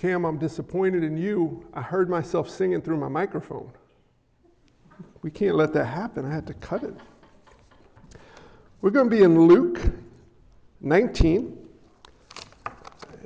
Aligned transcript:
Cam, 0.00 0.24
I'm 0.24 0.38
disappointed 0.38 1.04
in 1.04 1.18
you. 1.18 1.62
I 1.74 1.82
heard 1.82 2.08
myself 2.08 2.48
singing 2.48 2.80
through 2.80 2.96
my 2.96 3.08
microphone. 3.08 3.70
We 5.20 5.30
can't 5.30 5.56
let 5.56 5.74
that 5.74 5.84
happen. 5.84 6.24
I 6.24 6.32
had 6.32 6.46
to 6.46 6.54
cut 6.54 6.84
it. 6.84 6.94
We're 8.80 8.92
going 8.92 9.10
to 9.10 9.14
be 9.14 9.24
in 9.24 9.38
Luke 9.46 9.78
19, 10.80 11.54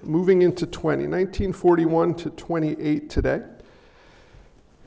moving 0.02 0.42
into 0.42 0.66
20, 0.66 1.04
1941 1.04 2.14
to 2.16 2.30
28 2.30 3.08
today. 3.08 3.42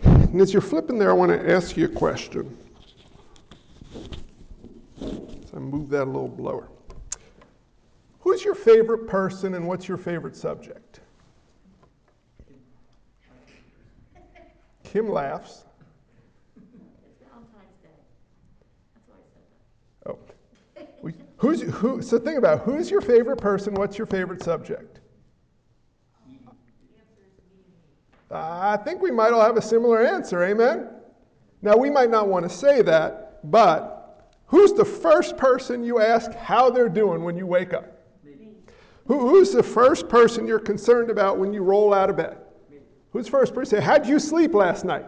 And 0.04 0.42
as 0.42 0.52
you're 0.52 0.62
flipping 0.62 0.98
there, 0.98 1.10
I 1.10 1.14
want 1.14 1.32
to 1.32 1.50
ask 1.50 1.78
you 1.78 1.86
a 1.86 1.88
question. 1.88 2.58
So 5.00 5.54
I 5.56 5.60
move 5.60 5.88
that 5.92 6.04
a 6.04 6.12
little 6.12 6.28
blower. 6.28 6.68
Who's 8.20 8.44
your 8.44 8.56
favorite 8.56 9.08
person 9.08 9.54
and 9.54 9.66
what's 9.66 9.88
your 9.88 9.98
favorite 9.98 10.36
subject? 10.36 10.87
Kim 14.88 15.10
laughs. 15.10 15.66
It's 16.56 16.66
Valentine's 17.20 17.76
Day. 17.84 17.90
That's 18.94 19.08
why 19.08 19.16
I 19.16 19.26
said 19.34 19.44
that. 20.06 20.12
Oh. 20.12 20.94
We- 21.02 21.14
Who's, 21.38 21.62
who, 21.62 22.02
so 22.02 22.18
think 22.18 22.38
about 22.38 22.60
it. 22.60 22.64
who's 22.64 22.90
your 22.90 23.02
favorite 23.02 23.38
person? 23.38 23.74
What's 23.76 23.98
your 23.98 24.08
favorite 24.08 24.42
subject? 24.42 25.02
I 28.30 28.76
think 28.78 29.02
we 29.02 29.12
might 29.12 29.32
all 29.32 29.42
have 29.42 29.56
a 29.56 29.62
similar 29.62 30.06
answer, 30.06 30.44
amen? 30.44 30.90
Now, 31.62 31.78
we 31.78 31.90
might 31.90 32.10
not 32.10 32.28
want 32.28 32.44
to 32.44 32.54
say 32.54 32.82
that, 32.82 33.40
but 33.50 34.30
who's 34.48 34.74
the 34.74 34.84
first 34.84 35.38
person 35.38 35.84
you 35.84 36.02
ask 36.02 36.34
how 36.34 36.70
they're 36.70 36.90
doing 36.90 37.24
when 37.24 37.38
you 37.38 37.46
wake 37.46 37.74
up? 37.74 37.86
Who, 39.06 39.30
who's 39.30 39.54
the 39.54 39.64
first 39.64 40.10
person 40.10 40.46
you're 40.46 40.60
concerned 40.60 41.10
about 41.10 41.38
when 41.38 41.54
you 41.54 41.62
roll 41.64 41.94
out 41.94 42.10
of 42.10 42.18
bed? 42.18 42.38
Who's 43.18 43.28
first 43.28 43.56
person? 43.56 43.82
How'd 43.82 44.06
you 44.06 44.20
sleep 44.20 44.54
last 44.54 44.86
night? 44.86 45.08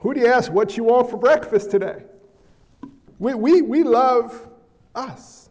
Who 0.00 0.12
do 0.14 0.18
you 0.18 0.26
ask 0.26 0.50
what 0.50 0.76
you 0.76 0.82
want 0.82 1.10
for 1.10 1.16
breakfast 1.16 1.70
today? 1.70 2.02
We, 3.20 3.34
we, 3.34 3.62
we 3.62 3.84
love 3.84 4.48
us. 4.96 5.48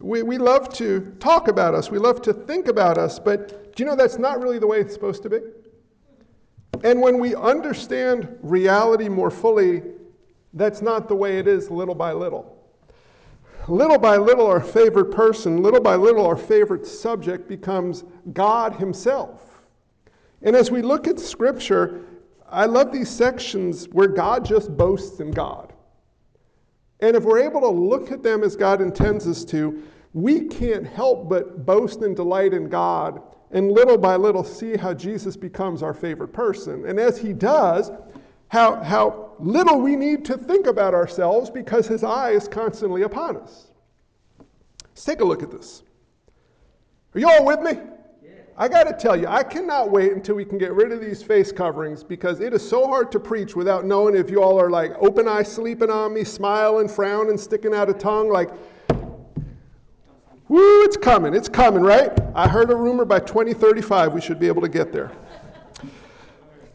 We, 0.00 0.22
we 0.22 0.36
love 0.36 0.68
to 0.74 1.16
talk 1.18 1.48
about 1.48 1.74
us. 1.74 1.90
We 1.90 1.96
love 1.96 2.20
to 2.20 2.34
think 2.34 2.68
about 2.68 2.98
us. 2.98 3.18
But 3.18 3.74
do 3.74 3.82
you 3.82 3.88
know 3.88 3.96
that's 3.96 4.18
not 4.18 4.42
really 4.42 4.58
the 4.58 4.66
way 4.66 4.80
it's 4.80 4.92
supposed 4.92 5.22
to 5.22 5.30
be? 5.30 5.38
And 6.84 7.00
when 7.00 7.18
we 7.20 7.34
understand 7.34 8.36
reality 8.42 9.08
more 9.08 9.30
fully, 9.30 9.82
that's 10.52 10.82
not 10.82 11.08
the 11.08 11.16
way 11.16 11.38
it 11.38 11.48
is 11.48 11.70
little 11.70 11.94
by 11.94 12.12
little. 12.12 12.54
Little 13.66 13.98
by 13.98 14.18
little, 14.18 14.46
our 14.46 14.60
favorite 14.60 15.10
person, 15.10 15.62
little 15.62 15.80
by 15.80 15.96
little, 15.96 16.26
our 16.26 16.36
favorite 16.36 16.86
subject 16.86 17.48
becomes 17.48 18.04
God 18.34 18.74
Himself. 18.74 19.45
And 20.46 20.54
as 20.54 20.70
we 20.70 20.80
look 20.80 21.08
at 21.08 21.18
Scripture, 21.18 22.02
I 22.48 22.66
love 22.66 22.92
these 22.92 23.10
sections 23.10 23.88
where 23.90 24.06
God 24.06 24.44
just 24.44 24.76
boasts 24.76 25.18
in 25.18 25.32
God. 25.32 25.72
And 27.00 27.16
if 27.16 27.24
we're 27.24 27.40
able 27.40 27.60
to 27.62 27.68
look 27.68 28.12
at 28.12 28.22
them 28.22 28.44
as 28.44 28.54
God 28.54 28.80
intends 28.80 29.26
us 29.26 29.44
to, 29.46 29.82
we 30.12 30.42
can't 30.42 30.86
help 30.86 31.28
but 31.28 31.66
boast 31.66 32.02
and 32.02 32.14
delight 32.14 32.54
in 32.54 32.68
God 32.68 33.20
and 33.50 33.72
little 33.72 33.98
by 33.98 34.14
little 34.14 34.44
see 34.44 34.76
how 34.76 34.94
Jesus 34.94 35.36
becomes 35.36 35.82
our 35.82 35.92
favorite 35.92 36.32
person. 36.32 36.86
And 36.86 37.00
as 37.00 37.18
he 37.18 37.32
does, 37.32 37.90
how, 38.46 38.80
how 38.84 39.32
little 39.40 39.80
we 39.80 39.96
need 39.96 40.24
to 40.26 40.38
think 40.38 40.68
about 40.68 40.94
ourselves 40.94 41.50
because 41.50 41.88
his 41.88 42.04
eye 42.04 42.30
is 42.30 42.46
constantly 42.46 43.02
upon 43.02 43.36
us. 43.36 43.66
Let's 44.84 45.04
take 45.04 45.20
a 45.20 45.24
look 45.24 45.42
at 45.42 45.50
this. 45.50 45.82
Are 47.14 47.18
you 47.18 47.28
all 47.28 47.44
with 47.44 47.60
me? 47.60 47.80
I 48.58 48.68
got 48.68 48.84
to 48.84 48.94
tell 48.94 49.14
you, 49.14 49.26
I 49.26 49.42
cannot 49.42 49.90
wait 49.90 50.12
until 50.12 50.36
we 50.36 50.44
can 50.44 50.56
get 50.56 50.72
rid 50.72 50.90
of 50.90 51.00
these 51.00 51.22
face 51.22 51.52
coverings 51.52 52.02
because 52.02 52.40
it 52.40 52.54
is 52.54 52.66
so 52.66 52.86
hard 52.86 53.12
to 53.12 53.20
preach 53.20 53.54
without 53.54 53.84
knowing 53.84 54.16
if 54.16 54.30
you 54.30 54.42
all 54.42 54.58
are 54.58 54.70
like 54.70 54.92
open 54.98 55.28
eye 55.28 55.42
sleeping 55.42 55.90
on 55.90 56.14
me, 56.14 56.24
smiling, 56.24 56.88
frowning, 56.88 57.36
sticking 57.36 57.74
out 57.74 57.90
a 57.90 57.92
tongue. 57.92 58.30
Like, 58.30 58.48
woo, 60.48 60.84
it's 60.84 60.96
coming, 60.96 61.34
it's 61.34 61.50
coming, 61.50 61.82
right? 61.82 62.10
I 62.34 62.48
heard 62.48 62.70
a 62.70 62.76
rumor 62.76 63.04
by 63.04 63.20
2035 63.20 64.14
we 64.14 64.22
should 64.22 64.40
be 64.40 64.46
able 64.46 64.62
to 64.62 64.68
get 64.68 64.90
there. 64.90 65.12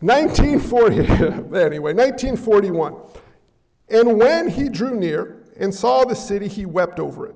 1940, 0.01 0.97
anyway, 1.59 1.93
1941. 1.93 2.95
And 3.89 4.19
when 4.19 4.47
he 4.47 4.69
drew 4.69 4.95
near 4.95 5.43
and 5.57 5.73
saw 5.73 6.05
the 6.05 6.15
city, 6.15 6.47
he 6.47 6.67
wept 6.67 6.99
over 6.99 7.27
it, 7.27 7.35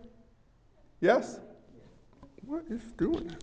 Yes? 1.01 1.39
What 2.45 2.63
is 2.69 2.81
doing? 2.95 3.35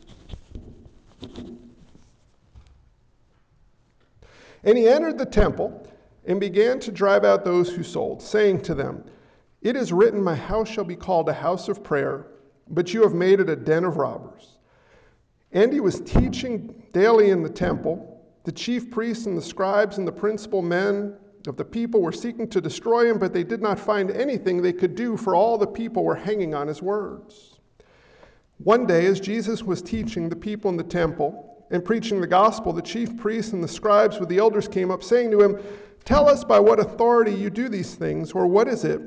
And 4.64 4.78
he 4.78 4.88
entered 4.88 5.18
the 5.18 5.26
temple 5.26 5.86
and 6.26 6.38
began 6.38 6.78
to 6.80 6.92
drive 6.92 7.24
out 7.24 7.44
those 7.44 7.70
who 7.70 7.82
sold, 7.82 8.22
saying 8.22 8.62
to 8.62 8.74
them, 8.74 9.04
It 9.62 9.76
is 9.76 9.92
written, 9.92 10.22
My 10.22 10.34
house 10.36 10.68
shall 10.68 10.84
be 10.84 10.96
called 10.96 11.28
a 11.28 11.32
house 11.32 11.68
of 11.68 11.82
prayer, 11.82 12.26
but 12.70 12.94
you 12.94 13.02
have 13.02 13.14
made 13.14 13.40
it 13.40 13.50
a 13.50 13.56
den 13.56 13.84
of 13.84 13.96
robbers. 13.96 14.58
And 15.52 15.72
he 15.72 15.80
was 15.80 16.00
teaching 16.00 16.82
daily 16.92 17.30
in 17.30 17.42
the 17.42 17.48
temple. 17.48 18.22
The 18.44 18.52
chief 18.52 18.90
priests 18.90 19.26
and 19.26 19.36
the 19.36 19.42
scribes 19.42 19.98
and 19.98 20.06
the 20.06 20.12
principal 20.12 20.62
men 20.62 21.16
of 21.46 21.56
the 21.56 21.64
people 21.64 22.00
were 22.00 22.12
seeking 22.12 22.48
to 22.48 22.60
destroy 22.60 23.08
him, 23.08 23.18
but 23.18 23.32
they 23.32 23.44
did 23.44 23.62
not 23.62 23.78
find 23.78 24.10
anything 24.10 24.60
they 24.60 24.72
could 24.72 24.94
do, 24.94 25.16
for 25.16 25.34
all 25.34 25.56
the 25.56 25.66
people 25.66 26.04
were 26.04 26.14
hanging 26.14 26.54
on 26.54 26.66
his 26.66 26.82
words. 26.82 27.58
One 28.58 28.86
day, 28.86 29.06
as 29.06 29.20
Jesus 29.20 29.62
was 29.62 29.80
teaching 29.80 30.28
the 30.28 30.36
people 30.36 30.70
in 30.70 30.76
the 30.76 30.82
temple 30.82 31.66
and 31.70 31.84
preaching 31.84 32.20
the 32.20 32.26
gospel, 32.26 32.72
the 32.72 32.82
chief 32.82 33.16
priests 33.16 33.52
and 33.52 33.62
the 33.62 33.68
scribes 33.68 34.18
with 34.18 34.28
the 34.28 34.38
elders 34.38 34.66
came 34.66 34.90
up, 34.90 35.02
saying 35.02 35.30
to 35.30 35.40
him, 35.40 35.62
Tell 36.04 36.28
us 36.28 36.42
by 36.42 36.58
what 36.58 36.80
authority 36.80 37.32
you 37.32 37.50
do 37.50 37.68
these 37.68 37.94
things, 37.94 38.32
or 38.32 38.46
what 38.46 38.66
is 38.66 38.84
it, 38.84 39.00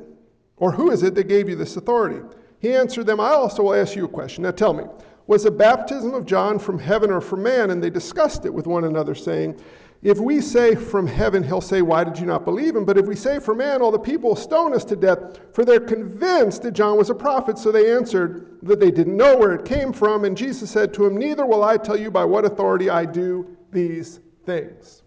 or 0.57 0.71
who 0.71 0.91
is 0.91 1.03
it 1.03 1.15
that 1.15 1.27
gave 1.27 1.49
you 1.49 1.55
this 1.55 1.75
authority? 1.75 2.21
He 2.59 2.73
answered 2.73 3.07
them, 3.07 3.19
I 3.19 3.29
also 3.29 3.63
will 3.63 3.73
ask 3.73 3.95
you 3.95 4.05
a 4.05 4.09
question. 4.09 4.43
Now 4.43 4.51
tell 4.51 4.73
me, 4.73 4.83
was 5.27 5.43
the 5.43 5.51
baptism 5.51 6.13
of 6.13 6.25
John 6.25 6.59
from 6.59 6.77
heaven 6.77 7.09
or 7.09 7.21
from 7.21 7.41
man? 7.43 7.71
And 7.71 7.83
they 7.83 7.89
discussed 7.89 8.45
it 8.45 8.53
with 8.53 8.67
one 8.67 8.83
another, 8.83 9.15
saying, 9.15 9.59
If 10.03 10.17
we 10.17 10.41
say 10.41 10.73
from 10.73 11.05
heaven, 11.05 11.43
he'll 11.43 11.61
say, 11.61 11.83
Why 11.83 12.03
did 12.03 12.17
you 12.17 12.25
not 12.25 12.43
believe 12.43 12.75
him? 12.75 12.85
But 12.85 12.97
if 12.97 13.05
we 13.05 13.15
say 13.15 13.39
from 13.39 13.59
man, 13.59 13.81
all 13.81 13.91
the 13.91 13.99
people 13.99 14.29
will 14.29 14.35
stone 14.35 14.73
us 14.73 14.83
to 14.85 14.95
death, 14.95 15.39
for 15.53 15.63
they're 15.63 15.79
convinced 15.79 16.63
that 16.63 16.71
John 16.71 16.97
was 16.97 17.11
a 17.11 17.15
prophet. 17.15 17.59
So 17.59 17.71
they 17.71 17.91
answered 17.91 18.57
that 18.63 18.79
they 18.79 18.89
didn't 18.89 19.15
know 19.15 19.37
where 19.37 19.53
it 19.53 19.63
came 19.63 19.93
from. 19.93 20.25
And 20.25 20.35
Jesus 20.35 20.71
said 20.71 20.91
to 20.95 21.05
him, 21.05 21.17
Neither 21.17 21.45
will 21.45 21.63
I 21.63 21.77
tell 21.77 21.97
you 21.97 22.09
by 22.09 22.25
what 22.25 22.45
authority 22.45 22.89
I 22.89 23.05
do 23.05 23.55
these 23.71 24.19
things. 24.45 25.03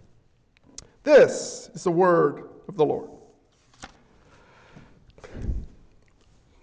This 1.03 1.71
is 1.75 1.85
the 1.85 1.91
word 1.91 2.49
of 2.69 2.77
the 2.77 2.85
Lord. 2.85 3.11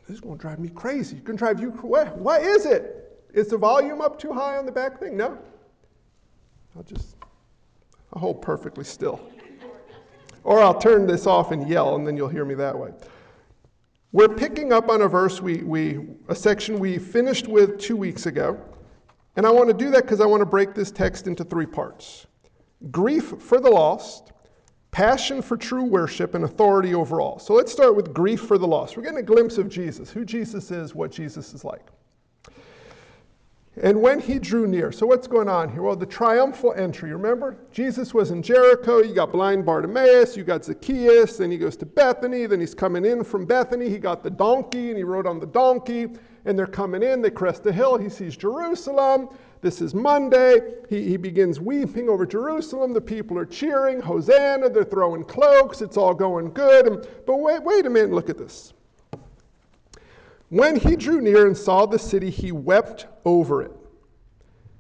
This 0.07 0.15
is 0.15 0.21
going 0.21 0.37
to 0.37 0.41
drive 0.41 0.59
me 0.59 0.69
crazy. 0.69 1.17
It's 1.17 1.25
going 1.25 1.37
to 1.37 1.43
drive 1.43 1.59
you 1.59 1.71
what? 1.71 2.17
What 2.17 2.41
is 2.41 2.65
it? 2.65 3.21
Is 3.33 3.47
the 3.47 3.57
volume 3.57 4.01
up 4.01 4.17
too 4.17 4.31
high 4.31 4.57
on 4.57 4.65
the 4.65 4.71
back 4.71 4.99
thing? 4.99 5.17
No. 5.17 5.37
I'll 6.75 6.83
just 6.83 7.15
I'll 8.13 8.21
hold 8.21 8.41
perfectly 8.41 8.83
still. 8.83 9.21
Or 10.43 10.59
I'll 10.61 10.79
turn 10.79 11.05
this 11.05 11.27
off 11.27 11.51
and 11.51 11.67
yell, 11.69 11.95
and 11.95 12.05
then 12.05 12.17
you'll 12.17 12.27
hear 12.27 12.45
me 12.45 12.55
that 12.55 12.77
way. 12.77 12.91
We're 14.11 14.27
picking 14.27 14.73
up 14.73 14.89
on 14.89 15.03
a 15.03 15.07
verse 15.07 15.41
we, 15.41 15.63
we 15.63 15.99
a 16.27 16.35
section 16.35 16.79
we 16.79 16.97
finished 16.97 17.47
with 17.47 17.79
two 17.79 17.95
weeks 17.95 18.25
ago. 18.25 18.59
And 19.37 19.45
I 19.45 19.51
want 19.51 19.69
to 19.69 19.73
do 19.73 19.89
that 19.91 20.03
because 20.03 20.19
I 20.19 20.25
want 20.25 20.41
to 20.41 20.45
break 20.45 20.73
this 20.73 20.91
text 20.91 21.27
into 21.27 21.43
three 21.43 21.65
parts 21.65 22.27
grief 22.89 23.35
for 23.39 23.59
the 23.59 23.69
lost, 23.69 24.31
passion 24.89 25.41
for 25.41 25.55
true 25.55 25.83
worship, 25.83 26.33
and 26.33 26.43
authority 26.43 26.95
over 26.95 27.21
all. 27.21 27.37
So 27.39 27.53
let's 27.53 27.71
start 27.71 27.95
with 27.95 28.13
grief 28.13 28.41
for 28.41 28.57
the 28.57 28.67
lost. 28.67 28.97
We're 28.97 29.03
getting 29.03 29.19
a 29.19 29.23
glimpse 29.23 29.57
of 29.59 29.69
Jesus, 29.69 30.09
who 30.09 30.25
Jesus 30.25 30.71
is, 30.71 30.95
what 30.95 31.11
Jesus 31.11 31.53
is 31.53 31.63
like. 31.63 31.87
And 33.77 34.01
when 34.01 34.19
he 34.19 34.37
drew 34.37 34.67
near, 34.67 34.91
so 34.91 35.05
what's 35.05 35.27
going 35.27 35.47
on 35.47 35.71
here? 35.71 35.81
Well, 35.81 35.95
the 35.95 36.05
triumphal 36.05 36.73
entry. 36.73 37.13
Remember, 37.13 37.57
Jesus 37.71 38.13
was 38.13 38.31
in 38.31 38.43
Jericho. 38.43 38.99
You 38.99 39.15
got 39.15 39.31
blind 39.31 39.65
Bartimaeus, 39.65 40.35
you 40.35 40.43
got 40.43 40.65
Zacchaeus, 40.65 41.37
then 41.37 41.49
he 41.51 41.57
goes 41.57 41.77
to 41.77 41.85
Bethany, 41.85 42.45
then 42.47 42.59
he's 42.59 42.75
coming 42.75 43.05
in 43.05 43.23
from 43.23 43.45
Bethany. 43.45 43.87
He 43.87 43.97
got 43.97 44.23
the 44.23 44.29
donkey 44.29 44.89
and 44.89 44.97
he 44.97 45.03
rode 45.03 45.25
on 45.25 45.39
the 45.39 45.47
donkey. 45.47 46.09
and 46.45 46.57
they're 46.57 46.67
coming 46.67 47.03
in. 47.03 47.21
They 47.21 47.29
crest 47.29 47.63
the 47.63 47.71
hill. 47.71 47.97
He 47.97 48.09
sees 48.09 48.35
Jerusalem. 48.35 49.29
This 49.61 49.81
is 49.81 49.93
Monday. 49.93 50.73
He, 50.89 51.03
he 51.03 51.17
begins 51.17 51.59
weeping 51.59 52.09
over 52.09 52.25
Jerusalem. 52.25 52.93
The 52.93 53.01
people 53.01 53.37
are 53.37 53.45
cheering, 53.45 54.01
Hosanna. 54.01 54.69
They're 54.69 54.83
throwing 54.83 55.23
cloaks. 55.23 55.81
It's 55.81 55.97
all 55.97 56.13
going 56.13 56.51
good. 56.51 56.87
And, 56.87 57.07
but 57.27 57.37
wait, 57.37 57.63
wait 57.63 57.85
a 57.85 57.89
minute, 57.89 58.11
look 58.11 58.29
at 58.29 58.37
this. 58.37 58.73
When 60.51 60.75
he 60.75 60.97
drew 60.97 61.21
near 61.21 61.47
and 61.47 61.55
saw 61.55 61.85
the 61.85 61.97
city, 61.97 62.29
he 62.29 62.51
wept 62.51 63.07
over 63.23 63.61
it. 63.61 63.71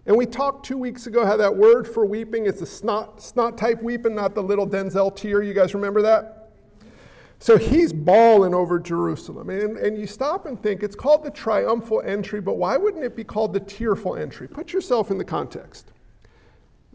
And 0.05 0.17
we 0.17 0.25
talked 0.25 0.65
two 0.65 0.77
weeks 0.77 1.07
ago 1.07 1.25
how 1.25 1.37
that 1.37 1.55
word 1.55 1.87
for 1.87 2.05
weeping 2.05 2.45
is 2.45 2.59
the 2.59 2.65
snot, 2.65 3.21
snot 3.21 3.57
type 3.57 3.81
weeping, 3.81 4.13
not 4.13 4.35
the 4.35 4.43
little 4.43 4.67
Denzel 4.67 5.15
tear. 5.15 5.41
You 5.41 5.53
guys 5.53 5.73
remember 5.73 6.01
that? 6.01 6.49
So 7.39 7.57
he's 7.57 7.93
bawling 7.93 8.53
over 8.53 8.79
Jerusalem. 8.79 9.49
And, 9.49 9.77
and 9.77 9.97
you 9.97 10.07
stop 10.07 10.45
and 10.45 10.61
think, 10.61 10.83
it's 10.83 10.93
called 10.93 11.23
the 11.23 11.31
triumphal 11.31 12.01
entry, 12.01 12.41
but 12.41 12.57
why 12.57 12.75
wouldn't 12.75 13.05
it 13.05 13.15
be 13.15 13.23
called 13.23 13.53
the 13.53 13.61
tearful 13.61 14.17
entry? 14.17 14.49
Put 14.49 14.73
yourself 14.73 15.09
in 15.09 15.17
the 15.17 15.23
context. 15.23 15.93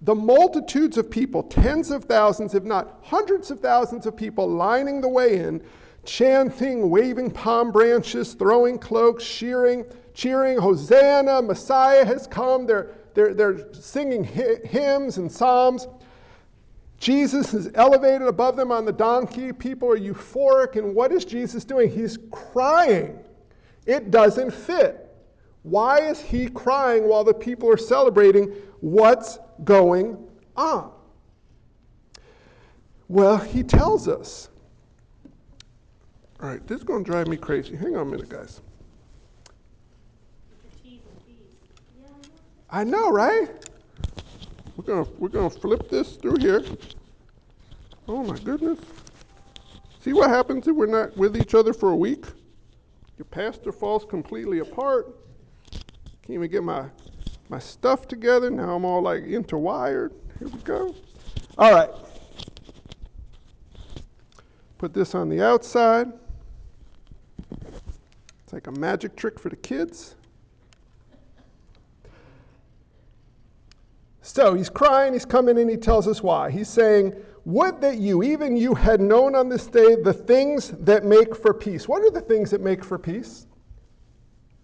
The 0.02 0.14
multitudes 0.14 0.98
of 0.98 1.10
people, 1.10 1.44
tens 1.44 1.90
of 1.90 2.04
thousands, 2.04 2.54
if 2.54 2.64
not 2.64 2.98
hundreds 3.02 3.50
of 3.50 3.60
thousands 3.60 4.04
of 4.04 4.14
people 4.14 4.46
lining 4.46 5.00
the 5.00 5.08
way 5.08 5.38
in, 5.38 5.62
chanting, 6.06 6.88
waving 6.88 7.30
palm 7.30 7.70
branches, 7.70 8.34
throwing 8.34 8.78
cloaks, 8.78 9.24
cheering, 9.28 9.84
cheering, 10.14 10.58
Hosanna, 10.58 11.42
Messiah 11.42 12.04
has 12.04 12.26
come. 12.26 12.66
They're, 12.66 12.92
they're, 13.14 13.34
they're 13.34 13.72
singing 13.74 14.24
hymns 14.24 15.18
and 15.18 15.30
psalms. 15.30 15.88
Jesus 16.98 17.52
is 17.52 17.70
elevated 17.74 18.26
above 18.26 18.56
them 18.56 18.72
on 18.72 18.84
the 18.84 18.92
donkey. 18.92 19.52
People 19.52 19.90
are 19.90 19.98
euphoric. 19.98 20.76
And 20.76 20.94
what 20.94 21.12
is 21.12 21.24
Jesus 21.24 21.64
doing? 21.64 21.90
He's 21.90 22.18
crying. 22.30 23.18
It 23.84 24.10
doesn't 24.10 24.52
fit. 24.52 25.02
Why 25.62 26.00
is 26.00 26.20
he 26.20 26.48
crying 26.48 27.08
while 27.08 27.24
the 27.24 27.34
people 27.34 27.70
are 27.70 27.76
celebrating? 27.76 28.52
What's 28.80 29.38
going 29.64 30.16
on? 30.56 30.92
Well, 33.08 33.36
he 33.36 33.62
tells 33.62 34.08
us. 34.08 34.48
All 36.40 36.48
right, 36.50 36.66
this 36.66 36.78
is 36.78 36.84
going 36.84 37.04
to 37.04 37.10
drive 37.10 37.28
me 37.28 37.36
crazy. 37.36 37.76
Hang 37.76 37.96
on 37.96 38.08
a 38.08 38.10
minute, 38.10 38.28
guys. 38.28 38.60
I 42.68 42.84
know, 42.84 43.10
right? 43.10 43.48
We're 44.76 44.84
gonna 44.84 45.08
we're 45.18 45.28
gonna 45.28 45.48
flip 45.48 45.88
this 45.88 46.16
through 46.16 46.38
here. 46.40 46.62
Oh 48.08 48.22
my 48.22 48.36
goodness. 48.38 48.78
See 50.00 50.12
what 50.12 50.30
happens 50.30 50.68
if 50.68 50.76
we're 50.76 50.86
not 50.86 51.16
with 51.16 51.36
each 51.36 51.54
other 51.54 51.72
for 51.72 51.90
a 51.90 51.96
week? 51.96 52.26
Your 53.18 53.24
pastor 53.24 53.72
falls 53.72 54.04
completely 54.04 54.58
apart. 54.58 55.06
Can't 55.70 56.30
even 56.30 56.50
get 56.50 56.62
my 56.62 56.86
my 57.48 57.58
stuff 57.58 58.08
together. 58.08 58.50
Now 58.50 58.74
I'm 58.74 58.84
all 58.84 59.00
like 59.00 59.24
interwired. 59.24 60.12
Here 60.38 60.48
we 60.48 60.58
go. 60.60 60.94
All 61.56 61.72
right. 61.72 61.90
Put 64.76 64.92
this 64.92 65.14
on 65.14 65.28
the 65.28 65.42
outside. 65.42 66.12
It's 68.46 68.52
like 68.52 68.68
a 68.68 68.72
magic 68.78 69.16
trick 69.16 69.40
for 69.40 69.48
the 69.48 69.56
kids. 69.56 70.14
So 74.22 74.54
he's 74.54 74.70
crying, 74.70 75.14
he's 75.14 75.24
coming 75.24 75.58
and 75.58 75.68
he 75.68 75.76
tells 75.76 76.06
us 76.06 76.22
why. 76.22 76.52
He's 76.52 76.68
saying, 76.68 77.12
Would 77.44 77.80
that 77.80 77.98
you, 77.98 78.22
even 78.22 78.56
you, 78.56 78.72
had 78.72 79.00
known 79.00 79.34
on 79.34 79.48
this 79.48 79.66
day 79.66 79.96
the 79.96 80.12
things 80.12 80.68
that 80.78 81.04
make 81.04 81.34
for 81.34 81.52
peace. 81.52 81.88
What 81.88 82.02
are 82.02 82.10
the 82.12 82.20
things 82.20 82.52
that 82.52 82.60
make 82.60 82.84
for 82.84 83.00
peace? 83.00 83.48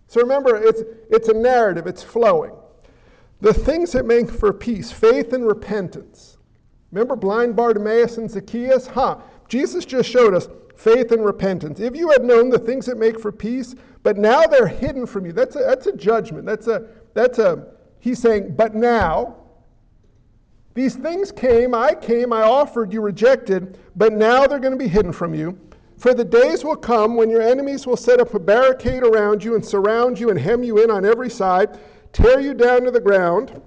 So 0.06 0.20
remember, 0.20 0.62
it's, 0.62 0.82
it's 1.10 1.28
a 1.28 1.34
narrative, 1.34 1.88
it's 1.88 2.04
flowing. 2.04 2.52
The 3.40 3.52
things 3.52 3.90
that 3.92 4.06
make 4.06 4.30
for 4.30 4.52
peace, 4.52 4.92
faith 4.92 5.32
and 5.32 5.44
repentance. 5.44 6.38
Remember 6.92 7.16
blind 7.16 7.56
Bartimaeus 7.56 8.18
and 8.18 8.30
Zacchaeus? 8.30 8.86
Huh. 8.86 9.18
Jesus 9.48 9.84
just 9.84 10.08
showed 10.08 10.34
us 10.34 10.46
faith 10.76 11.12
and 11.12 11.24
repentance. 11.24 11.80
If 11.80 11.96
you 11.96 12.10
had 12.10 12.24
known 12.24 12.50
the 12.50 12.58
things 12.58 12.86
that 12.86 12.98
make 12.98 13.20
for 13.20 13.32
peace, 13.32 13.74
but 14.02 14.16
now 14.16 14.42
they're 14.42 14.66
hidden 14.66 15.06
from 15.06 15.26
you, 15.26 15.32
that's 15.32 15.56
a, 15.56 15.60
that's 15.60 15.86
a 15.86 15.96
judgment. 15.96 16.46
That's 16.46 16.66
a, 16.66 16.86
that's 17.14 17.38
a, 17.38 17.66
he's 18.00 18.18
saying, 18.18 18.54
but 18.56 18.74
now, 18.74 19.36
these 20.74 20.94
things 20.96 21.30
came, 21.30 21.74
I 21.74 21.94
came, 21.94 22.32
I 22.32 22.42
offered, 22.42 22.92
you 22.92 23.02
rejected, 23.02 23.78
but 23.94 24.12
now 24.12 24.46
they're 24.46 24.58
going 24.58 24.72
to 24.72 24.78
be 24.78 24.88
hidden 24.88 25.12
from 25.12 25.34
you. 25.34 25.58
For 25.98 26.14
the 26.14 26.24
days 26.24 26.64
will 26.64 26.76
come 26.76 27.14
when 27.14 27.30
your 27.30 27.42
enemies 27.42 27.86
will 27.86 27.96
set 27.96 28.20
up 28.20 28.34
a 28.34 28.38
barricade 28.40 29.04
around 29.04 29.44
you 29.44 29.54
and 29.54 29.64
surround 29.64 30.18
you 30.18 30.30
and 30.30 30.38
hem 30.38 30.64
you 30.64 30.82
in 30.82 30.90
on 30.90 31.04
every 31.04 31.30
side, 31.30 31.78
tear 32.12 32.40
you 32.40 32.54
down 32.54 32.82
to 32.82 32.90
the 32.90 33.00
ground, 33.00 33.60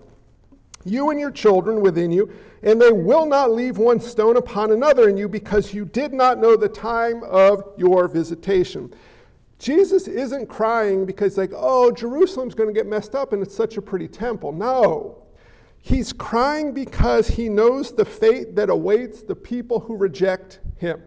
you 0.86 1.10
and 1.10 1.20
your 1.20 1.32
children 1.32 1.82
within 1.82 2.12
you, 2.12 2.32
and 2.64 2.82
they 2.82 2.92
will 2.92 3.26
not 3.26 3.52
leave 3.52 3.78
one 3.78 4.00
stone 4.00 4.38
upon 4.38 4.72
another 4.72 5.10
in 5.10 5.18
you 5.18 5.28
because 5.28 5.74
you 5.74 5.84
did 5.86 6.14
not 6.14 6.40
know 6.40 6.56
the 6.56 6.70
time 6.70 7.24
of 7.24 7.74
your 7.76 8.08
visitation. 8.08 8.94
Jesus 9.60 10.08
isn't 10.08 10.48
crying 10.48 11.06
because, 11.06 11.38
like, 11.38 11.52
oh, 11.56 11.92
Jerusalem's 11.92 12.56
going 12.56 12.70
to 12.70 12.74
get 12.74 12.88
messed 12.88 13.16
up 13.16 13.34
and 13.34 13.42
it's 13.42 13.56
such 13.56 13.78
a 13.78 13.82
pretty 13.82 14.08
temple. 14.08 14.52
No. 14.52 15.24
He's 15.80 16.12
crying 16.14 16.72
because 16.72 17.28
he 17.28 17.48
knows 17.48 17.92
the 17.92 18.06
fate 18.06 18.56
that 18.56 18.70
awaits 18.70 19.22
the 19.22 19.36
people 19.36 19.80
who 19.80 19.96
reject 19.96 20.60
him. 20.78 21.02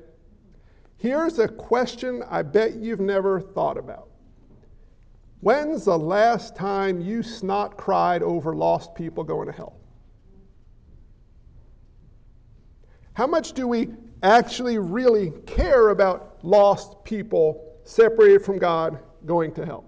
Here's 0.96 1.38
a 1.38 1.48
question 1.48 2.22
I 2.28 2.42
bet 2.42 2.76
you've 2.76 3.00
never 3.00 3.40
thought 3.40 3.76
about. 3.76 4.08
When's 5.40 5.84
the 5.84 5.98
last 5.98 6.56
time 6.56 7.00
you 7.00 7.22
snot 7.22 7.76
cried 7.76 8.22
over 8.22 8.54
lost 8.54 8.94
people 8.94 9.22
going 9.22 9.46
to 9.46 9.52
hell? 9.52 9.76
How 13.12 13.26
much 13.26 13.52
do 13.52 13.66
we 13.66 13.88
actually 14.22 14.78
really 14.78 15.32
care 15.46 15.90
about 15.90 16.38
lost 16.42 17.04
people 17.04 17.76
separated 17.84 18.44
from 18.44 18.58
God 18.58 18.98
going 19.26 19.52
to 19.54 19.64
hell? 19.64 19.84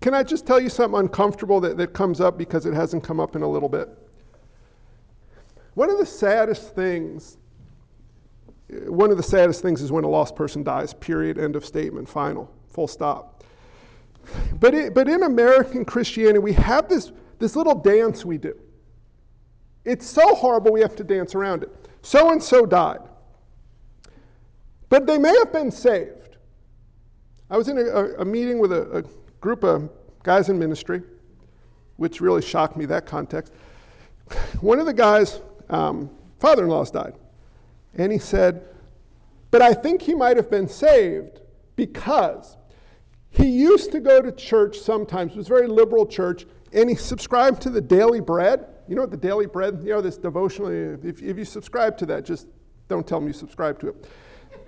Can 0.00 0.14
I 0.14 0.22
just 0.22 0.46
tell 0.46 0.60
you 0.60 0.68
something 0.68 1.00
uncomfortable 1.00 1.60
that, 1.60 1.76
that 1.78 1.94
comes 1.94 2.20
up 2.20 2.36
because 2.36 2.66
it 2.66 2.74
hasn't 2.74 3.02
come 3.02 3.18
up 3.18 3.36
in 3.36 3.42
a 3.42 3.48
little 3.48 3.68
bit? 3.68 3.88
One 5.74 5.90
of 5.90 5.98
the 5.98 6.06
saddest 6.06 6.74
things, 6.74 7.38
one 8.86 9.10
of 9.10 9.16
the 9.16 9.22
saddest 9.22 9.62
things 9.62 9.82
is 9.82 9.90
when 9.90 10.04
a 10.04 10.08
lost 10.08 10.36
person 10.36 10.62
dies, 10.62 10.94
period, 10.94 11.38
end 11.38 11.56
of 11.56 11.64
statement, 11.64 12.08
final, 12.08 12.53
full 12.74 12.88
stop. 12.88 13.44
But, 14.58 14.74
it, 14.74 14.94
but 14.94 15.08
in 15.08 15.22
American 15.22 15.84
Christianity, 15.84 16.40
we 16.40 16.52
have 16.54 16.88
this, 16.88 17.12
this 17.38 17.56
little 17.56 17.74
dance 17.74 18.24
we 18.24 18.36
do. 18.36 18.58
It's 19.84 20.06
so 20.06 20.34
horrible 20.34 20.72
we 20.72 20.80
have 20.80 20.96
to 20.96 21.04
dance 21.04 21.34
around 21.34 21.62
it. 21.62 21.70
So 22.02 22.32
and 22.32 22.42
so 22.42 22.66
died. 22.66 23.00
But 24.88 25.06
they 25.06 25.18
may 25.18 25.34
have 25.38 25.52
been 25.52 25.70
saved. 25.70 26.36
I 27.50 27.56
was 27.56 27.68
in 27.68 27.78
a, 27.78 27.82
a 28.18 28.24
meeting 28.24 28.58
with 28.58 28.72
a, 28.72 28.98
a, 28.98 29.04
group 29.40 29.62
of 29.62 29.90
guys 30.22 30.48
in 30.48 30.58
ministry, 30.58 31.02
which 31.96 32.22
really 32.22 32.40
shocked 32.40 32.78
me, 32.78 32.86
that 32.86 33.04
context. 33.04 33.52
One 34.62 34.80
of 34.80 34.86
the 34.86 34.94
guys' 34.94 35.42
um, 35.68 36.10
father 36.40 36.64
in 36.64 36.70
laws 36.70 36.90
died. 36.90 37.14
And 37.94 38.10
he 38.10 38.18
said, 38.18 38.66
But 39.50 39.60
I 39.60 39.74
think 39.74 40.00
he 40.00 40.14
might 40.14 40.38
have 40.38 40.50
been 40.50 40.66
saved 40.66 41.40
because 41.76 42.56
he 43.36 43.48
used 43.48 43.90
to 43.92 44.00
go 44.00 44.22
to 44.22 44.32
church 44.32 44.78
sometimes, 44.78 45.32
it 45.32 45.38
was 45.38 45.46
a 45.46 45.54
very 45.54 45.66
liberal 45.66 46.06
church, 46.06 46.46
and 46.72 46.88
he 46.88 46.96
subscribed 46.96 47.60
to 47.62 47.70
the 47.70 47.80
daily 47.80 48.20
bread. 48.20 48.66
You 48.88 48.94
know 48.94 49.02
what 49.02 49.10
the 49.10 49.16
daily 49.16 49.46
bread, 49.46 49.80
you 49.82 49.90
know, 49.90 50.00
this 50.00 50.16
devotional, 50.16 50.68
if, 50.68 51.22
if 51.22 51.38
you 51.38 51.44
subscribe 51.44 51.96
to 51.98 52.06
that, 52.06 52.24
just 52.24 52.46
don't 52.88 53.06
tell 53.06 53.18
him 53.18 53.26
you 53.26 53.32
subscribe 53.32 53.80
to 53.80 53.88
it. 53.88 54.08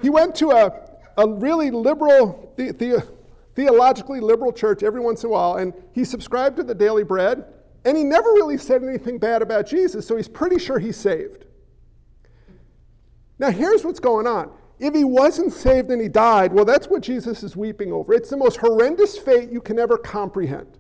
He 0.02 0.11
went 0.11 0.35
to 0.37 0.50
a, 0.50 0.90
a 1.16 1.28
really 1.28 1.70
liberal, 1.70 2.52
the, 2.56 2.73
the, 2.73 3.06
theologically 3.54 4.20
liberal 4.20 4.52
church 4.52 4.82
every 4.82 5.00
once 5.00 5.25
in 5.25 5.28
a 5.28 5.32
while, 5.32 5.56
and 5.56 5.73
he 5.92 6.04
subscribed 6.04 6.56
to 6.56 6.62
the 6.62 6.75
daily 6.75 7.02
bread, 7.02 7.44
and 7.85 7.96
he 7.96 8.04
never 8.04 8.30
really 8.32 8.58
said 8.58 8.82
anything 8.82 9.18
bad 9.18 9.42
about 9.42 9.66
Jesus, 9.66 10.06
so 10.06 10.16
he's 10.16 10.28
pretty 10.28 10.58
sure 10.58 10.78
he's 10.78 10.96
saved. 10.96 11.46
Now, 13.38 13.50
here's 13.50 13.85
what's 13.85 14.00
going 14.00 14.26
on. 14.26 14.50
If 14.78 14.95
he 14.95 15.04
wasn't 15.04 15.52
saved 15.52 15.90
and 15.90 16.00
he 16.00 16.09
died, 16.09 16.52
well, 16.52 16.64
that's 16.64 16.87
what 16.87 17.02
Jesus 17.02 17.42
is 17.42 17.56
weeping 17.56 17.92
over. 17.92 18.12
It's 18.12 18.28
the 18.28 18.37
most 18.37 18.59
horrendous 18.59 19.16
fate 19.16 19.50
you 19.50 19.61
can 19.61 19.78
ever 19.78 19.97
comprehend. 19.97 20.78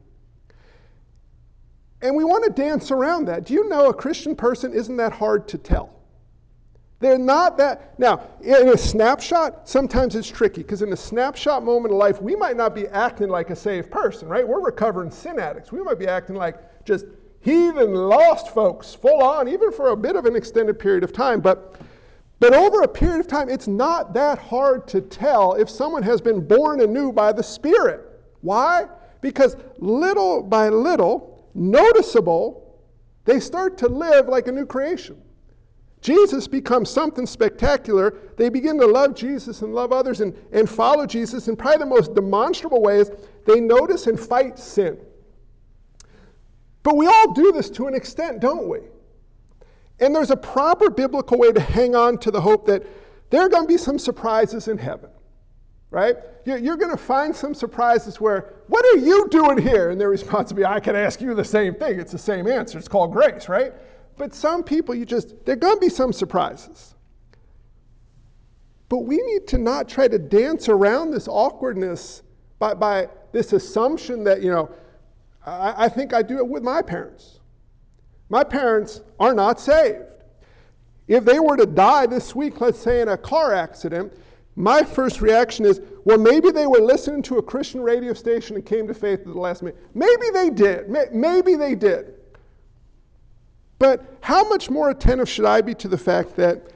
And 2.02 2.14
we 2.14 2.24
want 2.24 2.44
to 2.44 2.50
dance 2.50 2.90
around 2.90 3.24
that. 3.26 3.44
Do 3.44 3.54
you 3.54 3.68
know 3.68 3.88
a 3.88 3.94
Christian 3.94 4.36
person 4.36 4.74
isn't 4.74 4.96
that 4.98 5.12
hard 5.12 5.48
to 5.48 5.58
tell? 5.58 5.96
They're 6.98 7.18
not 7.18 7.58
that. 7.58 7.98
Now, 7.98 8.22
in 8.42 8.68
a 8.68 8.76
snapshot, 8.76 9.68
sometimes 9.68 10.14
it's 10.14 10.28
tricky 10.28 10.62
because 10.62 10.82
in 10.82 10.92
a 10.92 10.96
snapshot 10.96 11.62
moment 11.62 11.92
of 11.92 11.98
life, 11.98 12.22
we 12.22 12.34
might 12.34 12.56
not 12.56 12.74
be 12.74 12.86
acting 12.88 13.28
like 13.28 13.50
a 13.50 13.56
saved 13.56 13.90
person, 13.90 14.28
right? 14.28 14.46
We're 14.46 14.64
recovering 14.64 15.10
sin 15.10 15.38
addicts. 15.38 15.72
We 15.72 15.82
might 15.82 15.98
be 15.98 16.06
acting 16.06 16.36
like 16.36 16.84
just 16.84 17.04
heathen, 17.40 17.94
lost 17.94 18.54
folks, 18.54 18.94
full 18.94 19.22
on, 19.22 19.46
even 19.48 19.72
for 19.72 19.90
a 19.90 19.96
bit 19.96 20.16
of 20.16 20.24
an 20.24 20.36
extended 20.36 20.78
period 20.78 21.04
of 21.04 21.12
time. 21.12 21.40
But 21.40 21.76
But 22.38 22.54
over 22.54 22.82
a 22.82 22.88
period 22.88 23.20
of 23.20 23.26
time, 23.26 23.48
it's 23.48 23.66
not 23.66 24.12
that 24.14 24.38
hard 24.38 24.86
to 24.88 25.00
tell 25.00 25.54
if 25.54 25.70
someone 25.70 26.02
has 26.02 26.20
been 26.20 26.46
born 26.46 26.80
anew 26.80 27.12
by 27.12 27.32
the 27.32 27.42
Spirit. 27.42 28.02
Why? 28.42 28.86
Because 29.22 29.56
little 29.78 30.42
by 30.42 30.68
little, 30.68 31.48
noticeable, 31.54 32.78
they 33.24 33.40
start 33.40 33.78
to 33.78 33.88
live 33.88 34.28
like 34.28 34.48
a 34.48 34.52
new 34.52 34.66
creation. 34.66 35.20
Jesus 36.02 36.46
becomes 36.46 36.90
something 36.90 37.26
spectacular. 37.26 38.14
They 38.36 38.50
begin 38.50 38.78
to 38.78 38.86
love 38.86 39.14
Jesus 39.14 39.62
and 39.62 39.74
love 39.74 39.92
others 39.92 40.20
and, 40.20 40.36
and 40.52 40.68
follow 40.68 41.06
Jesus. 41.06 41.48
And 41.48 41.58
probably 41.58 41.78
the 41.78 41.86
most 41.86 42.14
demonstrable 42.14 42.82
way 42.82 43.00
is 43.00 43.10
they 43.46 43.60
notice 43.60 44.06
and 44.06 44.20
fight 44.20 44.58
sin. 44.58 44.98
But 46.82 46.96
we 46.96 47.06
all 47.06 47.32
do 47.32 47.50
this 47.50 47.70
to 47.70 47.88
an 47.88 47.94
extent, 47.94 48.40
don't 48.40 48.68
we? 48.68 48.80
And 50.00 50.14
there's 50.14 50.30
a 50.30 50.36
proper 50.36 50.90
biblical 50.90 51.38
way 51.38 51.52
to 51.52 51.60
hang 51.60 51.94
on 51.94 52.18
to 52.18 52.30
the 52.30 52.40
hope 52.40 52.66
that 52.66 52.86
there 53.30 53.42
are 53.42 53.48
going 53.48 53.64
to 53.64 53.68
be 53.68 53.78
some 53.78 53.98
surprises 53.98 54.68
in 54.68 54.78
heaven, 54.78 55.10
right? 55.90 56.16
You're 56.44 56.76
going 56.76 56.90
to 56.90 57.02
find 57.02 57.34
some 57.34 57.54
surprises 57.54 58.20
where, 58.20 58.54
what 58.68 58.84
are 58.84 58.98
you 58.98 59.26
doing 59.30 59.58
here? 59.58 59.90
And 59.90 60.00
their 60.00 60.10
response 60.10 60.50
will 60.50 60.58
be, 60.58 60.64
I 60.64 60.80
can 60.80 60.94
ask 60.94 61.20
you 61.20 61.34
the 61.34 61.44
same 61.44 61.74
thing. 61.74 61.98
It's 61.98 62.12
the 62.12 62.18
same 62.18 62.46
answer. 62.46 62.78
It's 62.78 62.88
called 62.88 63.12
grace, 63.12 63.48
right? 63.48 63.72
But 64.16 64.34
some 64.34 64.62
people, 64.62 64.94
you 64.94 65.04
just, 65.04 65.44
there 65.44 65.54
are 65.54 65.58
going 65.58 65.76
to 65.76 65.80
be 65.80 65.88
some 65.88 66.12
surprises. 66.12 66.94
But 68.88 68.98
we 68.98 69.16
need 69.16 69.48
to 69.48 69.58
not 69.58 69.88
try 69.88 70.06
to 70.06 70.18
dance 70.18 70.68
around 70.68 71.10
this 71.10 71.26
awkwardness 71.26 72.22
by, 72.58 72.74
by 72.74 73.08
this 73.32 73.52
assumption 73.52 74.22
that, 74.24 74.42
you 74.42 74.50
know, 74.50 74.70
I, 75.44 75.84
I 75.84 75.88
think 75.88 76.14
I 76.14 76.22
do 76.22 76.38
it 76.38 76.46
with 76.46 76.62
my 76.62 76.82
parents. 76.82 77.35
My 78.28 78.44
parents 78.44 79.02
are 79.20 79.34
not 79.34 79.60
saved. 79.60 80.04
If 81.08 81.24
they 81.24 81.38
were 81.38 81.56
to 81.56 81.66
die 81.66 82.06
this 82.06 82.34
week, 82.34 82.60
let's 82.60 82.78
say 82.78 83.00
in 83.00 83.08
a 83.08 83.16
car 83.16 83.54
accident, 83.54 84.12
my 84.56 84.82
first 84.82 85.20
reaction 85.20 85.64
is, 85.64 85.80
well, 86.04 86.18
maybe 86.18 86.50
they 86.50 86.66
were 86.66 86.80
listening 86.80 87.22
to 87.22 87.38
a 87.38 87.42
Christian 87.42 87.80
radio 87.82 88.14
station 88.14 88.56
and 88.56 88.64
came 88.64 88.88
to 88.88 88.94
faith 88.94 89.20
at 89.20 89.26
the 89.26 89.38
last 89.38 89.62
minute. 89.62 89.78
Maybe 89.94 90.30
they 90.32 90.50
did. 90.50 90.88
Maybe 91.12 91.54
they 91.54 91.74
did. 91.74 92.14
But 93.78 94.16
how 94.20 94.48
much 94.48 94.70
more 94.70 94.90
attentive 94.90 95.28
should 95.28 95.44
I 95.44 95.60
be 95.60 95.74
to 95.74 95.88
the 95.88 95.98
fact 95.98 96.34
that 96.36 96.70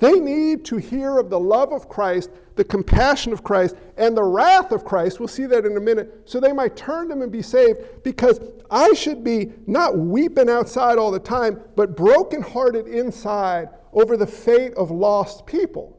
they 0.00 0.18
need 0.18 0.64
to 0.66 0.78
hear 0.78 1.18
of 1.18 1.28
the 1.28 1.38
love 1.38 1.70
of 1.72 1.86
Christ, 1.86 2.30
the 2.56 2.64
compassion 2.64 3.30
of 3.30 3.44
Christ, 3.44 3.76
and 3.98 4.16
the 4.16 4.22
wrath 4.22 4.72
of 4.72 4.86
Christ. 4.86 5.20
We'll 5.20 5.28
see 5.28 5.44
that 5.44 5.66
in 5.66 5.76
a 5.76 5.80
minute. 5.80 6.22
So 6.24 6.40
they 6.40 6.52
might 6.52 6.76
turn 6.76 7.08
to 7.08 7.14
him 7.14 7.20
and 7.20 7.30
be 7.30 7.42
saved 7.42 8.02
because 8.02 8.40
I 8.70 8.94
should 8.94 9.22
be 9.22 9.52
not 9.66 9.98
weeping 9.98 10.48
outside 10.48 10.96
all 10.96 11.10
the 11.10 11.18
time, 11.18 11.60
but 11.76 11.94
brokenhearted 11.94 12.88
inside 12.88 13.68
over 13.92 14.16
the 14.16 14.26
fate 14.26 14.72
of 14.74 14.90
lost 14.90 15.44
people. 15.44 15.98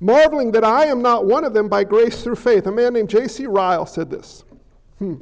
Marveling 0.00 0.50
that 0.50 0.64
I 0.64 0.86
am 0.86 1.00
not 1.00 1.24
one 1.24 1.44
of 1.44 1.54
them 1.54 1.68
by 1.68 1.84
grace 1.84 2.24
through 2.24 2.34
faith. 2.34 2.66
A 2.66 2.72
man 2.72 2.94
named 2.94 3.10
J.C. 3.10 3.46
Ryle 3.46 3.86
said 3.86 4.10
this. 4.10 4.42
Hmm. 4.98 5.14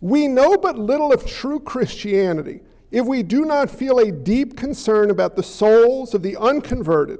We 0.00 0.28
know 0.28 0.56
but 0.56 0.78
little 0.78 1.12
of 1.12 1.26
true 1.26 1.58
Christianity 1.58 2.60
if 2.94 3.04
we 3.04 3.24
do 3.24 3.44
not 3.44 3.68
feel 3.68 3.98
a 3.98 4.12
deep 4.12 4.56
concern 4.56 5.10
about 5.10 5.34
the 5.34 5.42
souls 5.42 6.14
of 6.14 6.22
the 6.22 6.36
unconverted, 6.36 7.18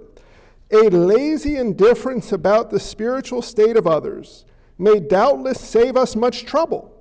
a 0.70 0.88
lazy 0.88 1.56
indifference 1.56 2.30
about 2.30 2.70
the 2.70 2.78
spiritual 2.78 3.42
state 3.42 3.76
of 3.76 3.88
others 3.88 4.44
may 4.78 5.00
doubtless 5.00 5.60
save 5.60 5.96
us 5.96 6.14
much 6.14 6.44
trouble. 6.44 6.92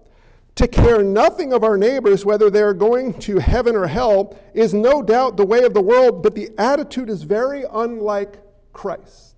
To 0.56 0.68
care 0.68 1.04
nothing 1.04 1.54
of 1.54 1.64
our 1.64 1.78
neighbors, 1.78 2.26
whether 2.26 2.50
they 2.50 2.64
are 2.64 2.74
going 2.74 3.14
to 3.20 3.38
heaven 3.38 3.76
or 3.76 3.86
hell, 3.86 4.36
is 4.56 4.74
no 4.74 5.04
doubt 5.04 5.38
the 5.38 5.46
way 5.46 5.64
of 5.66 5.76
the 5.76 5.82
world, 5.82 6.24
but 6.24 6.34
the 6.34 6.50
attitude 6.58 7.12
is 7.12 7.22
very 7.22 7.66
unlike 7.74 8.40
Christ. 8.74 9.36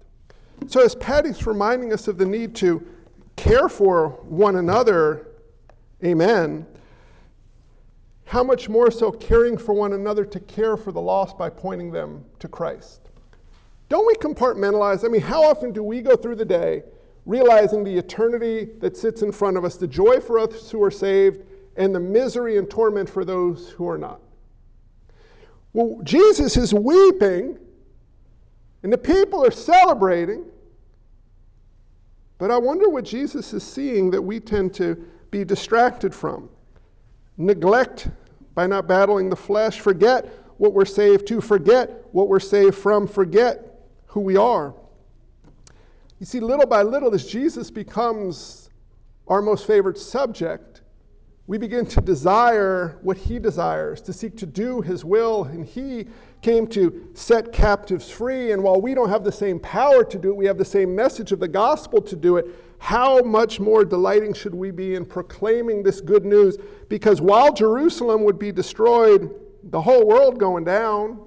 So, 0.67 0.81
as 0.81 0.95
Patty's 0.95 1.45
reminding 1.45 1.91
us 1.91 2.07
of 2.07 2.17
the 2.17 2.25
need 2.25 2.55
to 2.55 2.87
care 3.35 3.67
for 3.67 4.11
one 4.29 4.55
another, 4.55 5.27
amen, 6.05 6.65
how 8.25 8.43
much 8.43 8.67
more 8.67 8.91
so 8.91 9.11
caring 9.11 9.57
for 9.57 9.73
one 9.73 9.93
another 9.93 10.25
to 10.25 10.39
care 10.41 10.75
for 10.75 10.91
the 10.91 11.01
lost 11.01 11.37
by 11.37 11.49
pointing 11.49 11.91
them 11.91 12.25
to 12.39 12.47
Christ? 12.47 13.09
Don't 13.87 14.05
we 14.05 14.15
compartmentalize? 14.15 15.05
I 15.05 15.07
mean, 15.07 15.21
how 15.21 15.43
often 15.43 15.71
do 15.71 15.83
we 15.83 16.01
go 16.01 16.15
through 16.15 16.35
the 16.35 16.45
day 16.45 16.83
realizing 17.25 17.83
the 17.83 17.95
eternity 17.95 18.69
that 18.79 18.97
sits 18.97 19.21
in 19.21 19.31
front 19.31 19.57
of 19.57 19.65
us, 19.65 19.77
the 19.77 19.87
joy 19.87 20.19
for 20.19 20.39
us 20.39 20.69
who 20.69 20.83
are 20.83 20.91
saved, 20.91 21.43
and 21.77 21.93
the 21.93 21.99
misery 21.99 22.57
and 22.57 22.69
torment 22.69 23.09
for 23.09 23.23
those 23.23 23.69
who 23.69 23.87
are 23.87 23.97
not? 23.97 24.19
Well, 25.73 25.99
Jesus 26.03 26.57
is 26.57 26.73
weeping, 26.73 27.59
and 28.83 28.93
the 28.93 28.97
people 28.97 29.45
are 29.45 29.51
celebrating. 29.51 30.45
But 32.37 32.49
I 32.49 32.57
wonder 32.57 32.89
what 32.89 33.03
Jesus 33.05 33.53
is 33.53 33.63
seeing 33.63 34.09
that 34.11 34.21
we 34.21 34.39
tend 34.39 34.73
to 34.75 34.95
be 35.31 35.43
distracted 35.43 36.13
from 36.13 36.49
neglect 37.37 38.09
by 38.53 38.67
not 38.67 38.87
battling 38.87 39.29
the 39.29 39.35
flesh, 39.35 39.79
forget 39.79 40.25
what 40.57 40.73
we're 40.73 40.85
saved 40.85 41.27
to, 41.27 41.41
forget 41.41 42.05
what 42.11 42.29
we're 42.29 42.39
saved 42.39 42.75
from, 42.75 43.07
forget 43.07 43.87
who 44.07 44.21
we 44.21 44.37
are. 44.37 44.73
You 46.19 46.25
see, 46.25 46.39
little 46.39 46.65
by 46.65 46.81
little, 46.81 47.13
as 47.13 47.27
Jesus 47.27 47.69
becomes 47.69 48.69
our 49.27 49.41
most 49.41 49.67
favorite 49.67 49.97
subject, 49.97 50.81
we 51.47 51.57
begin 51.57 51.85
to 51.85 52.01
desire 52.01 52.97
what 53.01 53.17
he 53.17 53.37
desires, 53.37 54.01
to 54.01 54.13
seek 54.13 54.35
to 54.37 54.45
do 54.45 54.81
his 54.81 55.05
will, 55.05 55.43
and 55.43 55.65
he 55.65 56.07
came 56.41 56.65
to 56.67 57.07
set 57.13 57.51
captives 57.51 58.09
free. 58.09 58.51
And 58.51 58.63
while 58.63 58.81
we 58.81 58.95
don't 58.95 59.09
have 59.09 59.23
the 59.23 59.31
same 59.31 59.59
power 59.59 60.03
to 60.03 60.17
do 60.17 60.29
it, 60.29 60.35
we 60.35 60.45
have 60.45 60.57
the 60.57 60.65
same 60.65 60.95
message 60.95 61.31
of 61.31 61.39
the 61.39 61.47
gospel 61.47 62.01
to 62.01 62.15
do 62.15 62.37
it 62.37 62.47
how 62.85 63.19
much 63.21 63.59
more 63.59 63.83
delighting 63.83 64.31
should 64.31 64.53
we 64.53 64.69
be 64.69 64.93
in 64.93 65.03
proclaiming 65.03 65.81
this 65.81 66.01
good 66.01 66.23
news? 66.23 66.55
Because 66.87 67.19
while 67.19 67.51
Jerusalem 67.51 68.23
would 68.25 68.37
be 68.37 68.51
destroyed, 68.51 69.33
the 69.63 69.81
whole 69.81 70.05
world 70.05 70.37
going 70.39 70.63
down, 70.63 71.19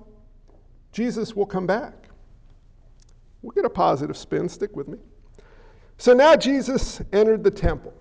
Jesus 0.93 1.35
will 1.35 1.47
come 1.47 1.67
back. 1.67 2.11
We'll 3.43 3.50
get 3.50 3.65
a 3.65 3.71
positive 3.71 4.17
spin, 4.17 4.49
stick 4.49 4.77
with 4.77 4.87
me. 4.87 4.99
So 5.97 6.15
now 6.15 6.37
Jesus 6.37 7.03
entered 7.12 7.43
the 7.43 7.50
temple. 7.50 7.93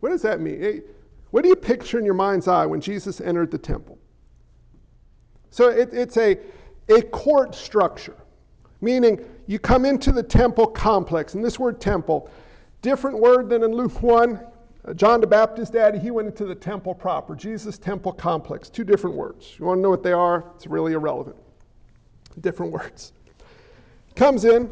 What 0.00 0.08
does 0.08 0.22
that 0.22 0.40
mean? 0.40 0.82
What 1.30 1.44
do 1.44 1.48
you 1.48 1.54
picture 1.54 1.96
in 1.96 2.04
your 2.04 2.14
mind's 2.14 2.48
eye 2.48 2.66
when 2.66 2.80
Jesus 2.80 3.20
entered 3.20 3.52
the 3.52 3.58
temple? 3.58 3.98
So 5.50 5.68
it, 5.68 5.90
it's 5.94 6.16
a, 6.16 6.36
a 6.88 7.02
court 7.02 7.54
structure, 7.54 8.16
meaning 8.80 9.20
you 9.46 9.58
come 9.58 9.84
into 9.84 10.12
the 10.12 10.22
temple 10.22 10.66
complex. 10.66 11.34
And 11.34 11.44
this 11.44 11.58
word 11.58 11.80
temple, 11.80 12.30
different 12.82 13.18
word 13.18 13.48
than 13.48 13.62
in 13.62 13.72
Luke 13.72 14.02
1. 14.02 14.40
Uh, 14.84 14.94
John 14.94 15.20
the 15.20 15.26
Baptist 15.26 15.72
daddy, 15.72 15.98
he 15.98 16.10
went 16.10 16.28
into 16.28 16.44
the 16.44 16.54
temple 16.54 16.94
proper. 16.94 17.34
Jesus 17.34 17.78
temple 17.78 18.12
complex, 18.12 18.68
two 18.68 18.84
different 18.84 19.16
words. 19.16 19.54
You 19.58 19.66
want 19.66 19.78
to 19.78 19.82
know 19.82 19.90
what 19.90 20.02
they 20.02 20.12
are? 20.12 20.44
It's 20.54 20.66
really 20.66 20.92
irrelevant. 20.92 21.36
Different 22.40 22.72
words. 22.72 23.12
Comes 24.14 24.44
in, 24.44 24.70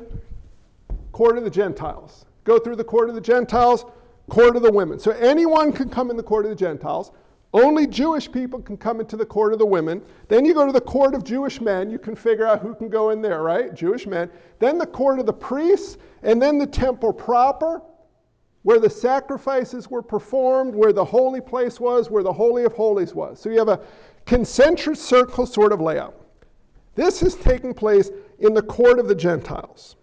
court 1.13 1.37
of 1.37 1.45
the 1.45 1.51
Gentiles. 1.51 2.25
Go 2.45 2.59
through 2.59 2.77
the 2.77 2.85
court 2.85 3.09
of 3.09 3.15
the 3.15 3.21
Gentiles, 3.21 3.85
court 4.29 4.57
of 4.57 4.63
the 4.63 4.73
women. 4.73 4.99
So 4.99 5.13
anyone 5.13 5.73
can 5.73 5.89
come 5.89 6.11
in 6.11 6.17
the 6.17 6.23
court 6.23 6.45
of 6.45 6.51
the 6.51 6.57
Gentiles. 6.57 7.11
Only 7.55 7.87
Jewish 7.87 8.31
people 8.31 8.61
can 8.61 8.77
come 8.77 8.99
into 8.99 9.17
the 9.17 9.25
court 9.25 9.53
of 9.53 9.61
the 9.61 9.67
women. 9.67 10.03
Then 10.27 10.45
you 10.45 10.55
go 10.55 10.67
to 10.67 10.73
the 10.73 10.81
court 10.81 11.15
of 11.15 11.23
Jewish 11.23 11.61
men. 11.61 11.89
You 11.89 12.01
can 12.01 12.17
figure 12.17 12.47
out 12.47 12.59
who 12.59 12.75
can 12.75 12.89
go 12.89 13.11
in 13.11 13.23
there, 13.23 13.43
right? 13.43 13.73
Jewish 13.73 14.09
men. 14.09 14.29
Then 14.59 14.77
the 14.77 14.87
court 14.87 15.21
of 15.21 15.27
the 15.27 15.33
priests, 15.33 15.97
and 16.25 16.43
then 16.43 16.59
the 16.59 16.67
temple 16.67 17.13
proper, 17.13 17.81
where 18.63 18.81
the 18.81 18.91
sacrifices 18.91 19.89
were 19.89 20.03
performed, 20.03 20.75
where 20.75 20.93
the 20.93 21.05
holy 21.05 21.41
place 21.41 21.79
was, 21.79 22.11
where 22.11 22.25
the 22.25 22.33
Holy 22.33 22.65
of 22.65 22.73
Holies 22.73 23.15
was. 23.15 23.39
So 23.39 23.51
you 23.51 23.59
have 23.59 23.69
a 23.69 23.81
concentric 24.27 24.97
circle 24.97 25.47
sort 25.47 25.71
of 25.71 25.81
layout. 25.81 26.21
This 26.97 27.23
is 27.23 27.37
taking 27.37 27.73
place 27.73 28.11
in 28.41 28.53
the 28.53 28.63
court 28.63 28.99
of 28.99 29.07
the 29.07 29.15
Gentiles. 29.15 29.95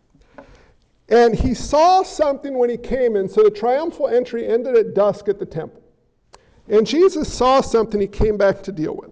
And 1.09 1.35
he 1.35 1.53
saw 1.53 2.03
something 2.03 2.57
when 2.57 2.69
he 2.69 2.77
came 2.77 3.17
in, 3.17 3.27
so 3.27 3.43
the 3.43 3.51
triumphal 3.51 4.07
entry 4.07 4.47
ended 4.47 4.77
at 4.77 4.93
dusk 4.93 5.27
at 5.27 5.37
the 5.37 5.45
temple. 5.45 5.80
And 6.71 6.87
Jesus 6.87 7.31
saw 7.31 7.59
something 7.59 7.99
he 7.99 8.07
came 8.07 8.37
back 8.37 8.63
to 8.63 8.71
deal 8.71 8.95
with. 8.95 9.11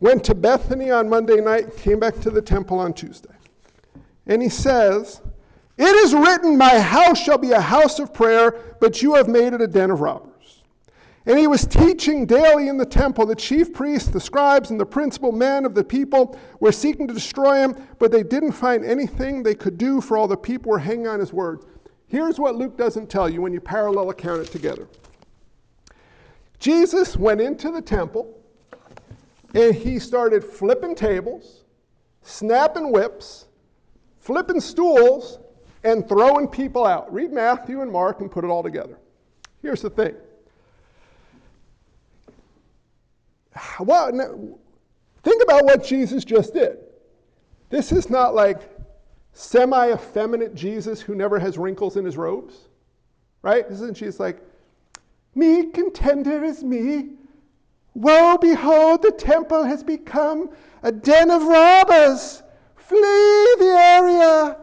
Went 0.00 0.24
to 0.24 0.34
Bethany 0.34 0.90
on 0.90 1.08
Monday 1.08 1.40
night, 1.40 1.76
came 1.76 2.00
back 2.00 2.20
to 2.20 2.30
the 2.30 2.42
temple 2.42 2.80
on 2.80 2.92
Tuesday. 2.92 3.30
And 4.26 4.42
he 4.42 4.48
says, 4.48 5.20
It 5.78 5.94
is 5.94 6.12
written, 6.12 6.58
My 6.58 6.80
house 6.80 7.22
shall 7.22 7.38
be 7.38 7.52
a 7.52 7.60
house 7.60 8.00
of 8.00 8.12
prayer, 8.12 8.76
but 8.80 9.00
you 9.00 9.14
have 9.14 9.28
made 9.28 9.52
it 9.52 9.60
a 9.60 9.68
den 9.68 9.92
of 9.92 10.00
robbers. 10.00 10.32
And 11.26 11.38
he 11.38 11.46
was 11.46 11.64
teaching 11.66 12.26
daily 12.26 12.66
in 12.66 12.76
the 12.76 12.84
temple. 12.84 13.26
The 13.26 13.36
chief 13.36 13.72
priests, 13.72 14.08
the 14.08 14.20
scribes, 14.20 14.70
and 14.70 14.80
the 14.80 14.84
principal 14.84 15.30
men 15.30 15.64
of 15.64 15.76
the 15.76 15.84
people 15.84 16.36
were 16.58 16.72
seeking 16.72 17.06
to 17.06 17.14
destroy 17.14 17.60
him, 17.60 17.76
but 18.00 18.10
they 18.10 18.24
didn't 18.24 18.52
find 18.52 18.84
anything 18.84 19.40
they 19.40 19.54
could 19.54 19.78
do, 19.78 20.00
for 20.00 20.16
all 20.16 20.26
the 20.26 20.36
people 20.36 20.72
were 20.72 20.80
hanging 20.80 21.06
on 21.06 21.20
his 21.20 21.32
words. 21.32 21.64
Here's 22.08 22.40
what 22.40 22.56
Luke 22.56 22.76
doesn't 22.76 23.08
tell 23.08 23.28
you 23.28 23.40
when 23.40 23.52
you 23.52 23.60
parallel 23.60 24.10
account 24.10 24.40
it 24.42 24.50
together. 24.50 24.88
Jesus 26.62 27.16
went 27.16 27.40
into 27.40 27.72
the 27.72 27.82
temple 27.82 28.40
and 29.52 29.74
he 29.74 29.98
started 29.98 30.44
flipping 30.44 30.94
tables 30.94 31.62
snapping 32.22 32.92
whips, 32.92 33.46
flipping 34.20 34.60
stools, 34.60 35.40
and 35.82 36.08
throwing 36.08 36.46
people 36.46 36.86
out. 36.86 37.12
Read 37.12 37.32
Matthew 37.32 37.82
and 37.82 37.90
Mark 37.90 38.20
and 38.20 38.30
put 38.30 38.44
it 38.44 38.48
all 38.48 38.62
together. 38.62 38.96
Here's 39.60 39.82
the 39.82 39.90
thing. 39.90 40.14
Well, 43.80 44.58
think 45.24 45.42
about 45.42 45.64
what 45.64 45.84
Jesus 45.84 46.24
just 46.24 46.54
did. 46.54 46.78
This 47.70 47.90
is 47.90 48.08
not 48.08 48.34
like 48.34 48.60
semi 49.32 49.92
effeminate 49.92 50.54
Jesus 50.54 51.00
who 51.00 51.16
never 51.16 51.38
has 51.40 51.58
wrinkles 51.58 51.96
in 51.96 52.04
his 52.04 52.16
robes, 52.16 52.68
right? 53.42 53.64
Isn't 53.68 53.94
Jesus 53.94 54.20
like, 54.20 54.40
meek 55.34 55.78
and 55.78 55.94
tender 55.94 56.44
is 56.44 56.62
me? 56.62 57.10
Woe, 57.94 58.38
behold, 58.38 59.02
the 59.02 59.12
temple 59.12 59.64
has 59.64 59.82
become 59.82 60.50
a 60.82 60.90
den 60.90 61.30
of 61.30 61.42
robbers. 61.42 62.42
Flee 62.76 63.54
the 63.58 63.74
area. 63.76 64.56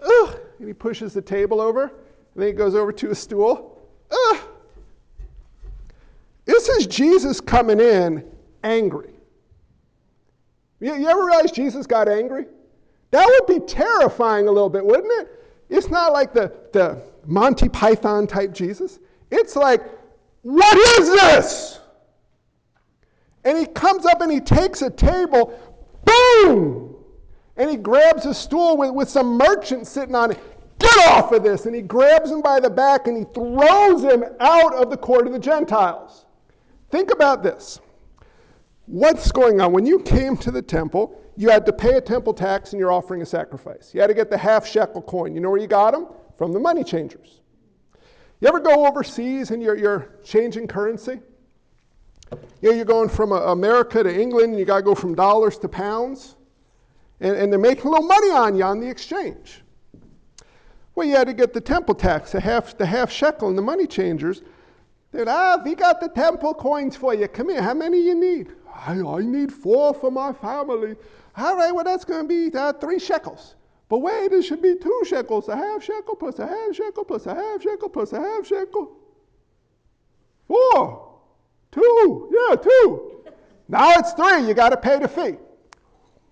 Ugh. 0.00 0.40
And 0.58 0.68
he 0.68 0.74
pushes 0.74 1.14
the 1.14 1.22
table 1.22 1.60
over, 1.60 1.84
and 1.84 1.92
then 2.36 2.46
he 2.48 2.52
goes 2.52 2.74
over 2.74 2.92
to 2.92 3.10
a 3.10 3.14
stool. 3.14 3.80
Ugh. 4.10 4.40
This 6.44 6.68
is 6.68 6.86
Jesus 6.86 7.40
coming 7.40 7.80
in 7.80 8.24
angry. 8.62 9.14
You, 10.80 10.94
you 10.96 11.08
ever 11.08 11.24
realize 11.24 11.52
Jesus 11.52 11.86
got 11.86 12.08
angry? 12.08 12.46
That 13.12 13.26
would 13.26 13.46
be 13.46 13.64
terrifying 13.66 14.48
a 14.48 14.50
little 14.50 14.70
bit, 14.70 14.84
wouldn't 14.84 15.12
it? 15.20 15.28
It's 15.68 15.88
not 15.88 16.12
like 16.12 16.32
the, 16.32 16.52
the 16.72 17.02
Monty 17.26 17.68
Python 17.68 18.26
type 18.26 18.52
Jesus. 18.52 18.98
It's 19.32 19.56
like, 19.56 19.82
what 20.42 20.76
is 21.00 21.08
this? 21.08 21.80
And 23.44 23.56
he 23.58 23.64
comes 23.64 24.04
up 24.04 24.20
and 24.20 24.30
he 24.30 24.40
takes 24.40 24.82
a 24.82 24.90
table, 24.90 25.58
boom! 26.04 26.94
And 27.56 27.70
he 27.70 27.76
grabs 27.76 28.26
a 28.26 28.34
stool 28.34 28.76
with, 28.76 28.92
with 28.92 29.08
some 29.08 29.38
merchant 29.38 29.86
sitting 29.86 30.14
on 30.14 30.32
it. 30.32 30.38
Get 30.78 31.08
off 31.08 31.32
of 31.32 31.42
this! 31.42 31.64
And 31.64 31.74
he 31.74 31.80
grabs 31.80 32.30
him 32.30 32.42
by 32.42 32.60
the 32.60 32.68
back 32.68 33.06
and 33.06 33.16
he 33.16 33.24
throws 33.32 34.02
him 34.02 34.22
out 34.38 34.74
of 34.74 34.90
the 34.90 34.98
court 34.98 35.26
of 35.26 35.32
the 35.32 35.38
Gentiles. 35.38 36.26
Think 36.90 37.10
about 37.10 37.42
this. 37.42 37.80
What's 38.84 39.32
going 39.32 39.62
on? 39.62 39.72
When 39.72 39.86
you 39.86 40.00
came 40.00 40.36
to 40.38 40.50
the 40.50 40.60
temple, 40.60 41.18
you 41.36 41.48
had 41.48 41.64
to 41.64 41.72
pay 41.72 41.94
a 41.94 42.00
temple 42.02 42.34
tax 42.34 42.72
and 42.72 42.80
you're 42.80 42.92
offering 42.92 43.22
a 43.22 43.26
sacrifice. 43.26 43.94
You 43.94 44.02
had 44.02 44.08
to 44.08 44.14
get 44.14 44.28
the 44.28 44.36
half 44.36 44.66
shekel 44.66 45.00
coin. 45.00 45.34
You 45.34 45.40
know 45.40 45.48
where 45.48 45.60
you 45.60 45.66
got 45.66 45.92
them? 45.92 46.08
From 46.36 46.52
the 46.52 46.60
money 46.60 46.84
changers. 46.84 47.41
You 48.42 48.48
ever 48.48 48.58
go 48.58 48.88
overseas 48.88 49.52
and 49.52 49.62
you're, 49.62 49.76
you're 49.76 50.08
changing 50.24 50.66
currency? 50.66 51.20
You 52.60 52.70
know, 52.70 52.72
you're 52.72 52.84
going 52.84 53.08
from 53.08 53.30
uh, 53.30 53.36
America 53.36 54.02
to 54.02 54.12
England 54.12 54.50
and 54.50 54.58
you 54.58 54.64
got 54.64 54.78
to 54.78 54.82
go 54.82 54.96
from 54.96 55.14
dollars 55.14 55.58
to 55.58 55.68
pounds. 55.68 56.34
And, 57.20 57.36
and 57.36 57.52
they're 57.52 57.60
making 57.60 57.86
a 57.86 57.90
little 57.90 58.04
money 58.04 58.32
on 58.32 58.56
you 58.56 58.64
on 58.64 58.80
the 58.80 58.88
exchange. 58.88 59.62
Well, 60.96 61.06
you 61.06 61.14
had 61.14 61.28
to 61.28 61.34
get 61.34 61.52
the 61.52 61.60
temple 61.60 61.94
tax, 61.94 62.32
the 62.32 62.40
half, 62.40 62.76
the 62.76 62.84
half 62.84 63.12
shekel, 63.12 63.48
and 63.48 63.56
the 63.56 63.62
money 63.62 63.86
changers. 63.86 64.42
They'd, 65.12 65.28
ah, 65.28 65.62
we 65.64 65.76
got 65.76 66.00
the 66.00 66.08
temple 66.08 66.52
coins 66.52 66.96
for 66.96 67.14
you. 67.14 67.28
Come 67.28 67.48
here, 67.48 67.62
how 67.62 67.74
many 67.74 68.04
you 68.04 68.16
need? 68.16 68.48
I, 68.74 68.94
I 68.94 69.20
need 69.20 69.52
four 69.52 69.94
for 69.94 70.10
my 70.10 70.32
family. 70.32 70.96
All 71.36 71.56
right, 71.56 71.72
well, 71.72 71.84
that's 71.84 72.04
going 72.04 72.22
to 72.22 72.28
be 72.28 72.58
uh, 72.58 72.72
three 72.72 72.98
shekels. 72.98 73.54
But 73.92 73.98
wait, 73.98 74.32
it 74.32 74.40
should 74.40 74.62
be 74.62 74.74
two 74.74 75.02
shekels, 75.04 75.48
a 75.48 75.54
half 75.54 75.82
shekel 75.82 76.16
plus 76.16 76.38
a 76.38 76.46
half 76.46 76.74
shekel 76.74 77.04
plus 77.04 77.26
a 77.26 77.34
half 77.34 77.62
shekel 77.62 77.90
plus 77.90 78.14
a 78.14 78.20
half 78.20 78.46
shekel. 78.46 78.96
Four. 80.48 81.18
Two. 81.70 82.30
Yeah, 82.32 82.56
two. 82.56 83.22
Now 83.68 83.90
it's 83.98 84.12
three. 84.12 84.48
You 84.48 84.54
got 84.54 84.70
to 84.70 84.78
pay 84.78 84.98
the 84.98 85.08
fee. 85.08 85.36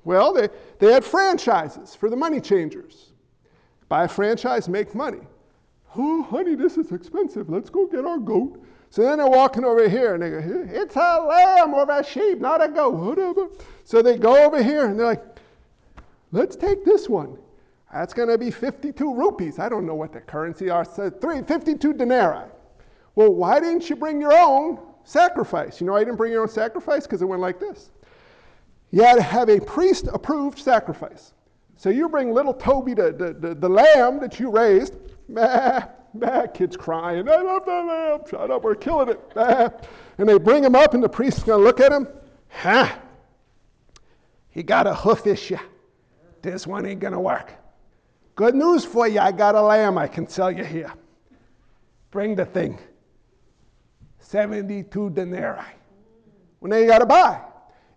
Well, 0.05 0.33
they, 0.33 0.49
they 0.79 0.91
had 0.91 1.05
franchises 1.05 1.95
for 1.95 2.09
the 2.09 2.17
money 2.17 2.41
changers. 2.41 3.13
Buy 3.91 4.05
a 4.05 4.09
franchise, 4.09 4.67
make 4.67 4.95
money. 4.95 5.21
Oh, 5.95 6.23
honey, 6.23 6.55
this 6.55 6.79
is 6.79 6.93
expensive. 6.93 7.51
Let's 7.51 7.69
go 7.69 7.85
get 7.87 8.07
our 8.07 8.17
goat. 8.17 8.59
So 8.89 9.03
then 9.03 9.19
they're 9.19 9.27
walking 9.27 9.67
over 9.67 9.87
here 9.87 10.15
and 10.15 10.23
they 10.23 10.31
go, 10.31 10.67
It's 10.81 10.97
a 10.97 11.27
lamb 11.29 11.75
or 11.75 11.87
a 11.91 12.03
sheep, 12.03 12.41
not 12.41 12.65
a 12.65 12.69
goat, 12.69 12.95
whatever. 12.95 13.49
So 13.85 14.01
they 14.01 14.17
go 14.17 14.47
over 14.47 14.63
here 14.63 14.87
and 14.87 14.99
they're 14.99 15.09
like, 15.09 15.27
Let's 16.33 16.57
take 16.57 16.87
this 16.87 17.07
one. 17.07 17.37
That's 17.93 18.15
going 18.15 18.29
to 18.29 18.39
be 18.39 18.51
52 18.51 19.15
rupees. 19.15 19.59
I 19.59 19.69
don't 19.69 19.85
know 19.85 19.95
what 19.95 20.13
the 20.13 20.21
currency 20.21 20.71
are. 20.71 20.85
So 20.85 21.11
three, 21.11 21.43
52 21.43 21.93
denarii. 21.95 22.49
Well, 23.17 23.35
why 23.35 23.59
didn't 23.59 23.91
you 23.91 23.97
bring 23.97 24.21
your 24.21 24.33
own 24.33 24.79
sacrifice? 25.05 25.81
You 25.81 25.87
know, 25.87 25.97
I 25.97 26.01
didn't 26.01 26.17
bring 26.17 26.33
your 26.33 26.43
own 26.43 26.49
sacrifice 26.49 27.05
because 27.05 27.21
it 27.21 27.27
went 27.27 27.43
like 27.43 27.59
this. 27.59 27.91
You 28.93 29.03
had 29.03 29.17
to 29.17 29.23
have 29.23 29.49
a 29.49 29.61
priest 29.61 30.09
approved 30.13 30.59
sacrifice. 30.59 31.33
So 31.77 31.91
you 31.91 32.09
bring 32.09 32.33
little 32.33 32.55
Toby, 32.55 32.95
the, 32.95 33.13
the, 33.13 33.55
the, 33.55 33.69
lamb 33.69 34.21
that 34.21 34.39
you 34.39 34.51
raised. 34.51 34.97
Bah, 35.33 35.83
bah, 36.13 36.47
kid's 36.49 36.77
crying. 36.77 37.29
I 37.29 37.37
love 37.37 37.65
that 37.65 37.85
lamb. 37.87 38.21
Shut 38.29 38.51
up, 38.51 38.65
we're 38.65 38.75
killing 38.75 39.11
it. 39.11 39.21
Bah. 39.33 39.71
And 40.19 40.29
they 40.29 40.39
bring 40.39 40.65
him 40.65 40.75
up, 40.75 40.93
and 40.93 41.01
the 41.01 41.09
priest's 41.09 41.45
going 41.45 41.61
to 41.61 41.65
look 41.65 41.79
at 41.79 41.93
him. 41.93 42.09
Ha! 42.49 42.99
He 44.49 44.65
got 44.65 44.89
a 44.89 44.95
hoof 44.95 45.29
issue. 45.29 45.57
This 46.43 46.67
one 46.67 46.85
ain't 46.85 46.99
going 46.99 47.13
to 47.13 47.21
work. 47.21 47.53
Good 48.41 48.55
news 48.55 48.87
for 48.87 49.07
you, 49.07 49.21
I 49.21 49.33
got 49.33 49.55
a 49.55 49.61
lamb 49.61 49.99
I 49.99 50.07
can 50.07 50.27
sell 50.27 50.51
you 50.51 50.65
here. 50.65 50.91
Bring 52.11 52.35
the 52.35 52.47
thing. 52.47 52.79
72 54.19 55.11
denarii. 55.11 55.61
Well, 56.59 56.71
now 56.71 56.79
you 56.79 56.87
got 56.87 57.01
to 57.01 57.07
buy. 57.07 57.43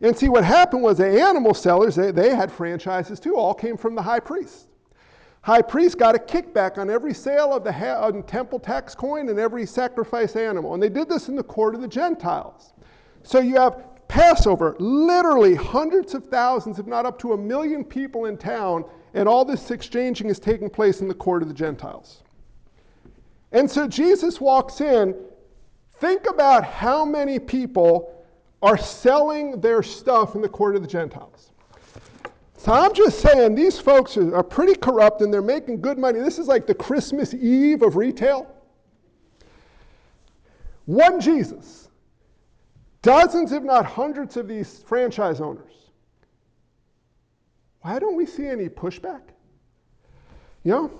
And 0.02 0.18
see, 0.18 0.28
what 0.28 0.44
happened 0.44 0.84
was 0.84 0.98
the 0.98 1.08
animal 1.08 1.54
sellers, 1.54 1.96
they, 1.96 2.12
they 2.12 2.36
had 2.36 2.52
franchises 2.52 3.22
too, 3.22 3.38
all 3.38 3.54
came 3.54 3.78
from 3.78 3.96
the 3.96 4.02
high 4.02 4.20
priest. 4.20 4.68
High 5.44 5.62
priest 5.62 5.98
got 5.98 6.14
a 6.14 6.20
kickback 6.20 6.78
on 6.78 6.90
every 6.90 7.14
sale 7.14 7.54
of 7.54 7.64
the 7.64 7.72
ha- 7.72 8.12
temple 8.28 8.60
tax 8.60 8.94
coin 8.94 9.30
and 9.30 9.40
every 9.40 9.66
sacrifice 9.66 10.36
animal. 10.36 10.74
And 10.74 10.84
they 10.84 10.90
did 10.90 11.08
this 11.08 11.30
in 11.30 11.38
the 11.38 11.44
court 11.44 11.74
of 11.74 11.80
the 11.80 11.88
Gentiles. 11.88 12.74
So 13.24 13.40
you 13.40 13.56
have 13.56 13.82
Passover, 14.10 14.76
literally 14.78 15.56
hundreds 15.56 16.14
of 16.14 16.26
thousands, 16.26 16.80
if 16.80 16.86
not 16.86 17.06
up 17.06 17.18
to 17.20 17.32
a 17.32 17.38
million 17.38 17.86
people 17.86 18.26
in 18.26 18.36
town, 18.36 18.84
and 19.14 19.28
all 19.28 19.46
this 19.46 19.72
exchanging 19.72 20.30
is 20.30 20.40
taking 20.40 20.70
place 20.70 21.02
in 21.02 21.08
the 21.08 21.14
court 21.14 21.42
of 21.42 21.48
the 21.48 21.54
Gentiles. 21.54 22.24
And 23.52 23.70
so 23.70 23.88
Jesus 23.88 24.42
walks 24.42 24.82
in. 24.82 25.16
Think 26.00 26.28
about 26.30 26.64
how 26.64 27.06
many 27.06 27.40
people 27.40 28.26
are 28.62 28.78
selling 28.78 29.62
their 29.62 29.84
stuff 29.84 30.36
in 30.36 30.42
the 30.42 30.50
court 30.50 30.76
of 30.76 30.82
the 30.82 30.88
Gentiles. 30.88 31.52
So 32.58 32.72
I'm 32.72 32.94
just 32.94 33.20
saying, 33.20 33.56
these 33.56 33.78
folks 33.78 34.16
are, 34.16 34.42
pretty 34.42 34.76
corrupt 34.76 35.22
and 35.22 35.34
they're 35.34 35.42
making 35.42 35.82
good 35.82 35.98
money. 35.98 36.20
This 36.20 36.40
is 36.40 36.48
like 36.48 36.66
the 36.66 36.74
Christmas 36.74 37.34
Eve 37.34 37.82
of 37.82 37.98
retail. 37.98 38.48
One 40.86 41.20
Jesus, 41.20 41.90
dozens, 43.02 43.52
if 43.52 43.64
not 43.64 43.86
hundreds, 43.86 44.38
of 44.38 44.48
these 44.48 44.82
franchise 44.88 45.42
owners. 45.42 45.83
Why 47.84 48.00
don't 48.00 48.16
we 48.16 48.26
see 48.26 48.48
any 48.48 48.70
pushback? 48.70 49.22
You 50.64 50.72
know, 50.72 50.92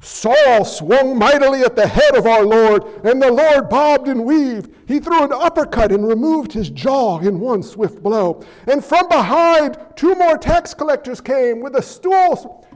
Saul 0.00 0.66
swung 0.66 1.18
mightily 1.18 1.62
at 1.62 1.74
the 1.74 1.86
head 1.86 2.14
of 2.14 2.26
our 2.26 2.44
Lord, 2.44 2.84
and 3.04 3.20
the 3.20 3.32
Lord 3.32 3.70
bobbed 3.70 4.08
and 4.08 4.26
weaved. 4.26 4.70
He 4.86 5.00
threw 5.00 5.24
an 5.24 5.32
uppercut 5.32 5.92
and 5.92 6.06
removed 6.06 6.52
his 6.52 6.68
jaw 6.68 7.20
in 7.20 7.40
one 7.40 7.62
swift 7.62 8.02
blow. 8.02 8.44
And 8.66 8.84
from 8.84 9.08
behind, 9.08 9.78
two 9.96 10.14
more 10.16 10.36
tax 10.36 10.74
collectors 10.74 11.22
came 11.22 11.62
with 11.62 11.74
a 11.76 11.82
stool. 11.82 12.68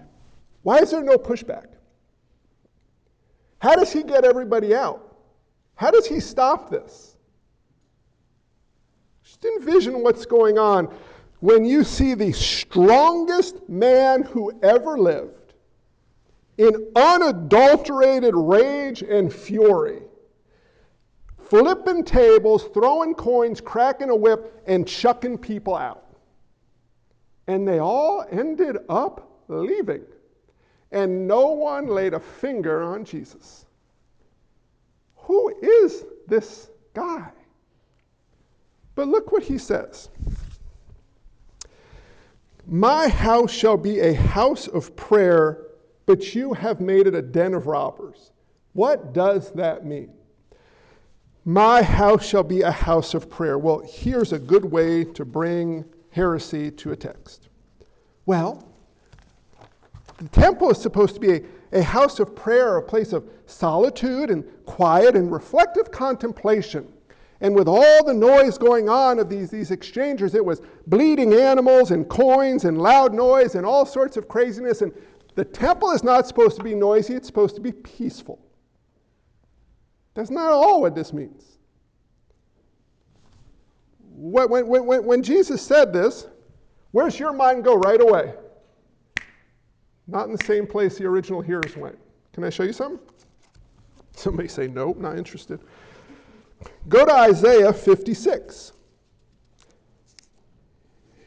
Why 0.62 0.78
is 0.78 0.90
there 0.90 1.02
no 1.02 1.18
pushback? 1.18 1.66
How 3.58 3.76
does 3.76 3.92
he 3.92 4.02
get 4.02 4.24
everybody 4.24 4.74
out? 4.74 5.18
How 5.74 5.90
does 5.90 6.06
he 6.06 6.18
stop 6.18 6.70
this? 6.70 7.16
Just 9.22 9.44
envision 9.44 10.02
what's 10.02 10.24
going 10.24 10.58
on 10.58 10.88
when 11.40 11.64
you 11.64 11.84
see 11.84 12.14
the 12.14 12.32
strongest 12.32 13.68
man 13.68 14.22
who 14.22 14.52
ever 14.62 14.98
lived 14.98 15.54
in 16.58 16.88
unadulterated 16.94 18.34
rage 18.36 19.02
and 19.02 19.32
fury, 19.32 20.02
flipping 21.48 22.04
tables, 22.04 22.68
throwing 22.74 23.14
coins, 23.14 23.60
cracking 23.60 24.10
a 24.10 24.14
whip, 24.16 24.62
and 24.66 24.86
chucking 24.86 25.38
people 25.38 25.74
out. 25.74 26.04
And 27.46 27.66
they 27.66 27.78
all 27.78 28.24
ended 28.30 28.76
up 28.88 29.42
leaving. 29.48 30.04
And 30.92 31.26
no 31.26 31.48
one 31.48 31.86
laid 31.86 32.14
a 32.14 32.20
finger 32.20 32.82
on 32.82 33.04
Jesus. 33.04 33.64
Who 35.16 35.56
is 35.62 36.04
this 36.28 36.68
guy? 36.92 37.30
But 38.94 39.08
look 39.08 39.32
what 39.32 39.42
he 39.42 39.56
says. 39.56 40.10
My 42.72 43.08
house 43.08 43.50
shall 43.50 43.76
be 43.76 43.98
a 43.98 44.14
house 44.14 44.68
of 44.68 44.94
prayer, 44.94 45.66
but 46.06 46.36
you 46.36 46.52
have 46.52 46.80
made 46.80 47.08
it 47.08 47.16
a 47.16 47.22
den 47.22 47.52
of 47.52 47.66
robbers. 47.66 48.30
What 48.74 49.12
does 49.12 49.50
that 49.54 49.84
mean? 49.84 50.12
My 51.44 51.82
house 51.82 52.24
shall 52.24 52.44
be 52.44 52.62
a 52.62 52.70
house 52.70 53.12
of 53.12 53.28
prayer. 53.28 53.58
Well, 53.58 53.82
here's 53.84 54.32
a 54.32 54.38
good 54.38 54.64
way 54.64 55.02
to 55.02 55.24
bring 55.24 55.84
heresy 56.10 56.70
to 56.70 56.92
a 56.92 56.96
text? 56.96 57.48
Well, 58.24 58.68
the 60.18 60.28
temple 60.28 60.70
is 60.70 60.80
supposed 60.80 61.14
to 61.14 61.20
be 61.20 61.32
a, 61.32 61.42
a 61.72 61.82
house 61.82 62.20
of 62.20 62.36
prayer, 62.36 62.76
a 62.76 62.82
place 62.82 63.12
of 63.12 63.28
solitude 63.46 64.30
and 64.30 64.44
quiet 64.64 65.16
and 65.16 65.32
reflective 65.32 65.90
contemplation. 65.90 66.86
And 67.40 67.54
with 67.54 67.68
all 67.68 68.04
the 68.04 68.12
noise 68.12 68.58
going 68.58 68.88
on 68.88 69.18
of 69.18 69.30
these, 69.30 69.50
these 69.50 69.70
exchangers, 69.70 70.34
it 70.34 70.44
was 70.44 70.60
bleeding 70.86 71.32
animals 71.32 71.90
and 71.90 72.08
coins 72.08 72.64
and 72.64 72.80
loud 72.80 73.14
noise 73.14 73.54
and 73.54 73.64
all 73.64 73.86
sorts 73.86 74.16
of 74.16 74.28
craziness. 74.28 74.82
And 74.82 74.92
the 75.36 75.44
temple 75.44 75.90
is 75.92 76.04
not 76.04 76.26
supposed 76.26 76.56
to 76.58 76.62
be 76.62 76.74
noisy, 76.74 77.14
it's 77.14 77.26
supposed 77.26 77.54
to 77.54 77.60
be 77.62 77.72
peaceful. 77.72 78.38
That's 80.14 80.30
not 80.30 80.52
all 80.52 80.82
what 80.82 80.94
this 80.94 81.12
means. 81.12 81.58
When, 84.12 84.50
when, 84.50 84.66
when, 84.66 85.04
when 85.04 85.22
Jesus 85.22 85.62
said 85.62 85.94
this, 85.94 86.26
where's 86.90 87.18
your 87.18 87.32
mind 87.32 87.64
go 87.64 87.76
right 87.76 88.02
away? 88.02 88.34
Not 90.06 90.26
in 90.26 90.32
the 90.32 90.44
same 90.44 90.66
place 90.66 90.98
the 90.98 91.06
original 91.06 91.40
hearers 91.40 91.74
went. 91.74 91.96
Can 92.34 92.44
I 92.44 92.50
show 92.50 92.64
you 92.64 92.72
something? 92.74 93.00
Somebody 94.14 94.48
say, 94.48 94.66
nope, 94.66 94.98
not 94.98 95.16
interested. 95.16 95.60
Go 96.88 97.04
to 97.04 97.12
Isaiah 97.12 97.72
56. 97.72 98.72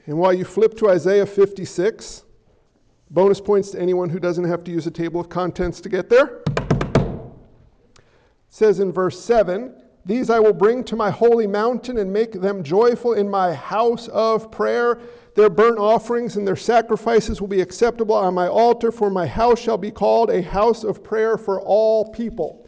And 0.05 0.17
while 0.17 0.33
you 0.33 0.43
flip 0.43 0.75
to 0.77 0.89
Isaiah 0.89 1.25
56, 1.25 2.23
bonus 3.11 3.39
points 3.39 3.71
to 3.71 3.79
anyone 3.79 4.09
who 4.09 4.19
doesn't 4.19 4.43
have 4.43 4.63
to 4.65 4.71
use 4.71 4.85
a 4.87 4.91
table 4.91 5.21
of 5.21 5.29
contents 5.29 5.79
to 5.81 5.89
get 5.89 6.09
there. 6.09 6.41
It 6.47 8.01
says 8.49 8.79
in 8.79 8.91
verse 8.91 9.19
7 9.23 9.73
These 10.05 10.29
I 10.29 10.39
will 10.39 10.53
bring 10.53 10.83
to 10.85 10.95
my 10.95 11.09
holy 11.09 11.47
mountain 11.47 11.99
and 11.99 12.11
make 12.11 12.33
them 12.33 12.63
joyful 12.63 13.13
in 13.13 13.29
my 13.29 13.53
house 13.53 14.09
of 14.09 14.51
prayer. 14.51 14.99
Their 15.35 15.49
burnt 15.49 15.79
offerings 15.79 16.35
and 16.35 16.45
their 16.45 16.57
sacrifices 16.57 17.39
will 17.39 17.47
be 17.47 17.61
acceptable 17.61 18.15
on 18.15 18.33
my 18.33 18.47
altar, 18.47 18.91
for 18.91 19.09
my 19.09 19.25
house 19.25 19.59
shall 19.59 19.77
be 19.77 19.91
called 19.91 20.29
a 20.29 20.41
house 20.41 20.83
of 20.83 21.03
prayer 21.03 21.37
for 21.37 21.61
all 21.61 22.11
people. 22.11 22.62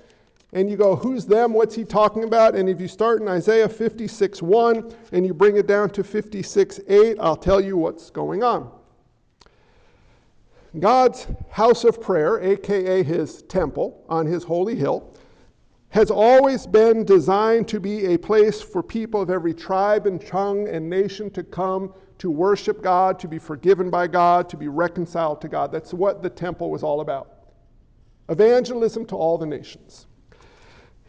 And 0.55 0.69
you 0.69 0.77
go, 0.77 0.95
who's 0.95 1.25
them? 1.25 1.51
What's 1.51 1.75
he 1.75 1.83
talking 1.83 2.23
about? 2.23 2.55
And 2.55 2.69
if 2.69 2.79
you 2.79 2.87
start 2.87 3.21
in 3.21 3.27
Isaiah 3.27 3.67
56 3.67 4.41
1 4.41 4.95
and 5.11 5.25
you 5.25 5.33
bring 5.33 5.57
it 5.57 5.67
down 5.67 5.89
to 5.89 6.03
56 6.03 6.79
8, 6.87 7.17
I'll 7.19 7.35
tell 7.35 7.59
you 7.59 7.75
what's 7.75 8.09
going 8.09 8.41
on. 8.41 8.71
God's 10.79 11.27
house 11.49 11.83
of 11.83 11.99
prayer, 11.99 12.41
aka 12.41 13.03
his 13.03 13.41
temple 13.43 14.05
on 14.07 14.25
his 14.25 14.45
holy 14.45 14.75
hill, 14.75 15.13
has 15.89 16.09
always 16.09 16.65
been 16.65 17.03
designed 17.03 17.67
to 17.67 17.81
be 17.81 18.05
a 18.05 18.17
place 18.17 18.61
for 18.61 18.81
people 18.81 19.21
of 19.21 19.29
every 19.29 19.53
tribe 19.53 20.07
and 20.07 20.25
tongue 20.25 20.69
and 20.69 20.89
nation 20.89 21.29
to 21.31 21.43
come 21.43 21.93
to 22.17 22.31
worship 22.31 22.81
God, 22.81 23.19
to 23.19 23.27
be 23.27 23.39
forgiven 23.39 23.89
by 23.89 24.07
God, 24.07 24.47
to 24.47 24.55
be 24.55 24.69
reconciled 24.69 25.41
to 25.41 25.49
God. 25.49 25.69
That's 25.69 25.93
what 25.93 26.23
the 26.23 26.29
temple 26.29 26.71
was 26.71 26.81
all 26.81 27.01
about. 27.01 27.49
Evangelism 28.29 29.05
to 29.07 29.15
all 29.17 29.37
the 29.37 29.45
nations. 29.45 30.07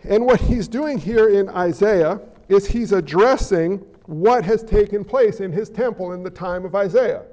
And 0.04 0.24
what 0.24 0.40
he's 0.40 0.68
doing 0.68 0.98
here 0.98 1.28
in 1.28 1.48
Isaiah 1.48 2.20
is 2.48 2.66
he's 2.66 2.92
addressing 2.92 3.78
what 4.06 4.44
has 4.44 4.62
taken 4.62 5.04
place 5.04 5.40
in 5.40 5.52
his 5.52 5.68
temple 5.68 6.12
in 6.12 6.22
the 6.22 6.30
time 6.30 6.64
of 6.64 6.74
Isaiah. 6.74 7.24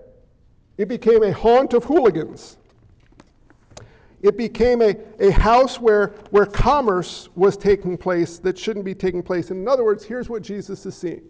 It 0.78 0.88
became 0.88 1.24
a 1.24 1.32
haunt 1.32 1.74
of 1.74 1.84
hooligans. 1.84 2.58
It 4.24 4.38
became 4.38 4.82
a, 4.82 4.96
a 5.20 5.32
house 5.32 5.80
where, 5.80 6.08
where 6.32 6.46
commerce 6.46 7.30
was 7.36 7.58
taking 7.58 7.98
place 7.98 8.40
that 8.40 8.58
shouldn't 8.58 8.86
be 8.86 8.96
taking 8.96 9.22
place. 9.22 9.52
In 9.52 9.68
other 9.68 9.84
words, 9.84 10.04
here's 10.04 10.30
what 10.30 10.42
Jesus 10.42 10.86
is 10.86 10.96
seeing 10.96 11.22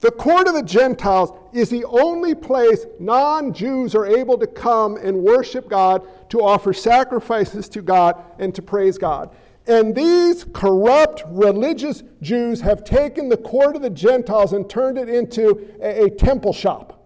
the 0.00 0.10
court 0.10 0.48
of 0.48 0.54
the 0.54 0.62
Gentiles 0.62 1.32
is 1.52 1.68
the 1.68 1.84
only 1.84 2.34
place 2.34 2.86
non 2.98 3.52
Jews 3.52 3.94
are 3.94 4.06
able 4.06 4.38
to 4.38 4.46
come 4.46 4.96
and 4.96 5.14
worship 5.22 5.68
God, 5.68 6.06
to 6.30 6.42
offer 6.42 6.72
sacrifices 6.72 7.68
to 7.70 7.82
God, 7.82 8.16
and 8.38 8.54
to 8.54 8.62
praise 8.62 8.96
God. 8.96 9.34
And 9.70 9.94
these 9.94 10.42
corrupt 10.52 11.22
religious 11.28 12.02
Jews 12.22 12.60
have 12.60 12.82
taken 12.82 13.28
the 13.28 13.36
court 13.36 13.76
of 13.76 13.82
the 13.82 13.90
Gentiles 13.90 14.52
and 14.52 14.68
turned 14.68 14.98
it 14.98 15.08
into 15.08 15.64
a, 15.80 16.06
a 16.06 16.10
temple 16.10 16.52
shop. 16.52 16.96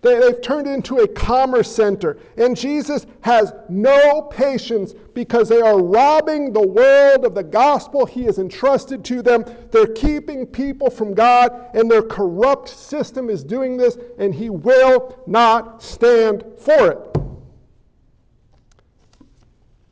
They, 0.00 0.14
have 0.14 0.40
turned 0.40 0.66
it 0.66 0.70
into 0.70 1.00
a 1.00 1.08
commerce 1.08 1.70
center. 1.70 2.16
And 2.38 2.56
Jesus 2.56 3.04
has 3.20 3.52
no 3.68 4.22
patience 4.22 4.94
because 5.12 5.50
they 5.50 5.60
are 5.60 5.78
robbing 5.78 6.54
the 6.54 6.66
world 6.66 7.26
of 7.26 7.34
the 7.34 7.42
gospel 7.42 8.06
he 8.06 8.24
has 8.24 8.38
entrusted 8.38 9.04
to 9.04 9.20
them. 9.20 9.44
They're 9.70 9.86
keeping 9.88 10.46
people 10.46 10.88
from 10.88 11.12
God, 11.12 11.68
and 11.74 11.90
their 11.90 12.00
corrupt 12.00 12.70
system 12.70 13.28
is 13.28 13.44
doing 13.44 13.76
this, 13.76 13.98
and 14.18 14.34
he 14.34 14.48
will 14.48 15.22
not 15.26 15.82
stand 15.82 16.44
for 16.56 16.92
it. 16.92 17.09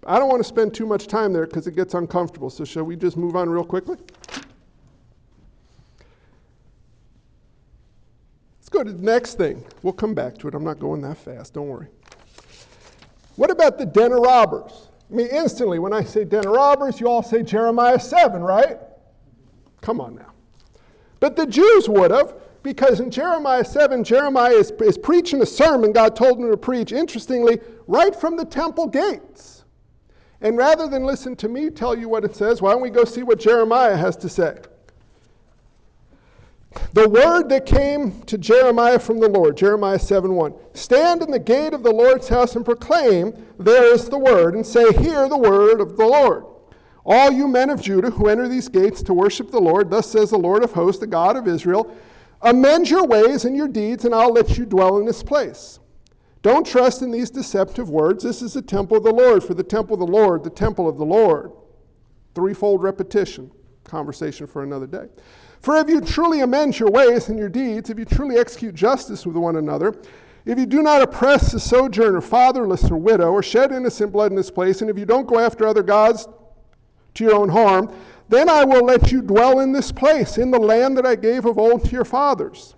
I 0.08 0.18
don't 0.18 0.30
want 0.30 0.40
to 0.40 0.48
spend 0.48 0.72
too 0.72 0.86
much 0.86 1.06
time 1.06 1.34
there 1.34 1.46
because 1.46 1.66
it 1.66 1.76
gets 1.76 1.92
uncomfortable. 1.92 2.48
So, 2.48 2.64
shall 2.64 2.84
we 2.84 2.96
just 2.96 3.18
move 3.18 3.36
on 3.36 3.50
real 3.50 3.62
quickly? 3.62 3.98
Let's 8.58 8.70
go 8.70 8.82
to 8.82 8.90
the 8.90 9.02
next 9.02 9.34
thing. 9.34 9.62
We'll 9.82 9.92
come 9.92 10.14
back 10.14 10.38
to 10.38 10.48
it. 10.48 10.54
I'm 10.54 10.64
not 10.64 10.78
going 10.78 11.02
that 11.02 11.18
fast. 11.18 11.52
Don't 11.52 11.68
worry. 11.68 11.88
What 13.36 13.50
about 13.50 13.76
the 13.76 13.84
den 13.84 14.12
of 14.12 14.20
robbers? 14.20 14.88
I 15.10 15.14
mean, 15.14 15.26
instantly, 15.26 15.78
when 15.78 15.92
I 15.92 16.02
say 16.04 16.24
den 16.24 16.46
of 16.46 16.52
robbers, 16.52 17.00
you 17.00 17.06
all 17.06 17.22
say 17.22 17.42
Jeremiah 17.42 18.00
7, 18.00 18.40
right? 18.40 18.78
Come 19.82 20.00
on 20.00 20.14
now. 20.14 20.32
But 21.20 21.36
the 21.36 21.46
Jews 21.46 21.86
would 21.86 22.12
have, 22.12 22.34
because 22.62 23.00
in 23.00 23.10
Jeremiah 23.10 23.64
7, 23.64 24.02
Jeremiah 24.04 24.54
is, 24.54 24.70
is 24.80 24.96
preaching 24.96 25.42
a 25.42 25.46
sermon 25.46 25.92
God 25.92 26.16
told 26.16 26.38
him 26.38 26.50
to 26.50 26.56
preach, 26.56 26.92
interestingly, 26.92 27.60
right 27.86 28.18
from 28.18 28.36
the 28.36 28.44
temple 28.46 28.86
gates. 28.86 29.57
And 30.40 30.56
rather 30.56 30.86
than 30.86 31.04
listen 31.04 31.34
to 31.36 31.48
me 31.48 31.70
tell 31.70 31.98
you 31.98 32.08
what 32.08 32.24
it 32.24 32.36
says, 32.36 32.62
why 32.62 32.72
don't 32.72 32.80
we 32.80 32.90
go 32.90 33.04
see 33.04 33.22
what 33.22 33.40
Jeremiah 33.40 33.96
has 33.96 34.16
to 34.18 34.28
say? 34.28 34.58
The 36.92 37.08
word 37.08 37.48
that 37.48 37.66
came 37.66 38.22
to 38.22 38.38
Jeremiah 38.38 38.98
from 38.98 39.18
the 39.18 39.28
Lord, 39.28 39.56
Jeremiah 39.56 39.98
7 39.98 40.32
1. 40.32 40.54
Stand 40.74 41.22
in 41.22 41.30
the 41.30 41.38
gate 41.38 41.72
of 41.72 41.82
the 41.82 41.90
Lord's 41.90 42.28
house 42.28 42.56
and 42.56 42.64
proclaim, 42.64 43.32
There 43.58 43.92
is 43.92 44.08
the 44.08 44.18
word, 44.18 44.54
and 44.54 44.64
say, 44.64 44.92
Hear 44.92 45.28
the 45.28 45.36
word 45.36 45.80
of 45.80 45.96
the 45.96 46.06
Lord. 46.06 46.44
All 47.04 47.32
you 47.32 47.48
men 47.48 47.70
of 47.70 47.80
Judah 47.80 48.10
who 48.10 48.28
enter 48.28 48.48
these 48.48 48.68
gates 48.68 49.02
to 49.04 49.14
worship 49.14 49.50
the 49.50 49.60
Lord, 49.60 49.90
thus 49.90 50.10
says 50.10 50.30
the 50.30 50.38
Lord 50.38 50.62
of 50.62 50.72
hosts, 50.72 51.00
the 51.00 51.06
God 51.06 51.36
of 51.36 51.48
Israel, 51.48 51.96
amend 52.42 52.90
your 52.90 53.06
ways 53.06 53.44
and 53.44 53.56
your 53.56 53.68
deeds, 53.68 54.04
and 54.04 54.14
I'll 54.14 54.32
let 54.32 54.58
you 54.58 54.66
dwell 54.66 54.98
in 54.98 55.06
this 55.06 55.22
place. 55.22 55.80
Don't 56.42 56.66
trust 56.66 57.02
in 57.02 57.10
these 57.10 57.30
deceptive 57.30 57.90
words. 57.90 58.22
This 58.22 58.42
is 58.42 58.54
the 58.54 58.62
temple 58.62 58.96
of 58.96 59.04
the 59.04 59.12
Lord. 59.12 59.42
For 59.42 59.54
the 59.54 59.62
temple 59.62 59.94
of 59.94 60.00
the 60.00 60.06
Lord, 60.06 60.44
the 60.44 60.50
temple 60.50 60.88
of 60.88 60.96
the 60.96 61.04
Lord. 61.04 61.52
Threefold 62.34 62.82
repetition. 62.82 63.50
Conversation 63.84 64.46
for 64.46 64.62
another 64.62 64.86
day. 64.86 65.06
For 65.60 65.76
if 65.76 65.88
you 65.88 66.00
truly 66.00 66.40
amend 66.40 66.78
your 66.78 66.90
ways 66.90 67.28
and 67.28 67.38
your 67.38 67.48
deeds, 67.48 67.90
if 67.90 67.98
you 67.98 68.04
truly 68.04 68.38
execute 68.38 68.74
justice 68.74 69.26
with 69.26 69.36
one 69.36 69.56
another, 69.56 69.94
if 70.44 70.58
you 70.58 70.66
do 70.66 70.82
not 70.82 71.02
oppress 71.02 71.52
the 71.52 71.60
sojourner, 71.60 72.20
fatherless, 72.20 72.90
or 72.90 72.96
widow, 72.96 73.32
or 73.32 73.42
shed 73.42 73.72
innocent 73.72 74.12
blood 74.12 74.30
in 74.30 74.36
this 74.36 74.50
place, 74.50 74.80
and 74.80 74.90
if 74.90 74.98
you 74.98 75.04
don't 75.04 75.26
go 75.26 75.38
after 75.38 75.66
other 75.66 75.82
gods 75.82 76.28
to 77.14 77.24
your 77.24 77.34
own 77.34 77.48
harm, 77.48 77.92
then 78.28 78.48
I 78.48 78.64
will 78.64 78.84
let 78.84 79.10
you 79.10 79.20
dwell 79.20 79.60
in 79.60 79.72
this 79.72 79.90
place, 79.90 80.38
in 80.38 80.50
the 80.50 80.58
land 80.58 80.96
that 80.96 81.06
I 81.06 81.16
gave 81.16 81.44
of 81.44 81.58
old 81.58 81.84
to 81.86 81.90
your 81.90 82.04
fathers. 82.04 82.76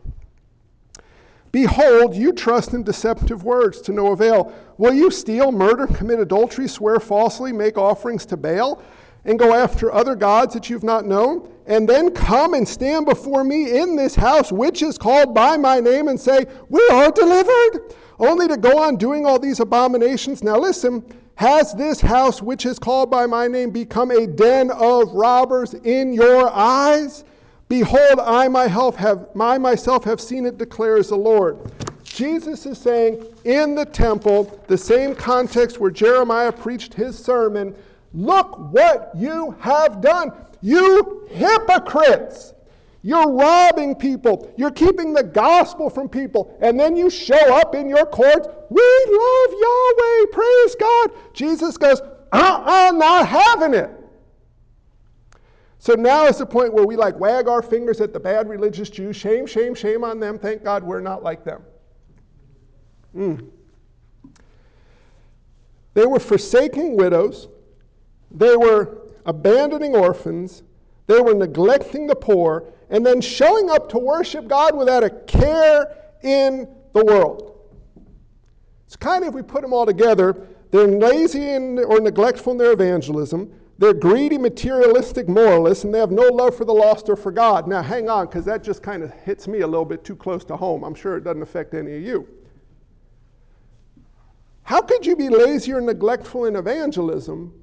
Behold, 1.52 2.14
you 2.14 2.32
trust 2.32 2.74
in 2.74 2.82
deceptive 2.84 3.42
words 3.42 3.80
to 3.82 3.92
no 3.92 4.12
avail. 4.12 4.52
Will 4.78 4.92
you 4.92 5.10
steal, 5.10 5.50
murder, 5.50 5.86
commit 5.86 6.20
adultery, 6.20 6.68
swear 6.68 7.00
falsely, 7.00 7.52
make 7.52 7.76
offerings 7.76 8.24
to 8.26 8.36
Baal, 8.36 8.80
and 9.24 9.38
go 9.38 9.52
after 9.52 9.92
other 9.92 10.14
gods 10.14 10.54
that 10.54 10.70
you've 10.70 10.84
not 10.84 11.06
known? 11.06 11.48
And 11.66 11.88
then 11.88 12.12
come 12.12 12.54
and 12.54 12.66
stand 12.66 13.06
before 13.06 13.42
me 13.42 13.78
in 13.78 13.96
this 13.96 14.14
house, 14.14 14.52
which 14.52 14.82
is 14.82 14.96
called 14.96 15.34
by 15.34 15.56
my 15.56 15.80
name, 15.80 16.06
and 16.08 16.18
say, 16.18 16.46
We 16.68 16.86
are 16.92 17.10
delivered, 17.10 17.94
only 18.20 18.46
to 18.46 18.56
go 18.56 18.78
on 18.78 18.96
doing 18.96 19.26
all 19.26 19.38
these 19.38 19.60
abominations. 19.60 20.44
Now 20.44 20.58
listen, 20.58 21.04
has 21.34 21.72
this 21.74 22.00
house, 22.00 22.42
which 22.42 22.64
is 22.64 22.78
called 22.78 23.10
by 23.10 23.26
my 23.26 23.48
name, 23.48 23.70
become 23.70 24.10
a 24.10 24.26
den 24.26 24.70
of 24.70 25.12
robbers 25.12 25.74
in 25.74 26.12
your 26.12 26.48
eyes? 26.50 27.24
Behold, 27.70 28.18
I 28.18 28.48
myself 28.48 28.96
have, 28.96 29.32
myself 29.32 30.02
have 30.02 30.20
seen 30.20 30.44
it, 30.44 30.58
declares 30.58 31.10
the 31.10 31.16
Lord. 31.16 31.56
Jesus 32.02 32.66
is 32.66 32.76
saying 32.76 33.24
in 33.44 33.76
the 33.76 33.84
temple, 33.84 34.60
the 34.66 34.76
same 34.76 35.14
context 35.14 35.78
where 35.78 35.92
Jeremiah 35.92 36.50
preached 36.50 36.92
his 36.92 37.16
sermon, 37.16 37.72
look 38.12 38.58
what 38.72 39.12
you 39.14 39.54
have 39.60 40.00
done. 40.00 40.32
You 40.62 41.28
hypocrites! 41.30 42.54
You're 43.02 43.30
robbing 43.30 43.94
people. 43.94 44.52
You're 44.56 44.72
keeping 44.72 45.12
the 45.14 45.22
gospel 45.22 45.88
from 45.88 46.08
people. 46.08 46.58
And 46.60 46.78
then 46.78 46.96
you 46.96 47.08
show 47.08 47.54
up 47.54 47.76
in 47.76 47.88
your 47.88 48.04
courts. 48.04 48.48
We 48.68 49.06
love 49.12 49.50
Yahweh. 49.60 50.26
Praise 50.32 50.74
God. 50.74 51.10
Jesus 51.34 51.76
goes, 51.78 52.00
uh 52.00 52.04
uh-uh, 52.32 52.90
not 52.96 53.28
having 53.28 53.74
it. 53.74 53.99
So 55.80 55.94
now 55.94 56.26
is 56.26 56.36
the 56.36 56.44
point 56.44 56.74
where 56.74 56.86
we 56.86 56.94
like 56.94 57.18
wag 57.18 57.48
our 57.48 57.62
fingers 57.62 58.02
at 58.02 58.12
the 58.12 58.20
bad 58.20 58.50
religious 58.50 58.90
Jews. 58.90 59.16
Shame, 59.16 59.46
shame, 59.46 59.74
shame 59.74 60.04
on 60.04 60.20
them. 60.20 60.38
Thank 60.38 60.62
God 60.62 60.84
we're 60.84 61.00
not 61.00 61.22
like 61.22 61.42
them. 61.42 61.62
Mm. 63.16 63.48
They 65.94 66.04
were 66.04 66.20
forsaking 66.20 66.96
widows. 66.96 67.48
They 68.30 68.56
were 68.56 68.98
abandoning 69.24 69.96
orphans. 69.96 70.64
They 71.06 71.18
were 71.18 71.34
neglecting 71.34 72.06
the 72.06 72.14
poor 72.14 72.66
and 72.90 73.04
then 73.04 73.22
showing 73.22 73.70
up 73.70 73.88
to 73.88 73.98
worship 73.98 74.48
God 74.48 74.76
without 74.76 75.02
a 75.02 75.08
care 75.08 75.96
in 76.22 76.68
the 76.92 77.04
world. 77.06 77.58
It's 78.86 78.96
kind 78.96 79.24
of, 79.24 79.28
if 79.28 79.34
we 79.34 79.40
put 79.40 79.62
them 79.62 79.72
all 79.72 79.86
together, 79.86 80.46
they're 80.72 80.86
lazy 80.86 81.50
in, 81.50 81.78
or 81.78 82.00
neglectful 82.00 82.52
in 82.52 82.58
their 82.58 82.72
evangelism. 82.72 83.50
They're 83.80 83.94
greedy, 83.94 84.36
materialistic 84.36 85.26
moralists, 85.26 85.84
and 85.84 85.94
they 85.94 86.00
have 86.00 86.10
no 86.10 86.24
love 86.24 86.54
for 86.54 86.66
the 86.66 86.74
lost 86.74 87.08
or 87.08 87.16
for 87.16 87.32
God. 87.32 87.66
Now, 87.66 87.80
hang 87.80 88.10
on, 88.10 88.26
because 88.26 88.44
that 88.44 88.62
just 88.62 88.82
kind 88.82 89.02
of 89.02 89.10
hits 89.10 89.48
me 89.48 89.60
a 89.60 89.66
little 89.66 89.86
bit 89.86 90.04
too 90.04 90.14
close 90.14 90.44
to 90.44 90.56
home. 90.56 90.84
I'm 90.84 90.94
sure 90.94 91.16
it 91.16 91.24
doesn't 91.24 91.40
affect 91.40 91.72
any 91.72 91.96
of 91.96 92.02
you. 92.02 92.28
How 94.64 94.82
could 94.82 95.06
you 95.06 95.16
be 95.16 95.30
lazy 95.30 95.72
or 95.72 95.80
neglectful 95.80 96.44
in 96.44 96.56
evangelism 96.56 97.54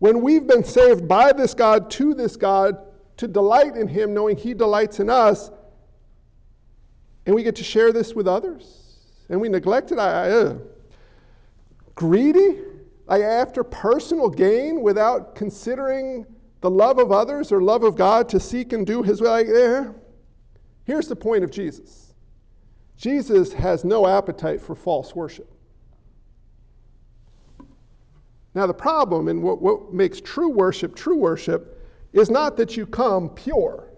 when 0.00 0.20
we've 0.20 0.46
been 0.46 0.62
saved 0.62 1.08
by 1.08 1.32
this 1.32 1.54
God 1.54 1.90
to 1.92 2.12
this 2.12 2.36
God 2.36 2.76
to 3.16 3.26
delight 3.26 3.74
in 3.74 3.88
Him, 3.88 4.12
knowing 4.12 4.36
He 4.36 4.52
delights 4.52 5.00
in 5.00 5.08
us, 5.08 5.50
and 7.24 7.34
we 7.34 7.42
get 7.42 7.56
to 7.56 7.64
share 7.64 7.90
this 7.90 8.14
with 8.14 8.28
others? 8.28 8.98
And 9.30 9.40
we 9.40 9.48
neglect 9.48 9.92
it? 9.92 9.98
I, 9.98 10.26
I 10.26 10.30
uh, 10.30 10.58
greedy? 11.94 12.67
After 13.08 13.64
personal 13.64 14.28
gain 14.28 14.82
without 14.82 15.34
considering 15.34 16.26
the 16.60 16.70
love 16.70 16.98
of 16.98 17.12
others 17.12 17.52
or 17.52 17.62
love 17.62 17.84
of 17.84 17.96
God 17.96 18.28
to 18.30 18.40
seek 18.40 18.72
and 18.72 18.86
do 18.86 19.02
His 19.02 19.20
will? 19.20 19.30
Like, 19.30 19.48
eh. 19.48 19.84
Here's 20.84 21.08
the 21.08 21.16
point 21.16 21.44
of 21.44 21.50
Jesus 21.50 22.14
Jesus 22.96 23.52
has 23.52 23.84
no 23.84 24.06
appetite 24.06 24.60
for 24.60 24.74
false 24.74 25.14
worship. 25.14 25.50
Now, 28.54 28.66
the 28.66 28.74
problem 28.74 29.28
and 29.28 29.42
what, 29.42 29.62
what 29.62 29.92
makes 29.92 30.20
true 30.20 30.48
worship 30.48 30.96
true 30.96 31.16
worship 31.16 31.80
is 32.12 32.30
not 32.30 32.56
that 32.56 32.76
you 32.76 32.86
come 32.86 33.28
pure, 33.30 33.88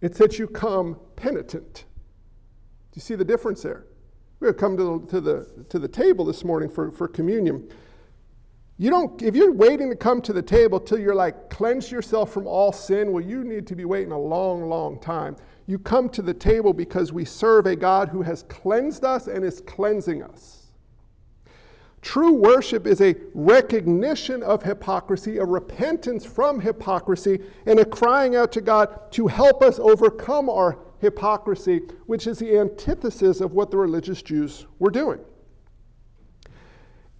it's 0.00 0.18
that 0.18 0.38
you 0.38 0.46
come 0.46 0.98
penitent. 1.16 1.84
Do 2.92 2.96
you 2.96 3.02
see 3.02 3.14
the 3.14 3.24
difference 3.24 3.62
there? 3.62 3.86
Going 4.40 4.52
to 4.52 4.58
come 4.58 4.76
to 4.76 4.98
the, 4.98 5.06
to 5.06 5.20
the, 5.20 5.64
to 5.68 5.78
the 5.78 5.88
table 5.88 6.24
this 6.24 6.44
morning 6.44 6.68
for, 6.70 6.90
for 6.90 7.06
communion. 7.06 7.70
You 8.80 8.88
don't, 8.88 9.20
if 9.20 9.36
you're 9.36 9.52
waiting 9.52 9.90
to 9.90 9.94
come 9.94 10.22
to 10.22 10.32
the 10.32 10.40
table 10.40 10.80
till 10.80 10.98
you're 10.98 11.14
like 11.14 11.50
cleanse 11.50 11.92
yourself 11.92 12.32
from 12.32 12.46
all 12.46 12.72
sin, 12.72 13.12
well, 13.12 13.22
you 13.22 13.44
need 13.44 13.66
to 13.66 13.76
be 13.76 13.84
waiting 13.84 14.10
a 14.10 14.18
long, 14.18 14.70
long 14.70 14.98
time. 14.98 15.36
You 15.66 15.78
come 15.78 16.08
to 16.08 16.22
the 16.22 16.32
table 16.32 16.72
because 16.72 17.12
we 17.12 17.26
serve 17.26 17.66
a 17.66 17.76
God 17.76 18.08
who 18.08 18.22
has 18.22 18.44
cleansed 18.44 19.04
us 19.04 19.26
and 19.26 19.44
is 19.44 19.60
cleansing 19.60 20.22
us. 20.22 20.68
True 22.00 22.32
worship 22.32 22.86
is 22.86 23.02
a 23.02 23.16
recognition 23.34 24.42
of 24.42 24.62
hypocrisy, 24.62 25.36
a 25.36 25.44
repentance 25.44 26.24
from 26.24 26.58
hypocrisy, 26.58 27.38
and 27.66 27.80
a 27.80 27.84
crying 27.84 28.34
out 28.34 28.50
to 28.52 28.62
God 28.62 29.12
to 29.12 29.26
help 29.26 29.62
us 29.62 29.78
overcome 29.78 30.48
our 30.48 30.78
hypocrisy, 31.00 31.82
which 32.06 32.26
is 32.26 32.38
the 32.38 32.58
antithesis 32.58 33.42
of 33.42 33.52
what 33.52 33.70
the 33.70 33.76
religious 33.76 34.22
Jews 34.22 34.64
were 34.78 34.90
doing. 34.90 35.20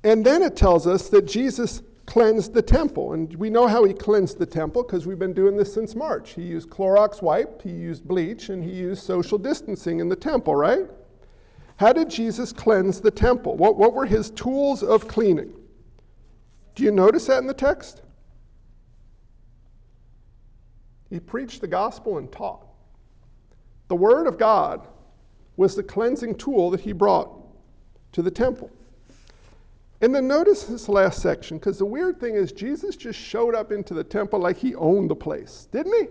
And 0.02 0.24
then 0.24 0.42
it 0.42 0.56
tells 0.56 0.86
us 0.86 1.08
that 1.10 1.26
Jesus 1.26 1.82
cleansed 2.06 2.54
the 2.54 2.62
temple. 2.62 3.12
And 3.12 3.34
we 3.36 3.50
know 3.50 3.66
how 3.66 3.84
he 3.84 3.94
cleansed 3.94 4.38
the 4.38 4.46
temple 4.46 4.82
because 4.82 5.06
we've 5.06 5.18
been 5.18 5.32
doing 5.32 5.56
this 5.56 5.72
since 5.72 5.94
March. 5.94 6.32
He 6.32 6.42
used 6.42 6.68
Clorox 6.70 7.22
wipe, 7.22 7.62
he 7.62 7.70
used 7.70 8.06
bleach, 8.06 8.48
and 8.48 8.64
he 8.64 8.70
used 8.70 9.02
social 9.02 9.38
distancing 9.38 10.00
in 10.00 10.08
the 10.08 10.16
temple, 10.16 10.56
right? 10.56 10.88
How 11.76 11.92
did 11.92 12.10
Jesus 12.10 12.52
cleanse 12.52 13.00
the 13.00 13.10
temple? 13.10 13.56
What, 13.56 13.76
what 13.76 13.94
were 13.94 14.06
his 14.06 14.30
tools 14.30 14.82
of 14.82 15.06
cleaning? 15.06 15.52
Do 16.74 16.82
you 16.82 16.90
notice 16.90 17.26
that 17.26 17.38
in 17.38 17.46
the 17.46 17.54
text? 17.54 18.02
He 21.10 21.20
preached 21.20 21.60
the 21.60 21.68
gospel 21.68 22.18
and 22.18 22.30
taught. 22.30 22.66
The 23.88 23.96
Word 23.96 24.26
of 24.26 24.38
God 24.38 24.86
was 25.56 25.74
the 25.74 25.82
cleansing 25.82 26.36
tool 26.36 26.70
that 26.70 26.80
he 26.80 26.92
brought 26.92 27.30
to 28.12 28.22
the 28.22 28.30
temple. 28.30 28.70
And 30.02 30.14
then 30.14 30.26
notice 30.26 30.64
this 30.64 30.88
last 30.88 31.20
section, 31.20 31.58
because 31.58 31.78
the 31.78 31.84
weird 31.84 32.18
thing 32.18 32.34
is, 32.34 32.52
Jesus 32.52 32.96
just 32.96 33.18
showed 33.18 33.54
up 33.54 33.70
into 33.70 33.92
the 33.92 34.04
temple 34.04 34.38
like 34.38 34.56
he 34.56 34.74
owned 34.74 35.10
the 35.10 35.16
place, 35.16 35.68
didn't 35.72 35.92
he? 35.92 36.08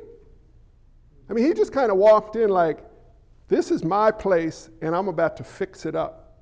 I 1.30 1.34
mean, 1.34 1.45
he 1.45 1.54
just 1.54 1.73
kind 1.73 1.91
of 1.91 1.97
walked 1.97 2.36
in 2.36 2.49
like, 2.49 2.86
this 3.47 3.71
is 3.71 3.84
my 3.84 4.12
place, 4.12 4.69
and 4.82 4.95
I'm 4.95 5.08
about 5.08 5.36
to 5.38 5.43
fix 5.43 5.88
it 5.88 5.95
up. 5.95 6.38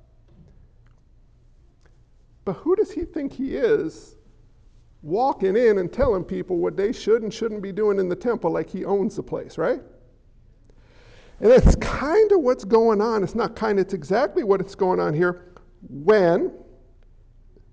But 2.44 2.54
who 2.54 2.76
does 2.76 2.90
he 2.90 3.04
think 3.04 3.32
he 3.32 3.56
is 3.56 4.16
walking 5.02 5.56
in 5.56 5.78
and 5.78 5.90
telling 5.90 6.24
people 6.24 6.58
what 6.58 6.76
they 6.76 6.92
should 6.92 7.22
and 7.22 7.32
shouldn't 7.32 7.62
be 7.62 7.72
doing 7.72 7.98
in 7.98 8.08
the 8.08 8.16
temple 8.16 8.50
like 8.50 8.68
he 8.68 8.84
owns 8.84 9.16
the 9.16 9.22
place, 9.22 9.56
right? 9.56 9.80
And 11.40 11.50
that's 11.50 11.76
kind 11.76 12.32
of 12.32 12.40
what's 12.40 12.64
going 12.64 13.00
on. 13.00 13.22
It's 13.22 13.34
not 13.34 13.54
kind, 13.54 13.78
it's 13.78 13.94
exactly 13.94 14.44
what 14.44 14.60
is 14.60 14.74
going 14.74 15.00
on 15.00 15.14
here 15.14 15.52
when 15.88 16.52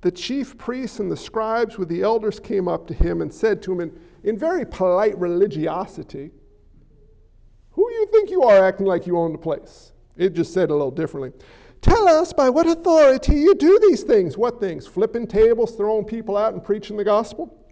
the 0.06 0.12
chief 0.12 0.56
priests 0.60 1.00
and 1.00 1.12
the 1.12 1.18
scribes 1.18 1.80
with 1.80 1.89
the 1.89 2.04
elders 2.04 2.39
came 2.39 2.68
up 2.68 2.86
to 2.86 2.94
him 2.94 3.24
and 3.24 3.34
said 3.34 3.60
to 3.60 3.72
him 3.72 3.82
in, 3.82 4.00
in 4.24 4.38
very 4.38 4.63
polite 4.63 5.18
religiosity, 5.18 6.30
who 7.72 7.89
do 7.89 7.96
you 7.96 8.06
think 8.12 8.30
you 8.30 8.44
are 8.44 8.63
acting 8.63 8.86
like 8.86 9.08
you 9.08 9.18
own 9.18 9.32
the 9.32 9.39
place? 9.39 9.94
It 10.15 10.34
just 10.34 10.54
said 10.54 10.70
a 10.70 10.74
little 10.74 10.91
differently. 10.91 11.34
Tell 11.82 12.08
us 12.08 12.32
by 12.32 12.52
what 12.52 12.68
authority 12.68 13.34
you 13.34 13.56
do 13.56 13.80
these 13.82 14.04
things. 14.04 14.38
What 14.38 14.60
things? 14.60 14.86
Flipping 14.86 15.26
tables, 15.26 15.72
throwing 15.72 16.06
people 16.06 16.38
out, 16.38 16.54
and 16.54 16.63
preaching 16.63 16.98
the 16.98 17.04
gospel? 17.04 17.68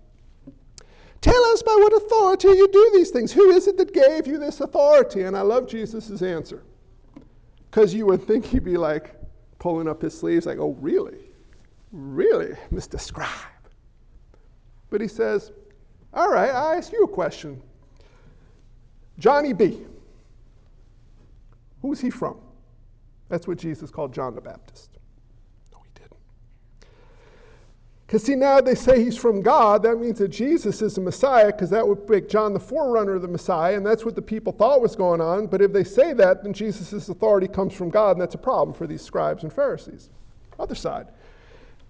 Tell 1.22 1.46
us 1.54 1.62
by 1.62 1.76
what 1.76 1.94
authority 1.94 2.48
you 2.48 2.68
do 2.68 2.92
these 2.96 3.12
things. 3.12 3.32
Who 3.32 3.52
is 3.52 3.68
it 3.68 3.78
that 3.78 3.94
gave 3.94 4.26
you 4.26 4.40
this 4.40 4.60
authority? 4.60 5.22
And 5.22 5.38
I 5.38 5.42
love 5.42 5.68
Jesus' 5.68 6.24
answer. 6.24 6.64
Because 7.70 7.94
you 7.94 8.08
would 8.08 8.26
think 8.26 8.44
he'd 8.44 8.64
be 8.64 8.76
like 8.76 9.14
pulling 9.60 9.88
up 9.88 10.02
his 10.02 10.18
sleeves, 10.18 10.48
like, 10.48 10.58
oh, 10.58 10.76
really? 10.82 11.23
Really, 11.94 12.56
Mr. 12.74 13.00
Scribe? 13.00 13.30
But 14.90 15.00
he 15.00 15.08
says, 15.08 15.52
all 16.14 16.30
right, 16.30 16.50
I 16.50 16.76
ask 16.76 16.92
you 16.92 17.04
a 17.04 17.08
question. 17.08 17.62
Johnny 19.20 19.54
B. 19.54 19.80
Who's 21.82 22.02
he 22.02 22.10
from? 22.10 22.38
That's 23.30 23.48
what 23.48 23.60
Jesus 23.60 23.92
called 23.92 24.14
John 24.14 24.34
the 24.34 24.42
Baptist. 24.42 24.90
No, 25.72 25.80
he 25.84 25.90
didn't. 25.94 26.18
Because, 28.08 28.24
see, 28.24 28.36
now 28.36 28.60
they 28.60 28.76
say 28.76 29.04
he's 29.04 29.18
from 29.18 29.42
God. 29.42 29.84
That 29.84 29.98
means 29.98 30.18
that 30.18 30.30
Jesus 30.30 30.82
is 30.82 30.96
the 30.96 31.02
Messiah, 31.02 31.48
because 31.48 31.70
that 31.70 31.88
would 31.88 32.10
make 32.10 32.28
John 32.28 32.54
the 32.54 32.60
forerunner 32.60 33.16
of 33.16 33.22
the 33.22 33.28
Messiah, 33.28 33.76
and 33.78 33.86
that's 33.86 34.04
what 34.06 34.16
the 34.16 34.22
people 34.22 34.52
thought 34.52 34.82
was 34.82 34.96
going 34.96 35.22
on. 35.22 35.46
But 35.46 35.62
if 35.62 35.74
they 35.74 35.84
say 35.84 36.14
that, 36.14 36.44
then 36.44 36.54
Jesus' 36.54 37.10
authority 37.10 37.48
comes 37.48 37.74
from 37.74 37.90
God, 37.90 38.12
and 38.12 38.22
that's 38.22 38.36
a 38.36 38.40
problem 38.40 38.76
for 38.76 38.88
these 38.88 39.02
scribes 39.02 39.44
and 39.44 39.54
Pharisees. 39.54 40.10
Other 40.58 40.76
side 40.76 41.08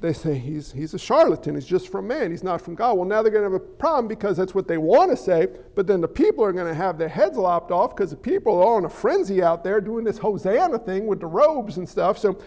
they 0.04 0.12
say 0.12 0.38
he's, 0.38 0.70
he's 0.70 0.94
a 0.94 1.00
charlatan, 1.00 1.56
he's 1.56 1.66
just 1.66 1.88
from 1.88 2.06
man, 2.06 2.30
he's 2.30 2.44
not 2.44 2.62
from 2.62 2.76
God. 2.76 2.98
Well, 2.98 3.08
now 3.08 3.22
they're 3.22 3.32
going 3.32 3.46
to 3.46 3.52
have 3.54 3.62
a 3.62 3.66
problem 3.66 4.10
because 4.10 4.36
that's 4.36 4.54
what 4.54 4.68
they 4.68 4.78
want 4.78 5.10
to 5.12 5.16
say, 5.16 5.48
but 5.76 5.88
then 5.88 6.02
the 6.02 6.10
people 6.10 6.44
are 6.44 6.52
going 6.52 6.68
to 6.68 6.74
have 6.74 6.98
their 6.98 7.08
heads 7.08 7.38
lopped 7.38 7.72
off 7.72 7.96
because 7.96 8.10
the 8.10 8.18
people 8.18 8.54
are 8.58 8.64
all 8.66 8.78
in 8.78 8.84
a 8.84 8.90
frenzy 8.90 9.42
out 9.42 9.64
there 9.64 9.80
doing 9.80 10.04
this 10.04 10.18
Hosanna 10.18 10.78
thing 10.78 11.08
with 11.08 11.22
the 11.22 11.26
robes 11.26 11.78
and 11.78 11.88
stuff. 11.88 12.18
So 12.18 12.38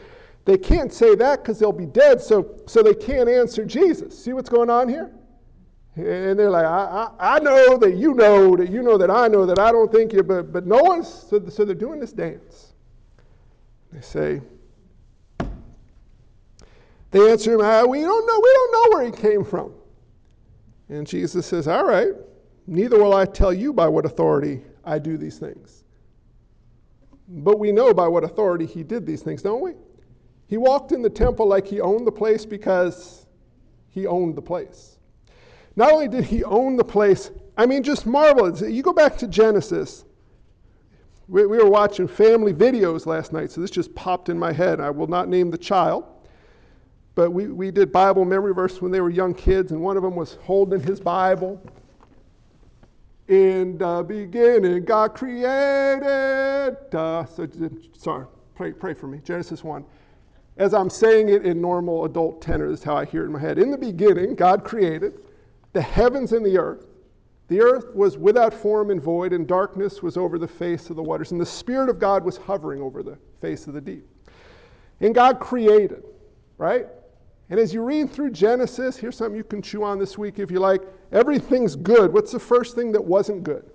they 0.44 0.58
can't 0.58 0.92
say 0.92 1.14
that 1.14 1.42
because 1.42 1.58
they'll 1.58 1.72
be 1.72 1.86
dead, 1.86 2.20
so, 2.20 2.60
so 2.66 2.82
they 2.82 2.92
can't 2.92 3.26
answer 3.26 3.64
Jesus. 3.64 4.22
See 4.22 4.34
what's 4.34 4.50
going 4.50 4.68
on 4.68 4.86
here? 4.86 5.10
And 5.94 6.38
they're 6.38 6.50
like, 6.50 6.66
I, 6.66 7.08
I, 7.18 7.36
I 7.36 7.38
know 7.38 7.78
that 7.78 7.96
you 7.96 8.12
know 8.12 8.54
that 8.54 8.68
you 8.68 8.82
know 8.82 8.98
that 8.98 9.10
I 9.10 9.28
know 9.28 9.46
that 9.46 9.58
I 9.58 9.72
don't 9.72 9.90
think 9.90 10.12
you, 10.12 10.22
but, 10.22 10.52
but 10.52 10.66
no 10.66 10.82
one's, 10.82 11.08
so, 11.08 11.42
so 11.48 11.64
they're 11.64 11.74
doing 11.74 12.00
this 12.00 12.12
dance. 12.12 12.74
They 13.94 14.02
say, 14.02 14.42
they 17.16 17.30
answer 17.30 17.54
him, 17.54 17.60
ah, 17.62 17.84
We 17.84 18.00
don't 18.00 18.26
know. 18.26 18.40
We 18.42 18.52
don't 18.54 18.72
know 18.72 18.96
where 18.96 19.06
he 19.06 19.12
came 19.12 19.44
from. 19.44 19.72
And 20.88 21.06
Jesus 21.06 21.46
says, 21.46 21.66
All 21.66 21.84
right, 21.84 22.12
neither 22.66 23.02
will 23.02 23.14
I 23.14 23.24
tell 23.24 23.52
you 23.52 23.72
by 23.72 23.88
what 23.88 24.04
authority 24.04 24.62
I 24.84 24.98
do 24.98 25.16
these 25.16 25.38
things. 25.38 25.84
But 27.28 27.58
we 27.58 27.72
know 27.72 27.92
by 27.92 28.06
what 28.06 28.22
authority 28.22 28.66
he 28.66 28.82
did 28.82 29.04
these 29.04 29.22
things, 29.22 29.42
don't 29.42 29.60
we? 29.60 29.72
He 30.46 30.58
walked 30.58 30.92
in 30.92 31.02
the 31.02 31.10
temple 31.10 31.46
like 31.46 31.66
he 31.66 31.80
owned 31.80 32.06
the 32.06 32.12
place 32.12 32.46
because 32.46 33.26
he 33.90 34.06
owned 34.06 34.36
the 34.36 34.42
place. 34.42 34.98
Not 35.74 35.92
only 35.92 36.08
did 36.08 36.24
he 36.24 36.44
own 36.44 36.76
the 36.76 36.84
place, 36.84 37.30
I 37.56 37.66
mean, 37.66 37.82
just 37.82 38.06
marvel. 38.06 38.56
You 38.56 38.82
go 38.82 38.92
back 38.92 39.16
to 39.18 39.26
Genesis. 39.26 40.04
We, 41.28 41.46
we 41.46 41.58
were 41.58 41.68
watching 41.68 42.06
family 42.06 42.52
videos 42.52 43.06
last 43.06 43.32
night, 43.32 43.50
so 43.50 43.60
this 43.60 43.70
just 43.70 43.92
popped 43.94 44.28
in 44.28 44.38
my 44.38 44.52
head. 44.52 44.80
I 44.80 44.90
will 44.90 45.08
not 45.08 45.28
name 45.28 45.50
the 45.50 45.58
child. 45.58 46.04
But 47.16 47.30
we, 47.30 47.48
we 47.48 47.70
did 47.70 47.90
Bible 47.90 48.26
memory 48.26 48.52
verse 48.52 48.80
when 48.80 48.92
they 48.92 49.00
were 49.00 49.08
young 49.10 49.32
kids, 49.34 49.72
and 49.72 49.80
one 49.80 49.96
of 49.96 50.02
them 50.02 50.14
was 50.14 50.34
holding 50.42 50.80
his 50.80 51.00
Bible. 51.00 51.60
In 53.28 53.78
the 53.78 54.04
beginning, 54.06 54.84
God 54.84 55.14
created. 55.14 56.76
Uh, 56.94 57.24
so, 57.24 57.48
sorry, 57.96 58.26
pray, 58.54 58.72
pray 58.72 58.92
for 58.92 59.06
me. 59.06 59.20
Genesis 59.24 59.64
1. 59.64 59.82
As 60.58 60.74
I'm 60.74 60.90
saying 60.90 61.30
it 61.30 61.46
in 61.46 61.58
normal 61.58 62.04
adult 62.04 62.42
tenor, 62.42 62.68
this 62.70 62.80
is 62.80 62.84
how 62.84 62.96
I 62.96 63.06
hear 63.06 63.22
it 63.22 63.26
in 63.26 63.32
my 63.32 63.40
head. 63.40 63.58
In 63.58 63.70
the 63.70 63.78
beginning, 63.78 64.34
God 64.34 64.62
created 64.62 65.14
the 65.72 65.80
heavens 65.80 66.32
and 66.32 66.44
the 66.44 66.58
earth. 66.58 66.86
The 67.48 67.62
earth 67.62 67.94
was 67.94 68.18
without 68.18 68.52
form 68.52 68.90
and 68.90 69.00
void, 69.00 69.32
and 69.32 69.46
darkness 69.46 70.02
was 70.02 70.18
over 70.18 70.38
the 70.38 70.48
face 70.48 70.90
of 70.90 70.96
the 70.96 71.02
waters, 71.02 71.32
and 71.32 71.40
the 71.40 71.46
Spirit 71.46 71.88
of 71.88 71.98
God 71.98 72.24
was 72.24 72.36
hovering 72.36 72.82
over 72.82 73.02
the 73.02 73.16
face 73.40 73.66
of 73.66 73.72
the 73.72 73.80
deep. 73.80 74.06
And 75.00 75.14
God 75.14 75.40
created, 75.40 76.02
right? 76.58 76.86
And 77.48 77.60
as 77.60 77.72
you 77.72 77.82
read 77.82 78.10
through 78.10 78.30
Genesis, 78.30 78.96
here's 78.96 79.16
something 79.16 79.36
you 79.36 79.44
can 79.44 79.62
chew 79.62 79.84
on 79.84 79.98
this 79.98 80.18
week 80.18 80.38
if 80.38 80.50
you 80.50 80.58
like. 80.58 80.82
Everything's 81.12 81.76
good. 81.76 82.12
What's 82.12 82.32
the 82.32 82.40
first 82.40 82.74
thing 82.74 82.90
that 82.92 83.04
wasn't 83.04 83.44
good? 83.44 83.70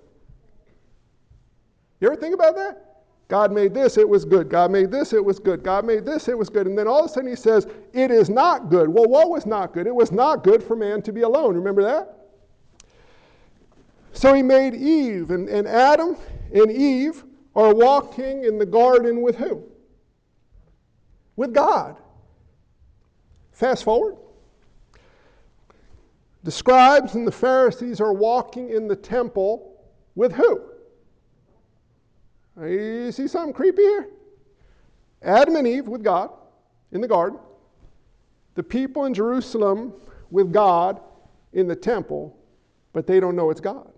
You 2.00 2.08
ever 2.08 2.16
think 2.16 2.34
about 2.34 2.54
that? 2.56 2.92
God 3.28 3.50
made 3.50 3.72
this, 3.72 3.96
it 3.96 4.06
was 4.06 4.26
good. 4.26 4.50
God 4.50 4.70
made 4.70 4.90
this, 4.90 5.14
it 5.14 5.24
was 5.24 5.38
good. 5.38 5.62
God 5.62 5.86
made 5.86 6.04
this, 6.04 6.28
it 6.28 6.36
was 6.36 6.50
good. 6.50 6.66
And 6.66 6.76
then 6.76 6.86
all 6.86 7.04
of 7.04 7.06
a 7.06 7.08
sudden 7.08 7.30
he 7.30 7.36
says, 7.36 7.66
It 7.94 8.10
is 8.10 8.28
not 8.28 8.68
good. 8.68 8.90
Well, 8.90 9.06
what 9.06 9.30
was 9.30 9.46
not 9.46 9.72
good? 9.72 9.86
It 9.86 9.94
was 9.94 10.12
not 10.12 10.44
good 10.44 10.62
for 10.62 10.76
man 10.76 11.00
to 11.00 11.12
be 11.12 11.22
alone. 11.22 11.54
Remember 11.54 11.82
that? 11.82 12.18
So 14.12 14.34
he 14.34 14.42
made 14.42 14.74
Eve, 14.74 15.30
and, 15.30 15.48
and 15.48 15.66
Adam 15.66 16.16
and 16.52 16.70
Eve 16.70 17.24
are 17.56 17.74
walking 17.74 18.44
in 18.44 18.58
the 18.58 18.66
garden 18.66 19.22
with 19.22 19.36
who? 19.36 19.64
With 21.36 21.54
God. 21.54 21.96
Fast 23.52 23.84
forward. 23.84 24.16
The 26.42 26.50
scribes 26.50 27.14
and 27.14 27.26
the 27.26 27.32
Pharisees 27.32 28.00
are 28.00 28.12
walking 28.12 28.70
in 28.70 28.88
the 28.88 28.96
temple 28.96 29.80
with 30.14 30.32
who? 30.32 30.62
You 32.60 33.12
see 33.12 33.28
something 33.28 33.52
creepy 33.52 33.82
here? 33.82 34.08
Adam 35.22 35.56
and 35.56 35.66
Eve 35.66 35.86
with 35.86 36.02
God 36.02 36.30
in 36.90 37.00
the 37.00 37.08
garden, 37.08 37.38
the 38.54 38.62
people 38.62 39.04
in 39.04 39.14
Jerusalem 39.14 39.94
with 40.30 40.52
God 40.52 41.00
in 41.52 41.68
the 41.68 41.76
temple, 41.76 42.36
but 42.92 43.06
they 43.06 43.20
don't 43.20 43.36
know 43.36 43.50
it's 43.50 43.60
God. 43.60 43.92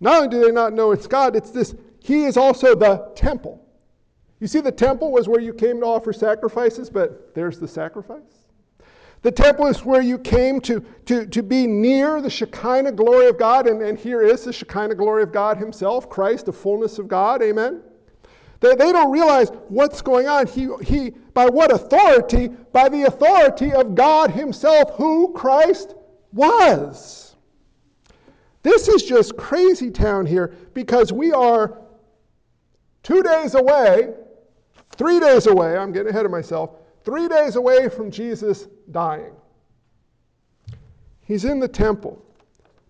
Not 0.00 0.16
only 0.16 0.28
do 0.28 0.44
they 0.44 0.52
not 0.52 0.72
know 0.72 0.92
it's 0.92 1.08
God, 1.08 1.34
it's 1.34 1.50
this, 1.50 1.74
He 2.00 2.24
is 2.24 2.36
also 2.36 2.74
the 2.74 3.10
temple. 3.16 3.64
You 4.40 4.46
see, 4.46 4.60
the 4.60 4.72
temple 4.72 5.10
was 5.10 5.28
where 5.28 5.40
you 5.40 5.52
came 5.52 5.80
to 5.80 5.86
offer 5.86 6.12
sacrifices, 6.12 6.88
but 6.88 7.34
there's 7.34 7.58
the 7.58 7.68
sacrifice. 7.68 8.48
The 9.22 9.32
temple 9.32 9.66
is 9.66 9.84
where 9.84 10.00
you 10.00 10.16
came 10.18 10.60
to, 10.60 10.80
to, 11.06 11.26
to 11.26 11.42
be 11.42 11.66
near 11.66 12.20
the 12.20 12.30
Shekinah 12.30 12.92
glory 12.92 13.26
of 13.26 13.36
God, 13.36 13.66
and, 13.66 13.82
and 13.82 13.98
here 13.98 14.22
is 14.22 14.44
the 14.44 14.52
Shekinah 14.52 14.94
glory 14.94 15.24
of 15.24 15.32
God 15.32 15.56
Himself, 15.56 16.08
Christ, 16.08 16.46
the 16.46 16.52
fullness 16.52 17.00
of 17.00 17.08
God. 17.08 17.42
Amen. 17.42 17.82
They, 18.60 18.76
they 18.76 18.92
don't 18.92 19.10
realize 19.10 19.50
what's 19.68 20.02
going 20.02 20.28
on. 20.28 20.46
He, 20.46 20.68
he, 20.82 21.10
by 21.34 21.46
what 21.46 21.72
authority? 21.72 22.48
By 22.48 22.88
the 22.88 23.04
authority 23.04 23.72
of 23.72 23.96
God 23.96 24.30
Himself, 24.30 24.94
who 24.94 25.32
Christ 25.32 25.94
was. 26.32 27.36
This 28.62 28.86
is 28.86 29.02
just 29.02 29.36
crazy 29.36 29.90
town 29.90 30.26
here 30.26 30.54
because 30.74 31.12
we 31.12 31.32
are 31.32 31.78
two 33.02 33.22
days 33.22 33.54
away, 33.54 34.12
three 34.98 35.20
days 35.20 35.46
away, 35.46 35.76
I'm 35.76 35.92
getting 35.92 36.10
ahead 36.10 36.26
of 36.26 36.30
myself, 36.30 36.76
three 37.04 37.28
days 37.28 37.56
away 37.56 37.88
from 37.88 38.10
Jesus 38.10 38.66
dying. 38.90 39.32
He's 41.22 41.44
in 41.44 41.60
the 41.60 41.68
temple. 41.68 42.22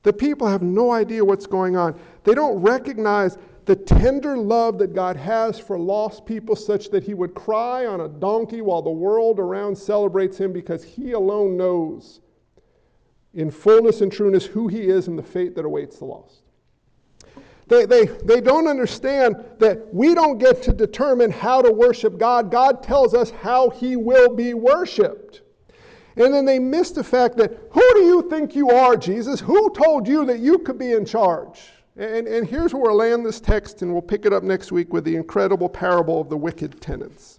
The 0.02 0.12
people 0.12 0.46
have 0.46 0.62
no 0.62 0.92
idea 0.92 1.24
what's 1.24 1.46
going 1.46 1.76
on. 1.76 1.98
They 2.24 2.34
don't 2.34 2.60
recognize 2.60 3.36
the 3.66 3.76
tender 3.76 4.36
love 4.36 4.78
that 4.78 4.94
God 4.94 5.16
has 5.16 5.58
for 5.58 5.78
lost 5.78 6.24
people, 6.24 6.56
such 6.56 6.88
that 6.90 7.04
He 7.04 7.12
would 7.12 7.34
cry 7.34 7.84
on 7.84 8.00
a 8.00 8.08
donkey 8.08 8.62
while 8.62 8.80
the 8.80 8.90
world 8.90 9.38
around 9.38 9.76
celebrates 9.76 10.38
Him 10.38 10.52
because 10.52 10.82
He 10.82 11.12
alone 11.12 11.56
knows 11.56 12.20
in 13.34 13.50
fullness 13.50 14.00
and 14.00 14.10
trueness 14.10 14.46
who 14.46 14.68
He 14.68 14.88
is 14.88 15.08
and 15.08 15.18
the 15.18 15.22
fate 15.22 15.54
that 15.54 15.66
awaits 15.66 15.98
the 15.98 16.06
lost. 16.06 16.47
They, 17.68 17.84
they, 17.84 18.06
they 18.24 18.40
don't 18.40 18.66
understand 18.66 19.36
that 19.58 19.92
we 19.92 20.14
don't 20.14 20.38
get 20.38 20.62
to 20.62 20.72
determine 20.72 21.30
how 21.30 21.60
to 21.60 21.70
worship 21.70 22.18
God. 22.18 22.50
God 22.50 22.82
tells 22.82 23.14
us 23.14 23.30
how 23.30 23.68
He 23.70 23.96
will 23.96 24.34
be 24.34 24.54
worshiped. 24.54 25.42
And 26.16 26.34
then 26.34 26.44
they 26.44 26.58
miss 26.58 26.90
the 26.90 27.04
fact 27.04 27.36
that 27.36 27.52
who 27.70 27.94
do 27.94 28.00
you 28.00 28.28
think 28.28 28.56
you 28.56 28.70
are, 28.70 28.96
Jesus? 28.96 29.38
Who 29.38 29.70
told 29.74 30.08
you 30.08 30.24
that 30.24 30.40
you 30.40 30.58
could 30.58 30.78
be 30.78 30.92
in 30.92 31.04
charge? 31.04 31.60
And, 31.96 32.26
and 32.26 32.46
here's 32.46 32.72
where 32.72 32.84
we'll 32.84 32.96
land 32.96 33.24
this 33.24 33.40
text, 33.40 33.82
and 33.82 33.92
we'll 33.92 34.02
pick 34.02 34.24
it 34.24 34.32
up 34.32 34.42
next 34.42 34.72
week 34.72 34.92
with 34.92 35.04
the 35.04 35.14
incredible 35.14 35.68
parable 35.68 36.20
of 36.20 36.28
the 36.28 36.36
wicked 36.36 36.80
tenants. 36.80 37.38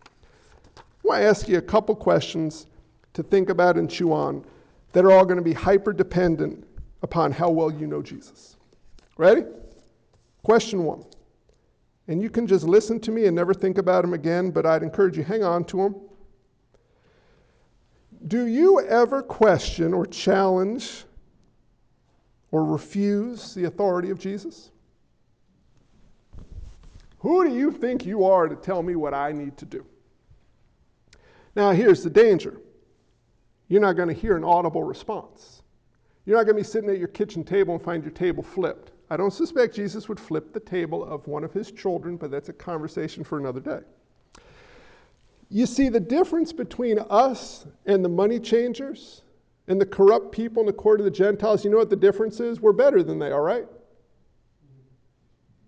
I 0.77 0.81
want 1.03 1.21
to 1.21 1.27
ask 1.27 1.47
you 1.47 1.57
a 1.57 1.61
couple 1.61 1.95
questions 1.95 2.67
to 3.13 3.23
think 3.23 3.49
about 3.49 3.77
and 3.77 3.89
chew 3.89 4.13
on 4.13 4.45
that 4.91 5.05
are 5.05 5.11
all 5.11 5.25
going 5.25 5.37
to 5.37 5.43
be 5.43 5.53
hyper 5.53 5.91
dependent 5.91 6.65
upon 7.01 7.31
how 7.31 7.49
well 7.49 7.71
you 7.71 7.87
know 7.87 8.01
Jesus. 8.01 8.57
Ready? 9.17 9.43
Question 10.43 10.83
one. 10.83 11.03
And 12.07 12.21
you 12.21 12.29
can 12.29 12.47
just 12.47 12.63
listen 12.63 12.99
to 13.01 13.11
me 13.11 13.25
and 13.25 13.35
never 13.35 13.53
think 13.53 13.77
about 13.77 14.03
him 14.03 14.13
again, 14.13 14.49
but 14.49 14.65
I'd 14.65 14.81
encourage 14.83 15.15
you 15.17 15.23
hang 15.23 15.43
on 15.43 15.63
to 15.65 15.81
him. 15.81 15.95
Do 18.27 18.47
you 18.47 18.81
ever 18.81 19.21
question 19.21 19.93
or 19.93 20.05
challenge 20.05 21.05
or 22.51 22.65
refuse 22.65 23.53
the 23.53 23.65
authority 23.65 24.09
of 24.09 24.19
Jesus? 24.19 24.71
Who 27.19 27.47
do 27.47 27.53
you 27.53 27.71
think 27.71 28.05
you 28.05 28.25
are 28.25 28.47
to 28.47 28.55
tell 28.55 28.81
me 28.81 28.95
what 28.95 29.13
I 29.13 29.31
need 29.31 29.57
to 29.57 29.65
do? 29.65 29.85
Now, 31.55 31.71
here's 31.71 32.03
the 32.03 32.09
danger 32.09 32.59
you're 33.67 33.81
not 33.81 33.93
going 33.93 34.07
to 34.07 34.15
hear 34.15 34.35
an 34.35 34.43
audible 34.43 34.83
response. 34.83 35.61
You're 36.25 36.37
not 36.37 36.45
going 36.45 36.55
to 36.55 36.63
be 36.63 36.67
sitting 36.67 36.89
at 36.89 36.97
your 36.97 37.07
kitchen 37.07 37.43
table 37.43 37.75
and 37.75 37.83
find 37.83 38.03
your 38.03 38.11
table 38.11 38.41
flipped. 38.41 38.91
I 39.09 39.17
don't 39.17 39.31
suspect 39.31 39.75
Jesus 39.75 40.07
would 40.07 40.19
flip 40.19 40.53
the 40.53 40.59
table 40.59 41.03
of 41.03 41.27
one 41.27 41.43
of 41.43 41.51
his 41.51 41.71
children, 41.71 42.15
but 42.15 42.29
that's 42.29 42.49
a 42.49 42.53
conversation 42.53 43.23
for 43.23 43.39
another 43.39 43.59
day. 43.59 43.79
You 45.49 45.65
see, 45.65 45.89
the 45.89 45.99
difference 45.99 46.53
between 46.53 46.99
us 47.09 47.65
and 47.87 48.05
the 48.05 48.09
money 48.09 48.39
changers 48.39 49.23
and 49.67 49.81
the 49.81 49.85
corrupt 49.85 50.31
people 50.31 50.61
in 50.61 50.67
the 50.67 50.73
court 50.73 50.99
of 50.99 51.05
the 51.05 51.11
Gentiles, 51.11 51.65
you 51.65 51.71
know 51.71 51.77
what 51.77 51.89
the 51.89 51.95
difference 51.95 52.39
is? 52.39 52.61
We're 52.61 52.71
better 52.71 53.01
than 53.01 53.17
they 53.17 53.31
are, 53.31 53.41
right? 53.41 53.67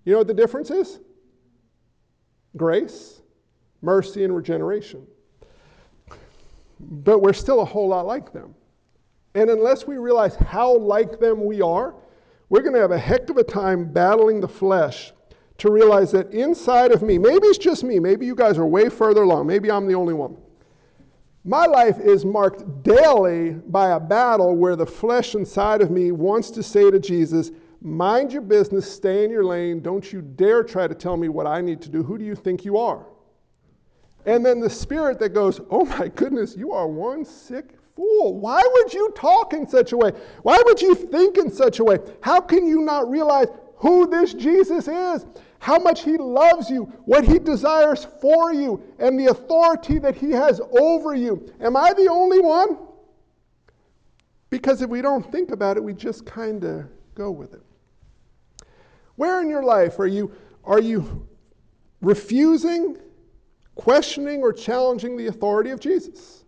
You 0.05 0.13
know 0.13 0.19
what 0.19 0.27
the 0.27 0.35
difference 0.35 0.69
is? 0.69 0.99
Grace, 2.57 3.21
mercy, 3.81 4.23
and 4.23 4.35
regeneration. 4.35 5.05
But 6.79 7.19
we're 7.19 7.33
still 7.33 7.61
a 7.61 7.65
whole 7.65 7.87
lot 7.87 8.05
like 8.05 8.33
them. 8.33 8.53
And 9.33 9.49
unless 9.49 9.87
we 9.87 9.97
realize 9.97 10.35
how 10.35 10.75
like 10.75 11.19
them 11.19 11.43
we 11.45 11.61
are, 11.61 11.95
we're 12.51 12.61
going 12.61 12.73
to 12.73 12.81
have 12.81 12.91
a 12.91 12.99
heck 12.99 13.29
of 13.29 13.37
a 13.37 13.43
time 13.43 13.85
battling 13.85 14.41
the 14.41 14.47
flesh 14.47 15.13
to 15.57 15.71
realize 15.71 16.11
that 16.11 16.33
inside 16.33 16.91
of 16.91 17.01
me, 17.01 17.17
maybe 17.17 17.47
it's 17.47 17.57
just 17.57 17.81
me, 17.81 17.97
maybe 17.97 18.25
you 18.25 18.35
guys 18.35 18.57
are 18.57 18.67
way 18.67 18.89
further 18.89 19.23
along, 19.23 19.47
maybe 19.47 19.71
I'm 19.71 19.87
the 19.87 19.93
only 19.93 20.13
one. 20.13 20.35
My 21.45 21.65
life 21.65 21.97
is 22.01 22.25
marked 22.25 22.83
daily 22.83 23.51
by 23.51 23.91
a 23.91 23.99
battle 24.01 24.57
where 24.57 24.75
the 24.75 24.85
flesh 24.85 25.33
inside 25.33 25.81
of 25.81 25.91
me 25.91 26.11
wants 26.11 26.51
to 26.51 26.61
say 26.61 26.91
to 26.91 26.99
Jesus, 26.99 27.51
Mind 27.79 28.33
your 28.33 28.41
business, 28.41 28.91
stay 28.91 29.23
in 29.23 29.31
your 29.31 29.45
lane, 29.45 29.79
don't 29.79 30.11
you 30.11 30.21
dare 30.21 30.61
try 30.61 30.87
to 30.87 30.93
tell 30.93 31.15
me 31.15 31.29
what 31.29 31.47
I 31.47 31.61
need 31.61 31.81
to 31.83 31.89
do. 31.89 32.03
Who 32.03 32.17
do 32.17 32.25
you 32.25 32.35
think 32.35 32.65
you 32.65 32.77
are? 32.77 33.05
And 34.25 34.45
then 34.45 34.59
the 34.59 34.69
spirit 34.69 35.19
that 35.19 35.29
goes, 35.29 35.61
Oh 35.69 35.85
my 35.85 36.09
goodness, 36.09 36.57
you 36.57 36.73
are 36.73 36.89
one 36.89 37.23
sick 37.23 37.75
fool. 37.95 38.39
Why 38.39 38.61
would 38.73 38.93
you 38.93 39.11
talk 39.15 39.53
in 39.53 39.67
such 39.67 39.91
a 39.91 39.97
way? 39.97 40.11
Why 40.43 40.61
would 40.65 40.81
you 40.81 40.95
think 40.95 41.37
in 41.37 41.51
such 41.51 41.79
a 41.79 41.83
way? 41.83 41.99
How 42.21 42.41
can 42.41 42.67
you 42.67 42.81
not 42.81 43.09
realize 43.09 43.47
who 43.75 44.07
this 44.07 44.33
Jesus 44.33 44.87
is? 44.87 45.25
How 45.59 45.77
much 45.77 46.03
he 46.03 46.17
loves 46.17 46.69
you, 46.69 46.85
what 47.05 47.23
he 47.23 47.37
desires 47.37 48.07
for 48.19 48.51
you, 48.51 48.81
and 48.97 49.19
the 49.19 49.27
authority 49.27 49.99
that 49.99 50.15
he 50.15 50.31
has 50.31 50.59
over 50.79 51.13
you. 51.13 51.53
Am 51.59 51.77
I 51.77 51.93
the 51.93 52.09
only 52.09 52.39
one? 52.39 52.79
Because 54.49 54.81
if 54.81 54.89
we 54.89 55.01
don't 55.01 55.31
think 55.31 55.51
about 55.51 55.77
it, 55.77 55.83
we 55.83 55.93
just 55.93 56.25
kind 56.25 56.63
of 56.63 56.85
go 57.13 57.29
with 57.29 57.53
it. 57.53 57.61
Where 59.15 59.39
in 59.41 59.49
your 59.49 59.63
life 59.63 59.99
are 59.99 60.07
you, 60.07 60.33
are 60.63 60.79
you 60.79 61.27
refusing, 62.01 62.97
questioning, 63.75 64.41
or 64.41 64.51
challenging 64.51 65.15
the 65.15 65.27
authority 65.27 65.69
of 65.69 65.79
Jesus? 65.79 66.40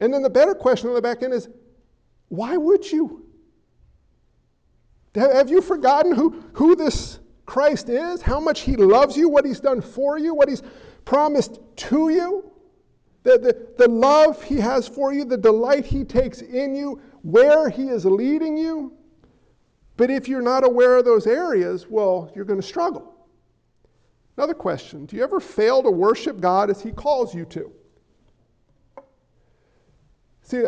And 0.00 0.12
then 0.12 0.22
the 0.22 0.30
better 0.30 0.54
question 0.54 0.88
on 0.88 0.94
the 0.94 1.02
back 1.02 1.22
end 1.22 1.32
is 1.32 1.48
why 2.28 2.56
would 2.56 2.90
you? 2.90 3.26
Have 5.14 5.50
you 5.50 5.60
forgotten 5.60 6.14
who, 6.14 6.42
who 6.52 6.76
this 6.76 7.18
Christ 7.44 7.88
is? 7.88 8.22
How 8.22 8.38
much 8.38 8.60
he 8.60 8.76
loves 8.76 9.16
you, 9.16 9.28
what 9.28 9.44
he's 9.44 9.60
done 9.60 9.80
for 9.80 10.18
you, 10.18 10.34
what 10.34 10.48
he's 10.48 10.62
promised 11.04 11.58
to 11.76 12.10
you? 12.10 12.50
The, 13.24 13.38
the, 13.38 13.84
the 13.84 13.90
love 13.90 14.42
he 14.42 14.56
has 14.56 14.88
for 14.88 15.12
you, 15.12 15.24
the 15.24 15.36
delight 15.36 15.84
he 15.84 16.04
takes 16.04 16.40
in 16.40 16.74
you, 16.74 17.00
where 17.22 17.68
he 17.68 17.88
is 17.88 18.06
leading 18.06 18.56
you? 18.56 18.94
But 19.96 20.10
if 20.10 20.28
you're 20.28 20.40
not 20.40 20.64
aware 20.64 20.96
of 20.96 21.04
those 21.04 21.26
areas, 21.26 21.86
well, 21.90 22.32
you're 22.34 22.46
going 22.46 22.60
to 22.60 22.66
struggle. 22.66 23.14
Another 24.38 24.54
question 24.54 25.04
Do 25.04 25.16
you 25.16 25.22
ever 25.22 25.40
fail 25.40 25.82
to 25.82 25.90
worship 25.90 26.40
God 26.40 26.70
as 26.70 26.80
He 26.80 26.92
calls 26.92 27.34
you 27.34 27.44
to? 27.46 27.70
See, 30.50 30.64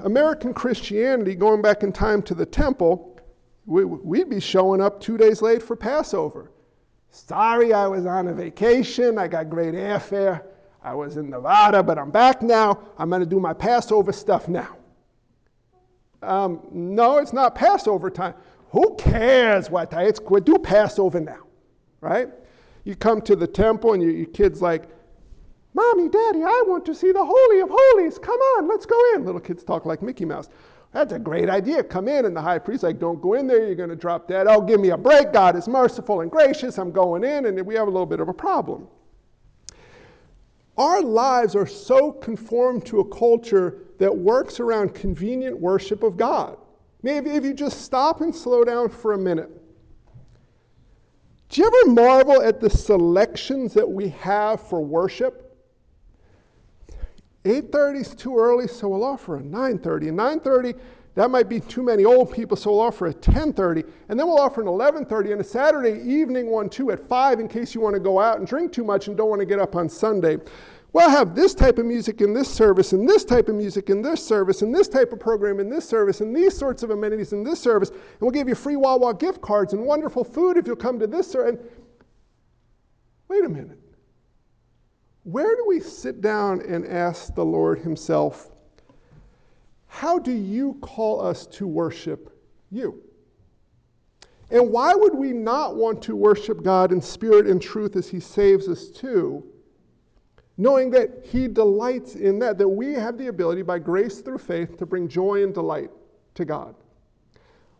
American 0.00 0.52
Christianity, 0.52 1.36
going 1.36 1.62
back 1.62 1.84
in 1.84 1.92
time 1.92 2.20
to 2.22 2.34
the 2.34 2.44
temple, 2.44 3.16
we, 3.64 3.84
would 3.84 4.28
be 4.28 4.40
showing 4.40 4.80
up 4.80 5.00
two 5.00 5.16
days 5.16 5.40
late 5.40 5.62
for 5.62 5.76
Passover. 5.76 6.50
Sorry, 7.10 7.72
I 7.72 7.86
was 7.86 8.06
on 8.06 8.26
a 8.26 8.34
vacation. 8.34 9.18
I 9.18 9.28
got 9.28 9.48
great 9.48 9.74
airfare. 9.74 10.42
I 10.82 10.94
was 10.94 11.16
in 11.16 11.30
Nevada, 11.30 11.80
but 11.80 11.96
I'm 11.96 12.10
back 12.10 12.42
now. 12.42 12.80
I'm 12.98 13.08
going 13.08 13.20
to 13.20 13.26
do 13.26 13.38
my 13.38 13.52
Passover 13.52 14.10
stuff 14.10 14.48
now. 14.48 14.76
Um, 16.22 16.66
no, 16.72 17.18
it's 17.18 17.32
not 17.32 17.54
Passover 17.54 18.10
time. 18.10 18.34
Who 18.70 18.96
cares 18.96 19.70
what 19.70 19.92
time? 19.92 20.08
It's 20.08 20.20
we 20.20 20.40
do 20.40 20.58
Passover 20.58 21.20
now, 21.20 21.46
right? 22.00 22.30
You 22.82 22.96
come 22.96 23.20
to 23.22 23.36
the 23.36 23.46
temple 23.46 23.92
and 23.92 24.02
you, 24.02 24.10
your 24.10 24.26
kid's 24.26 24.60
like, 24.60 24.88
Mommy, 25.72 26.08
Daddy, 26.08 26.42
I 26.42 26.64
want 26.66 26.84
to 26.86 26.94
see 26.94 27.12
the 27.12 27.24
Holy 27.24 27.60
of 27.60 27.68
Holies. 27.70 28.18
Come 28.18 28.38
on, 28.38 28.68
let's 28.68 28.86
go 28.86 29.00
in. 29.14 29.24
Little 29.24 29.40
kids 29.40 29.62
talk 29.62 29.86
like 29.86 30.02
Mickey 30.02 30.24
Mouse. 30.24 30.48
That's 30.92 31.12
a 31.12 31.18
great 31.18 31.48
idea. 31.48 31.84
Come 31.84 32.08
in. 32.08 32.24
And 32.24 32.34
the 32.34 32.40
high 32.40 32.58
priest, 32.58 32.82
like, 32.82 32.98
don't 32.98 33.20
go 33.22 33.34
in 33.34 33.46
there. 33.46 33.64
You're 33.64 33.76
going 33.76 33.90
to 33.90 33.96
drop 33.96 34.26
dead. 34.26 34.48
Oh, 34.48 34.60
give 34.60 34.80
me 34.80 34.90
a 34.90 34.96
break. 34.96 35.32
God 35.32 35.54
is 35.54 35.68
merciful 35.68 36.22
and 36.22 36.30
gracious. 36.30 36.78
I'm 36.78 36.90
going 36.90 37.22
in. 37.22 37.46
And 37.46 37.64
we 37.64 37.76
have 37.76 37.86
a 37.86 37.90
little 37.90 38.06
bit 38.06 38.18
of 38.18 38.28
a 38.28 38.34
problem. 38.34 38.88
Our 40.76 41.00
lives 41.02 41.54
are 41.54 41.66
so 41.66 42.10
conformed 42.10 42.86
to 42.86 43.00
a 43.00 43.08
culture 43.16 43.84
that 43.98 44.16
works 44.16 44.58
around 44.58 44.94
convenient 44.94 45.56
worship 45.58 46.02
of 46.02 46.16
God. 46.16 46.56
Maybe 47.02 47.30
if 47.30 47.44
you 47.44 47.54
just 47.54 47.82
stop 47.82 48.20
and 48.22 48.34
slow 48.34 48.64
down 48.64 48.88
for 48.88 49.12
a 49.12 49.18
minute. 49.18 49.50
Do 51.50 51.60
you 51.60 51.66
ever 51.66 51.92
marvel 51.92 52.42
at 52.42 52.60
the 52.60 52.70
selections 52.70 53.74
that 53.74 53.88
we 53.88 54.08
have 54.08 54.60
for 54.60 54.80
worship? 54.80 55.49
8.30 57.44 58.00
is 58.00 58.14
too 58.14 58.38
early, 58.38 58.68
so 58.68 58.88
we'll 58.88 59.04
offer 59.04 59.36
a 59.36 59.40
9.30. 59.40 60.08
And 60.08 60.18
9.30, 60.18 60.78
that 61.14 61.30
might 61.30 61.48
be 61.48 61.60
too 61.60 61.82
many 61.82 62.04
old 62.04 62.32
people, 62.32 62.56
so 62.56 62.70
we'll 62.70 62.80
offer 62.80 63.06
a 63.06 63.14
10.30. 63.14 63.84
And 64.08 64.18
then 64.18 64.26
we'll 64.26 64.40
offer 64.40 64.60
an 64.60 64.66
11.30 64.66 65.32
and 65.32 65.40
a 65.40 65.44
Saturday 65.44 66.02
evening 66.02 66.50
one 66.50 66.68
too 66.68 66.90
at 66.90 67.08
5 67.08 67.40
in 67.40 67.48
case 67.48 67.74
you 67.74 67.80
want 67.80 67.94
to 67.94 68.00
go 68.00 68.20
out 68.20 68.38
and 68.38 68.46
drink 68.46 68.72
too 68.72 68.84
much 68.84 69.08
and 69.08 69.16
don't 69.16 69.30
want 69.30 69.40
to 69.40 69.46
get 69.46 69.58
up 69.58 69.74
on 69.74 69.88
Sunday. 69.88 70.36
We'll 70.92 71.08
have 71.08 71.34
this 71.36 71.54
type 71.54 71.78
of 71.78 71.86
music 71.86 72.20
in 72.20 72.34
this 72.34 72.52
service, 72.52 72.92
and 72.92 73.08
this 73.08 73.24
type 73.24 73.48
of 73.48 73.54
music 73.54 73.90
in 73.90 74.02
this 74.02 74.24
service, 74.24 74.62
and 74.62 74.74
this 74.74 74.88
type 74.88 75.12
of 75.12 75.20
program 75.20 75.60
in 75.60 75.70
this 75.70 75.88
service, 75.88 76.20
and 76.20 76.34
these 76.34 76.56
sorts 76.56 76.82
of 76.82 76.90
amenities 76.90 77.32
in 77.32 77.44
this 77.44 77.60
service. 77.60 77.90
And 77.90 78.20
we'll 78.20 78.32
give 78.32 78.48
you 78.48 78.56
free 78.56 78.76
Wawa 78.76 79.14
gift 79.14 79.40
cards 79.40 79.72
and 79.72 79.84
wonderful 79.84 80.24
food 80.24 80.56
if 80.56 80.66
you'll 80.66 80.76
come 80.76 80.98
to 80.98 81.06
this 81.06 81.30
service. 81.30 81.60
Wait 83.28 83.44
a 83.44 83.48
minute. 83.48 83.78
Where 85.24 85.54
do 85.54 85.64
we 85.66 85.80
sit 85.80 86.20
down 86.20 86.62
and 86.62 86.86
ask 86.86 87.34
the 87.34 87.44
Lord 87.44 87.80
Himself, 87.80 88.50
How 89.86 90.18
do 90.18 90.32
you 90.32 90.78
call 90.80 91.20
us 91.20 91.46
to 91.48 91.66
worship 91.66 92.36
you? 92.70 93.02
And 94.50 94.70
why 94.70 94.94
would 94.94 95.14
we 95.14 95.32
not 95.32 95.76
want 95.76 96.02
to 96.02 96.16
worship 96.16 96.62
God 96.62 96.90
in 96.90 97.00
spirit 97.00 97.46
and 97.46 97.60
truth 97.60 97.96
as 97.96 98.08
He 98.08 98.18
saves 98.18 98.68
us 98.68 98.88
to, 98.88 99.44
knowing 100.56 100.90
that 100.90 101.24
He 101.24 101.46
delights 101.46 102.16
in 102.16 102.38
that, 102.40 102.58
that 102.58 102.68
we 102.68 102.94
have 102.94 103.16
the 103.16 103.28
ability 103.28 103.62
by 103.62 103.78
grace 103.78 104.20
through 104.20 104.38
faith 104.38 104.76
to 104.78 104.86
bring 104.86 105.06
joy 105.06 105.44
and 105.44 105.54
delight 105.54 105.90
to 106.34 106.44
God? 106.44 106.74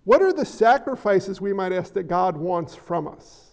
What 0.04 0.22
are 0.22 0.32
the 0.32 0.44
sacrifices 0.44 1.40
we 1.40 1.52
might 1.52 1.72
ask 1.72 1.92
that 1.94 2.04
God 2.04 2.36
wants 2.36 2.74
from 2.74 3.08
us? 3.08 3.49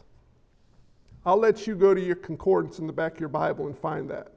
I'll 1.27 1.37
let 1.37 1.67
you 1.67 1.75
go 1.75 1.93
to 1.93 1.99
your 1.99 2.15
concordance 2.15 2.79
in 2.79 2.87
the 2.87 2.93
back 2.93 3.15
of 3.15 3.19
your 3.19 3.27
Bible 3.27 3.67
and 3.67 3.77
find 3.77 4.09
that. 4.09 4.31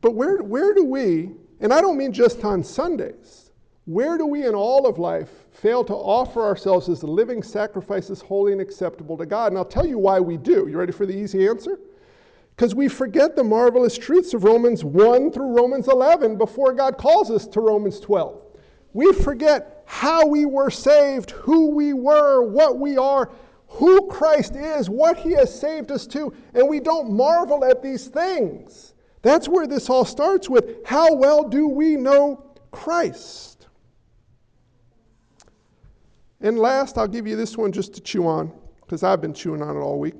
But 0.00 0.16
where, 0.16 0.42
where 0.42 0.74
do 0.74 0.84
we, 0.84 1.30
and 1.60 1.72
I 1.72 1.80
don't 1.80 1.96
mean 1.96 2.12
just 2.12 2.44
on 2.44 2.64
Sundays, 2.64 3.52
where 3.84 4.18
do 4.18 4.26
we 4.26 4.44
in 4.44 4.56
all 4.56 4.88
of 4.88 4.98
life 4.98 5.30
fail 5.52 5.84
to 5.84 5.94
offer 5.94 6.42
ourselves 6.42 6.88
as 6.88 7.04
living 7.04 7.44
sacrifices 7.44 8.20
holy 8.20 8.50
and 8.50 8.60
acceptable 8.60 9.16
to 9.18 9.24
God? 9.24 9.52
And 9.52 9.56
I'll 9.56 9.64
tell 9.64 9.86
you 9.86 9.98
why 9.98 10.18
we 10.18 10.36
do. 10.36 10.66
You 10.68 10.76
ready 10.78 10.90
for 10.90 11.06
the 11.06 11.16
easy 11.16 11.46
answer? 11.46 11.78
Because 12.56 12.74
we 12.74 12.88
forget 12.88 13.36
the 13.36 13.44
marvelous 13.44 13.96
truths 13.96 14.34
of 14.34 14.42
Romans 14.42 14.82
1 14.82 15.30
through 15.30 15.56
Romans 15.56 15.86
11 15.86 16.38
before 16.38 16.72
God 16.72 16.98
calls 16.98 17.30
us 17.30 17.46
to 17.46 17.60
Romans 17.60 18.00
12. 18.00 18.42
We 18.94 19.12
forget 19.12 19.84
how 19.86 20.26
we 20.26 20.44
were 20.44 20.70
saved, 20.70 21.30
who 21.30 21.68
we 21.68 21.92
were, 21.92 22.42
what 22.42 22.78
we 22.78 22.98
are, 22.98 23.30
who 23.72 24.06
Christ 24.08 24.54
is, 24.54 24.90
what 24.90 25.16
he 25.16 25.32
has 25.32 25.58
saved 25.58 25.90
us 25.90 26.06
to, 26.08 26.32
and 26.54 26.68
we 26.68 26.78
don't 26.78 27.10
marvel 27.10 27.64
at 27.64 27.82
these 27.82 28.06
things. 28.06 28.92
That's 29.22 29.48
where 29.48 29.66
this 29.66 29.88
all 29.88 30.04
starts 30.04 30.50
with 30.50 30.84
how 30.84 31.14
well 31.14 31.48
do 31.48 31.66
we 31.66 31.96
know 31.96 32.44
Christ? 32.70 33.66
And 36.42 36.58
last, 36.58 36.98
I'll 36.98 37.08
give 37.08 37.26
you 37.26 37.34
this 37.34 37.56
one 37.56 37.72
just 37.72 37.94
to 37.94 38.00
chew 38.00 38.26
on, 38.26 38.52
because 38.82 39.02
I've 39.02 39.20
been 39.20 39.32
chewing 39.32 39.62
on 39.62 39.76
it 39.76 39.80
all 39.80 39.98
week. 39.98 40.16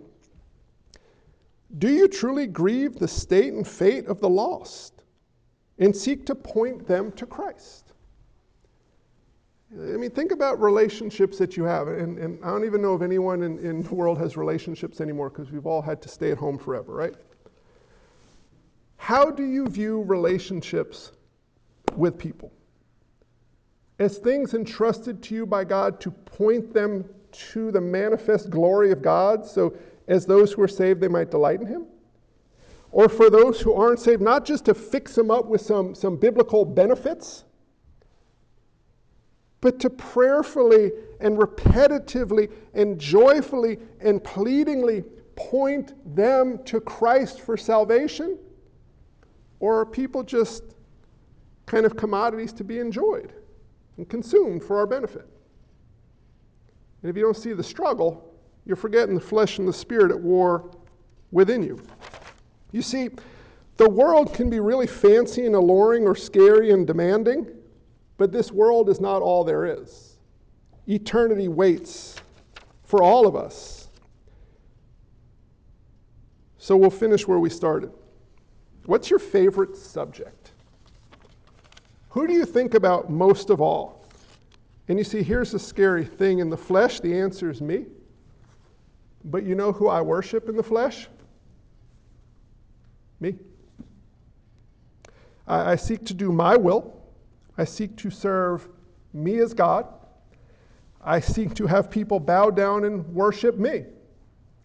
Do 1.79 1.89
you 1.89 2.09
truly 2.09 2.47
grieve 2.47 2.99
the 2.99 3.09
state 3.09 3.53
and 3.53 3.67
fate 3.67 4.07
of 4.07 4.21
the 4.21 4.29
lost 4.29 5.05
and 5.79 5.95
seek 5.95 6.25
to 6.27 6.35
point 6.35 6.87
them 6.87 7.13
to 7.13 7.27
Christ? 7.27 7.92
I 9.75 9.97
mean, 9.97 10.11
think 10.11 10.33
about 10.33 10.61
relationships 10.61 11.39
that 11.39 11.57
you 11.57 11.65
have. 11.65 11.89
And, 11.89 12.19
and 12.19 12.45
I 12.45 12.49
don't 12.51 12.67
even 12.67 12.83
know 12.83 12.95
if 12.95 13.01
anyone 13.01 13.43
in, 13.43 13.59
in 13.59 13.83
the 13.83 13.95
world 13.95 14.19
has 14.19 14.37
relationships 14.37 15.01
anymore 15.01 15.31
because 15.31 15.51
we've 15.51 15.67
all 15.67 15.81
had 15.81 16.03
to 16.03 16.09
stay 16.09 16.31
at 16.31 16.37
home 16.37 16.59
forever, 16.59 16.93
right? 16.93 17.15
How 18.99 19.31
do 19.31 19.45
you 19.45 19.67
view 19.67 20.03
relationships 20.03 21.13
with 21.97 22.19
people? 22.19 22.53
As 23.99 24.19
things 24.19 24.53
entrusted 24.53 25.23
to 25.23 25.35
you 25.35 25.47
by 25.47 25.65
God 25.65 26.01
to 26.01 26.11
point 26.11 26.75
them 26.75 27.05
to 27.33 27.71
the 27.71 27.81
manifest 27.81 28.51
glory 28.51 28.93
of 28.93 29.01
God, 29.01 29.47
so 29.47 29.75
as 30.07 30.27
those 30.27 30.53
who 30.53 30.61
are 30.63 30.69
saved, 30.69 31.01
they 31.01 31.09
might 31.09 31.31
delight 31.31 31.61
in 31.61 31.67
Him? 31.67 31.87
Or 32.91 33.09
for 33.09 33.31
those 33.31 33.59
who 33.59 33.73
aren't 33.73 34.01
saved, 34.01 34.21
not 34.21 34.45
just 34.45 34.67
to 34.67 34.75
fix 34.75 35.15
them 35.15 35.31
up 35.31 35.47
with 35.47 35.63
some, 35.63 35.95
some 35.95 36.17
biblical 36.17 36.67
benefits? 36.67 37.45
But 39.63 39.79
to 39.79 39.89
prayerfully 39.89 40.91
and 41.21 41.39
repetitively 41.39 42.53
and 42.75 42.99
joyfully 42.99 43.79
and 44.01 44.23
pleadingly 44.23 45.05
point 45.37 45.95
them 46.15 46.63
to 46.65 46.81
Christ 46.81 47.41
for 47.41 47.57
salvation? 47.57 48.37
Or 49.61 49.81
are 49.81 49.87
people 49.87 50.25
just 50.25 50.65
kind 51.65 51.87
of 51.87 51.97
commodities 51.97 52.53
to 52.55 52.65
be 52.65 52.81
enjoyed 52.81 53.33
and 53.97 54.09
consumed 54.09 54.65
for 54.65 54.77
our 54.77 54.87
benefit? 54.87 55.29
And 57.03 57.09
if 57.11 57.17
you 57.17 57.23
don't 57.23 57.37
see 57.37 57.53
the 57.53 57.63
struggle, 57.63 58.35
you're 58.67 58.77
forgetting 58.77 59.15
the 59.15 59.21
flesh 59.21 59.59
and 59.59 59.67
the 59.67 59.73
spirit 59.73 60.11
at 60.11 60.21
war 60.21 60.71
within 61.31 61.63
you. 61.63 61.81
You 62.73 62.83
see, 62.83 63.11
the 63.77 63.89
world 63.89 64.35
can 64.35 64.51
be 64.51 64.59
really 64.59 64.89
fancy 64.89 65.47
and 65.47 65.55
alluring 65.55 66.05
or 66.05 66.17
scary 66.17 66.73
and 66.73 66.85
demanding. 66.85 67.49
But 68.17 68.33
this 68.33 68.53
world 68.53 68.89
is 68.89 69.01
not 69.01 69.23
all 69.23 69.45
there 69.45 69.65
is. 69.65 70.17
Eternity 70.89 71.49
waits 71.49 72.17
for 72.85 73.03
all 73.03 73.27
of 73.27 73.35
us. 73.35 73.89
So 76.59 76.77
we'll 76.77 76.91
finish 76.91 77.27
where 77.27 77.39
we 77.39 77.51
started. 77.51 77.91
What's 78.87 79.11
your 79.11 79.19
favorite 79.19 79.77
subject? 79.77 80.53
Who 82.11 82.27
do 82.27 82.33
you 82.33 82.45
think 82.45 82.75
about 82.75 83.11
most 83.11 83.51
of 83.51 83.61
all? 83.61 84.07
And 84.89 84.99
you 84.99 85.05
see, 85.05 85.23
here's 85.23 85.53
the 85.53 85.59
scary 85.59 86.05
thing 86.05 86.41
in 86.41 86.51
the 86.51 86.57
flesh, 86.57 87.01
the 87.01 87.19
answer 87.19 87.51
is 87.51 87.61
me. 87.61 87.87
But 89.25 89.45
you 89.45 89.55
know 89.55 89.73
who 89.73 89.89
I 89.89 90.01
worship 90.03 90.49
in 90.49 90.57
the 90.57 90.63
flesh? 90.63 91.09
Me. 93.21 93.37
I, 95.47 95.73
I 95.73 95.77
seek 95.77 96.05
to 96.07 96.15
do 96.15 96.33
my 96.33 96.57
will. 96.57 97.02
I 97.59 97.65
seek 97.65 97.97
to 97.97 98.11
serve 98.11 98.69
me 99.13 99.39
as 99.39 99.53
God. 99.53 99.87
I 101.03 101.21
seek 101.21 101.55
to 101.55 101.67
have 101.67 101.91
people 101.91 102.21
bow 102.21 102.51
down 102.51 102.85
and 102.85 103.07
worship 103.09 103.59
me. 103.59 103.85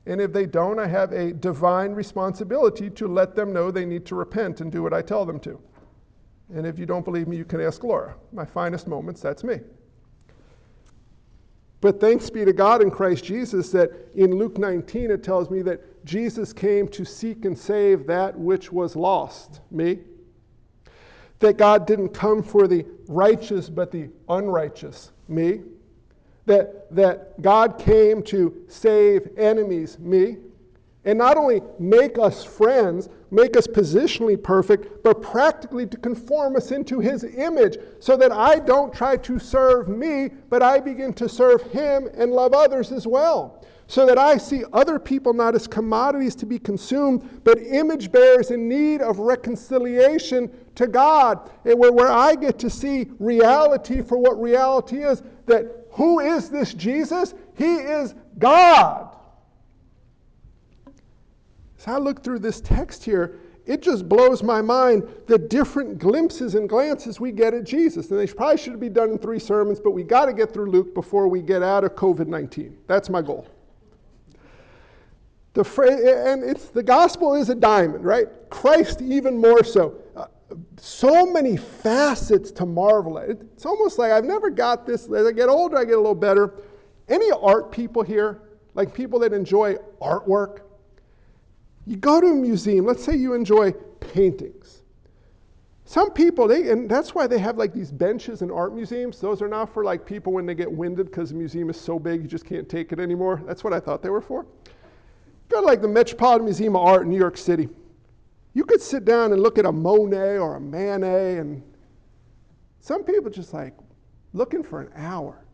And 0.05 0.21
if 0.21 0.31
they 0.31 0.45
don't, 0.45 0.79
I 0.79 0.88
have 0.88 1.11
a 1.11 1.33
divine 1.33 1.91
responsibility 1.91 2.89
to 2.91 3.07
let 3.07 3.35
them 3.35 3.51
know 3.51 3.71
they 3.71 3.85
need 3.85 4.05
to 4.05 4.15
repent 4.15 4.61
and 4.61 4.71
do 4.71 4.81
what 4.81 4.93
I 4.93 5.01
tell 5.01 5.25
them 5.25 5.39
to. 5.41 5.59
And 6.53 6.65
if 6.65 6.79
you 6.79 6.85
don't 6.85 7.03
believe 7.03 7.27
me, 7.27 7.35
you 7.35 7.43
can 7.43 7.59
ask 7.59 7.83
Laura. 7.83 8.15
My 8.31 8.45
finest 8.45 8.88
moments, 8.88 9.19
that's 9.19 9.43
me. 9.43 9.59
But 11.81 11.99
thanks 11.99 12.29
be 12.29 12.45
to 12.45 12.53
God 12.53 12.81
in 12.81 12.89
Christ 12.89 13.25
Jesus 13.25 13.69
that 13.71 13.91
in 14.15 14.31
Luke 14.31 14.57
19 14.57 15.11
it 15.11 15.23
tells 15.23 15.49
me 15.49 15.61
that 15.63 16.05
Jesus 16.05 16.53
came 16.53 16.88
to 16.88 17.03
seek 17.03 17.43
and 17.43 17.57
save 17.57 18.07
that 18.07 18.38
which 18.38 18.71
was 18.71 18.95
lost, 18.95 19.59
me 19.71 19.99
that 21.39 21.57
God 21.57 21.85
didn't 21.85 22.09
come 22.09 22.41
for 22.41 22.67
the 22.67 22.85
righteous 23.07 23.69
but 23.69 23.91
the 23.91 24.09
unrighteous, 24.29 25.11
me, 25.27 25.61
that, 26.45 26.93
that 26.95 27.41
God 27.41 27.77
came 27.77 28.23
to 28.23 28.65
save 28.67 29.29
enemies, 29.38 29.99
me, 29.99 30.38
and 31.05 31.17
not 31.17 31.38
only 31.38 31.61
make 31.79 32.17
us 32.17 32.43
friends, 32.43 33.09
make 33.32 33.57
us 33.57 33.67
positionally 33.67 34.41
perfect, 34.41 35.03
but 35.03 35.21
practically 35.21 35.86
to 35.88 35.97
conform 35.97 36.55
us 36.55 36.71
into 36.71 36.99
his 36.99 37.23
image 37.23 37.78
so 37.99 38.15
that 38.17 38.32
I 38.32 38.59
don't 38.59 38.93
try 38.93 39.17
to 39.17 39.39
serve 39.39 39.88
me, 39.88 40.30
but 40.49 40.63
I 40.63 40.80
begin 40.80 41.13
to 41.13 41.28
serve 41.28 41.61
him 41.63 42.09
and 42.13 42.32
love 42.32 42.53
others 42.53 42.91
as 42.91 43.05
well. 43.05 43.65
So 43.89 44.05
that 44.05 44.17
I 44.17 44.36
see 44.36 44.63
other 44.73 44.99
people 44.99 45.34
not 45.34 45.55
as 45.55 45.65
commodities 45.65 46.36
to 46.36 46.45
be 46.45 46.59
consumed, 46.59 47.41
but 47.45 47.57
image 47.59 48.11
bearers 48.11 48.51
in 48.51 48.67
need 48.67 49.01
of 49.01 49.19
reconciliation 49.19 50.51
to 50.75 50.88
God. 50.88 51.49
And 51.63 51.80
where, 51.80 51.93
where 51.93 52.11
I 52.11 52.36
get 52.36 52.59
to 52.59 52.69
see 52.69 53.07
reality 53.19 54.01
for 54.01 54.17
what 54.17 54.41
reality 54.41 55.03
is 55.03 55.23
that 55.45 55.88
who 55.91 56.19
is 56.19 56.49
this 56.49 56.73
Jesus? 56.73 57.34
He 57.55 57.75
is 57.75 58.13
God. 58.38 59.15
I 61.88 61.97
look 61.97 62.23
through 62.23 62.39
this 62.39 62.61
text 62.61 63.03
here, 63.03 63.39
it 63.65 63.81
just 63.81 64.07
blows 64.07 64.43
my 64.43 64.61
mind 64.61 65.07
the 65.27 65.38
different 65.38 65.99
glimpses 65.99 66.55
and 66.55 66.69
glances 66.69 67.19
we 67.19 67.31
get 67.31 67.53
at 67.53 67.65
Jesus. 67.65 68.09
And 68.11 68.19
they 68.19 68.27
probably 68.27 68.57
should 68.57 68.79
be 68.79 68.89
done 68.89 69.11
in 69.11 69.17
three 69.17 69.39
sermons, 69.39 69.79
but 69.79 69.91
we 69.91 70.03
got 70.03 70.25
to 70.25 70.33
get 70.33 70.53
through 70.53 70.71
Luke 70.71 70.93
before 70.93 71.27
we 71.27 71.41
get 71.41 71.63
out 71.63 71.83
of 71.83 71.95
COVID 71.95 72.27
19. 72.27 72.77
That's 72.88 73.09
my 73.09 73.21
goal. 73.21 73.47
The 75.53 75.63
and 76.27 76.43
it's 76.43 76.65
the 76.65 76.83
gospel 76.83 77.33
is 77.33 77.49
a 77.49 77.55
diamond, 77.55 78.05
right? 78.05 78.27
Christ 78.49 79.01
even 79.01 79.38
more 79.38 79.63
so. 79.63 79.95
Uh, 80.15 80.27
so 80.77 81.25
many 81.25 81.57
facets 81.57 82.51
to 82.51 82.65
marvel 82.65 83.17
at. 83.19 83.29
It's 83.29 83.65
almost 83.65 83.97
like 83.97 84.11
I've 84.11 84.23
never 84.23 84.49
got 84.49 84.85
this. 84.85 85.05
As 85.11 85.25
I 85.25 85.31
get 85.31 85.49
older, 85.49 85.77
I 85.77 85.83
get 85.83 85.95
a 85.95 85.97
little 85.97 86.15
better. 86.15 86.53
Any 87.09 87.31
art 87.31 87.71
people 87.71 88.03
here, 88.03 88.41
like 88.75 88.93
people 88.93 89.19
that 89.19 89.33
enjoy 89.33 89.75
artwork, 89.99 90.59
you 91.88 91.95
go 91.95 92.19
to 92.19 92.27
a 92.27 92.35
museum, 92.35 92.85
let's 92.85 93.03
say 93.03 93.15
you 93.15 93.33
enjoy 93.33 93.71
paintings. 94.01 94.81
Some 95.85 96.11
people, 96.11 96.49
they, 96.49 96.69
and 96.69 96.89
that's 96.89 97.15
why 97.15 97.27
they 97.27 97.39
have 97.39 97.57
like 97.57 97.73
these 97.73 97.91
benches 97.91 98.41
in 98.41 98.51
art 98.51 98.75
museums. 98.75 99.21
Those 99.21 99.41
are 99.41 99.47
not 99.47 99.73
for 99.73 99.85
like 99.85 100.05
people 100.05 100.33
when 100.33 100.45
they 100.45 100.53
get 100.53 100.69
winded 100.69 101.05
because 101.05 101.29
the 101.29 101.35
museum 101.35 101.69
is 101.69 101.79
so 101.79 101.97
big 101.97 102.21
you 102.21 102.27
just 102.27 102.45
can't 102.45 102.67
take 102.67 102.91
it 102.91 102.99
anymore. 102.99 103.41
That's 103.47 103.63
what 103.63 103.71
I 103.71 103.79
thought 103.79 104.01
they 104.03 104.09
were 104.09 104.19
for. 104.19 104.45
Go 105.47 105.61
to 105.61 105.65
like 105.65 105.81
the 105.81 105.88
Metropolitan 105.88 106.43
Museum 106.43 106.75
of 106.75 106.85
Art 106.85 107.03
in 107.03 107.09
New 107.09 107.17
York 107.17 107.38
City. 107.38 107.69
You 108.53 108.65
could 108.65 108.81
sit 108.81 109.05
down 109.05 109.31
and 109.31 109.41
look 109.41 109.57
at 109.57 109.65
a 109.65 109.71
Monet 109.71 110.39
or 110.39 110.55
a 110.55 110.59
Manet, 110.59 111.38
and 111.38 111.63
some 112.81 113.05
people 113.05 113.29
just 113.29 113.53
like 113.53 113.73
looking 114.33 114.63
for 114.63 114.81
an 114.81 114.89
hour. 114.93 115.45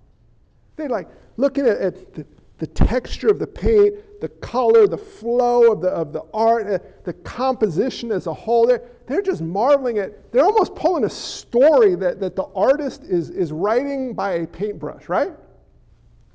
They 0.77 0.87
like 0.87 1.09
looking 1.37 1.67
at, 1.67 1.77
at 1.77 2.13
the, 2.15 2.25
the 2.57 2.65
texture 2.65 3.27
of 3.27 3.37
the 3.37 3.45
paint, 3.45 3.93
the 4.23 4.29
color, 4.29 4.87
the 4.87 4.97
flow 4.97 5.73
of 5.73 5.81
the, 5.81 5.89
of 5.89 6.13
the 6.13 6.23
art, 6.33 6.65
uh, 6.65 6.79
the 7.03 7.11
composition 7.11 8.09
as 8.09 8.25
a 8.25 8.33
whole. 8.33 8.65
They're, 8.65 8.81
they're 9.05 9.21
just 9.21 9.41
marveling 9.41 9.97
at, 9.97 10.31
they're 10.31 10.45
almost 10.45 10.75
pulling 10.75 11.03
a 11.03 11.09
story 11.09 11.95
that, 11.95 12.21
that 12.21 12.33
the 12.37 12.45
artist 12.55 13.03
is, 13.03 13.29
is 13.29 13.51
writing 13.51 14.13
by 14.13 14.35
a 14.35 14.47
paintbrush, 14.47 15.09
right? 15.09 15.33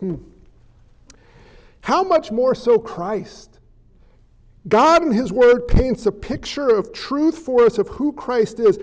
Hmm. 0.00 0.16
How 1.80 2.04
much 2.04 2.30
more 2.30 2.54
so 2.54 2.78
Christ? 2.78 3.58
God 4.68 5.02
in 5.02 5.10
His 5.10 5.32
Word 5.32 5.66
paints 5.66 6.04
a 6.04 6.12
picture 6.12 6.68
of 6.68 6.92
truth 6.92 7.38
for 7.38 7.64
us 7.64 7.78
of 7.78 7.88
who 7.88 8.12
Christ 8.12 8.60
is. 8.60 8.78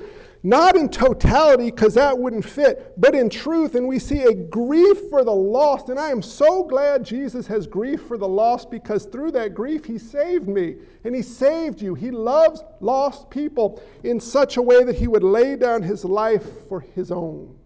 Not 0.46 0.76
in 0.76 0.90
totality, 0.90 1.72
because 1.72 1.96
that 1.96 2.16
wouldn't 2.16 2.46
fit, 2.46 2.94
but 2.98 3.16
in 3.16 3.32
truth. 3.32 3.74
And 3.74 3.88
we 3.88 3.98
see 3.98 4.22
a 4.22 4.34
grief 4.36 5.10
for 5.10 5.24
the 5.24 5.34
lost. 5.34 5.90
And 5.90 5.98
I 5.98 6.12
am 6.12 6.22
so 6.22 6.64
glad 6.64 7.04
Jesus 7.04 7.48
has 7.48 7.66
grief 7.66 8.04
for 8.04 8.16
the 8.16 8.28
lost 8.28 8.70
because 8.70 9.06
through 9.06 9.32
that 9.32 9.56
grief, 9.56 9.86
He 9.86 9.98
saved 9.98 10.48
me 10.48 10.76
and 11.04 11.16
He 11.16 11.24
saved 11.24 11.82
you. 11.82 11.96
He 11.96 12.12
loves 12.12 12.62
lost 12.80 13.32
people 13.32 13.82
in 14.04 14.20
such 14.20 14.58
a 14.58 14.62
way 14.62 14.84
that 14.84 14.94
He 14.94 15.08
would 15.08 15.24
lay 15.24 15.56
down 15.56 15.82
His 15.82 16.06
life 16.06 16.46
for 16.70 16.80
His 16.80 17.10
own. 17.10 17.58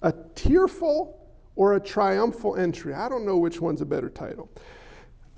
A 0.00 0.14
tearful 0.34 1.28
or 1.56 1.74
a 1.74 1.80
triumphal 1.80 2.56
entry. 2.56 2.94
I 2.94 3.10
don't 3.10 3.26
know 3.26 3.36
which 3.36 3.60
one's 3.60 3.82
a 3.82 3.86
better 3.86 4.08
title. 4.08 4.48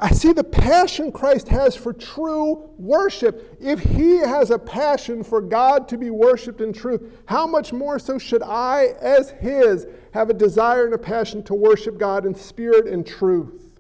I 0.02 0.10
see 0.10 0.32
the 0.32 0.42
passion 0.42 1.12
Christ 1.12 1.46
has 1.46 1.76
for 1.76 1.92
true 1.92 2.68
worship. 2.76 3.56
If 3.60 3.78
he 3.78 4.16
has 4.16 4.50
a 4.50 4.58
passion 4.58 5.22
for 5.22 5.40
God 5.40 5.86
to 5.88 5.96
be 5.96 6.10
worshiped 6.10 6.60
in 6.60 6.72
truth, 6.72 7.20
how 7.26 7.46
much 7.46 7.72
more 7.72 8.00
so 8.00 8.18
should 8.18 8.42
I, 8.42 8.94
as 9.00 9.30
his, 9.30 9.86
have 10.12 10.28
a 10.28 10.34
desire 10.34 10.86
and 10.86 10.94
a 10.94 10.98
passion 10.98 11.44
to 11.44 11.54
worship 11.54 11.98
God 11.98 12.26
in 12.26 12.34
spirit 12.34 12.88
and 12.88 13.06
truth? 13.06 13.78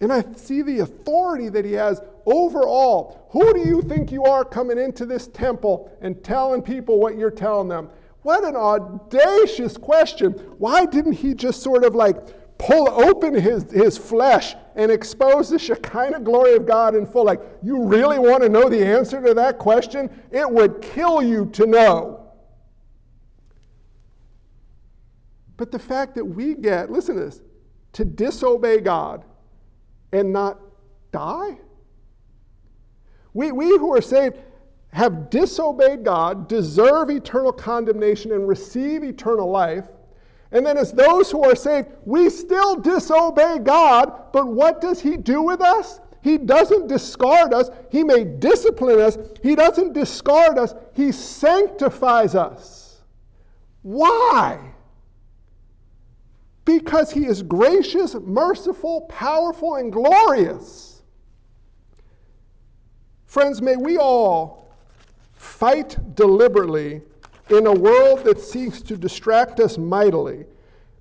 And 0.00 0.10
I 0.10 0.24
see 0.34 0.62
the 0.62 0.78
authority 0.78 1.50
that 1.50 1.66
he 1.66 1.74
has 1.74 2.00
over 2.24 2.62
all. 2.62 3.28
Who 3.32 3.52
do 3.52 3.68
you 3.68 3.82
think 3.82 4.10
you 4.10 4.24
are 4.24 4.46
coming 4.46 4.78
into 4.78 5.04
this 5.04 5.26
temple 5.26 5.94
and 6.00 6.24
telling 6.24 6.62
people 6.62 6.98
what 6.98 7.18
you're 7.18 7.30
telling 7.30 7.68
them? 7.68 7.90
What 8.22 8.44
an 8.44 8.56
audacious 8.56 9.76
question. 9.76 10.32
Why 10.56 10.86
didn't 10.86 11.12
he 11.12 11.34
just 11.34 11.60
sort 11.60 11.84
of 11.84 11.94
like 11.94 12.16
pull 12.64 12.88
open 12.88 13.34
his, 13.34 13.70
his 13.70 13.98
flesh 13.98 14.54
and 14.74 14.90
expose 14.90 15.50
the 15.50 15.58
Shekinah 15.58 16.20
glory 16.20 16.54
of 16.54 16.66
God 16.66 16.94
in 16.94 17.06
full. 17.06 17.24
Like, 17.24 17.40
you 17.62 17.84
really 17.84 18.18
want 18.18 18.42
to 18.42 18.48
know 18.48 18.70
the 18.70 18.82
answer 18.82 19.20
to 19.22 19.34
that 19.34 19.58
question? 19.58 20.08
It 20.30 20.50
would 20.50 20.80
kill 20.80 21.22
you 21.22 21.46
to 21.52 21.66
know. 21.66 22.32
But 25.58 25.70
the 25.70 25.78
fact 25.78 26.14
that 26.14 26.24
we 26.24 26.54
get, 26.54 26.90
listen 26.90 27.16
to 27.16 27.24
this, 27.26 27.42
to 27.92 28.04
disobey 28.04 28.80
God 28.80 29.24
and 30.12 30.32
not 30.32 30.58
die? 31.12 31.58
We, 33.34 33.52
we 33.52 33.66
who 33.66 33.94
are 33.94 34.00
saved 34.00 34.38
have 34.92 35.28
disobeyed 35.28 36.02
God, 36.02 36.48
deserve 36.48 37.10
eternal 37.10 37.52
condemnation, 37.52 38.32
and 38.32 38.48
receive 38.48 39.04
eternal 39.04 39.50
life. 39.50 39.86
And 40.54 40.64
then, 40.64 40.78
as 40.78 40.92
those 40.92 41.32
who 41.32 41.42
are 41.42 41.56
saved, 41.56 41.88
we 42.04 42.30
still 42.30 42.76
disobey 42.76 43.58
God, 43.58 44.32
but 44.32 44.46
what 44.46 44.80
does 44.80 45.00
He 45.00 45.16
do 45.16 45.42
with 45.42 45.60
us? 45.60 45.98
He 46.22 46.38
doesn't 46.38 46.86
discard 46.86 47.52
us. 47.52 47.70
He 47.90 48.04
may 48.04 48.22
discipline 48.22 49.00
us. 49.00 49.18
He 49.42 49.56
doesn't 49.56 49.92
discard 49.92 50.56
us. 50.56 50.72
He 50.94 51.10
sanctifies 51.10 52.36
us. 52.36 53.02
Why? 53.82 54.60
Because 56.64 57.10
He 57.10 57.26
is 57.26 57.42
gracious, 57.42 58.14
merciful, 58.14 59.02
powerful, 59.02 59.74
and 59.74 59.92
glorious. 59.92 61.02
Friends, 63.26 63.60
may 63.60 63.74
we 63.74 63.96
all 63.96 64.72
fight 65.32 65.98
deliberately 66.14 67.02
in 67.50 67.66
a 67.66 67.72
world 67.72 68.24
that 68.24 68.40
seeks 68.40 68.80
to 68.82 68.96
distract 68.96 69.60
us 69.60 69.76
mightily, 69.76 70.44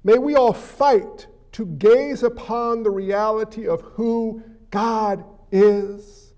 may 0.03 0.17
we 0.17 0.35
all 0.35 0.53
fight 0.53 1.27
to 1.53 1.65
gaze 1.65 2.23
upon 2.23 2.83
the 2.83 2.91
reality 2.91 3.67
of 3.67 3.81
who 3.81 4.41
God 4.71 5.23
is, 5.51 6.33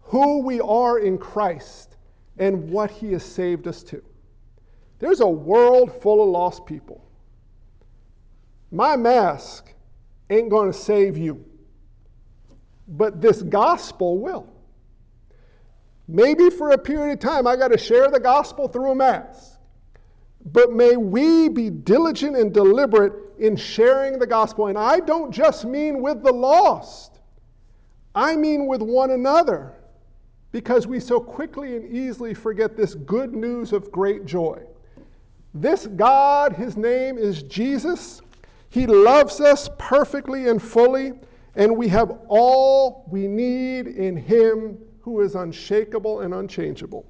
who 0.00 0.40
we 0.42 0.60
are 0.60 0.98
in 0.98 1.18
Christ, 1.18 1.96
and 2.38 2.70
what 2.70 2.90
He 2.90 3.12
has 3.12 3.24
saved 3.24 3.68
us 3.68 3.82
to. 3.84 4.02
There's 4.98 5.20
a 5.20 5.28
world 5.28 6.02
full 6.02 6.22
of 6.22 6.28
lost 6.28 6.64
people. 6.66 7.04
My 8.72 8.96
mask 8.96 9.72
ain't 10.30 10.50
going 10.50 10.72
to 10.72 10.78
save 10.78 11.16
you, 11.16 11.44
but 12.88 13.20
this 13.20 13.42
gospel 13.42 14.18
will. 14.18 14.55
Maybe 16.08 16.50
for 16.50 16.70
a 16.70 16.78
period 16.78 17.12
of 17.14 17.20
time, 17.20 17.46
I 17.46 17.56
got 17.56 17.68
to 17.68 17.78
share 17.78 18.08
the 18.08 18.20
gospel 18.20 18.68
through 18.68 18.92
a 18.92 18.94
mask. 18.94 19.58
But 20.52 20.72
may 20.72 20.96
we 20.96 21.48
be 21.48 21.70
diligent 21.70 22.36
and 22.36 22.54
deliberate 22.54 23.12
in 23.38 23.56
sharing 23.56 24.18
the 24.18 24.26
gospel. 24.26 24.68
And 24.68 24.78
I 24.78 25.00
don't 25.00 25.32
just 25.32 25.64
mean 25.64 26.00
with 26.00 26.22
the 26.22 26.32
lost, 26.32 27.20
I 28.14 28.36
mean 28.36 28.66
with 28.66 28.82
one 28.82 29.10
another. 29.10 29.72
Because 30.52 30.86
we 30.86 31.00
so 31.00 31.20
quickly 31.20 31.76
and 31.76 31.92
easily 31.92 32.32
forget 32.32 32.76
this 32.76 32.94
good 32.94 33.34
news 33.34 33.72
of 33.72 33.90
great 33.90 34.24
joy. 34.24 34.62
This 35.52 35.86
God, 35.86 36.52
his 36.52 36.76
name 36.76 37.18
is 37.18 37.42
Jesus. 37.42 38.22
He 38.70 38.86
loves 38.86 39.40
us 39.40 39.68
perfectly 39.76 40.48
and 40.48 40.62
fully, 40.62 41.12
and 41.56 41.76
we 41.76 41.88
have 41.88 42.20
all 42.28 43.06
we 43.10 43.26
need 43.26 43.86
in 43.86 44.16
him 44.16 44.78
who 45.06 45.20
is 45.20 45.36
unshakable 45.36 46.22
and 46.22 46.34
unchangeable. 46.34 47.06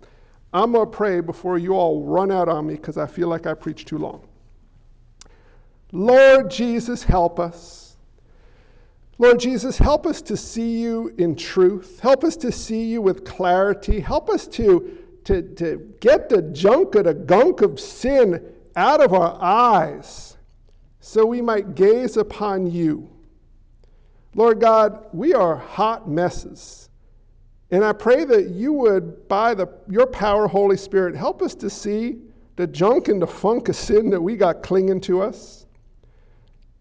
I'm 0.53 0.73
going 0.73 0.85
to 0.85 0.91
pray 0.95 1.21
before 1.23 1.57
you 1.57 1.73
all 1.73 2.05
run 2.05 2.31
out 2.31 2.47
on 2.47 2.67
me 2.67 2.75
because 2.75 2.99
I 2.99 3.07
feel 3.07 3.27
like 3.27 3.47
I 3.47 3.55
preached 3.55 3.89
too 3.89 3.97
long. 3.97 4.29
Lord 5.93 6.51
Jesus, 6.51 7.03
help 7.03 7.41
us. 7.41 7.97
Lord 9.17 9.41
Jesus, 9.41 9.79
help 9.79 10.07
us 10.07 10.21
to 10.21 10.37
see 10.37 10.79
you 10.79 11.15
in 11.17 11.35
truth. 11.37 11.99
Help 12.01 12.23
us 12.23 12.37
to 12.37 12.53
see 12.53 12.85
you 12.85 13.01
with 13.01 13.25
clarity. 13.25 13.99
Help 13.99 14.29
us 14.29 14.47
to, 14.49 14.99
to, 15.25 15.41
to 15.55 15.95
get 16.01 16.29
the 16.29 16.43
junk 16.43 16.97
or 16.97 17.03
the 17.03 17.15
gunk 17.15 17.63
of 17.63 17.81
sin 17.81 18.45
out 18.77 19.01
of 19.01 19.15
our 19.15 19.39
eyes 19.41 20.37
so 21.01 21.25
we 21.25 21.41
might 21.41 21.75
gaze 21.75 22.19
upon 22.19 22.71
you. 22.71 23.09
Lord 24.35 24.61
God, 24.61 25.07
we 25.15 25.33
are 25.33 25.57
hot 25.57 26.11
messes. 26.11 26.91
And 27.71 27.85
I 27.85 27.93
pray 27.93 28.25
that 28.25 28.51
you 28.51 28.73
would, 28.73 29.27
by 29.29 29.55
the, 29.55 29.69
your 29.89 30.07
power, 30.07 30.47
Holy 30.47 30.77
Spirit, 30.77 31.17
help 31.17 31.43
us 31.43 31.55
to 31.57 31.69
see 31.69 32.19
the 32.55 32.67
junk 32.67 33.09
and 33.09 33.21
the 33.21 33.27
funk 33.27 33.69
of 33.69 33.77
sin 33.77 34.09
that 34.11 34.21
we 34.21 34.37
got 34.37 34.63
clinging 34.63 35.01
to 35.03 35.21
us. 35.21 35.67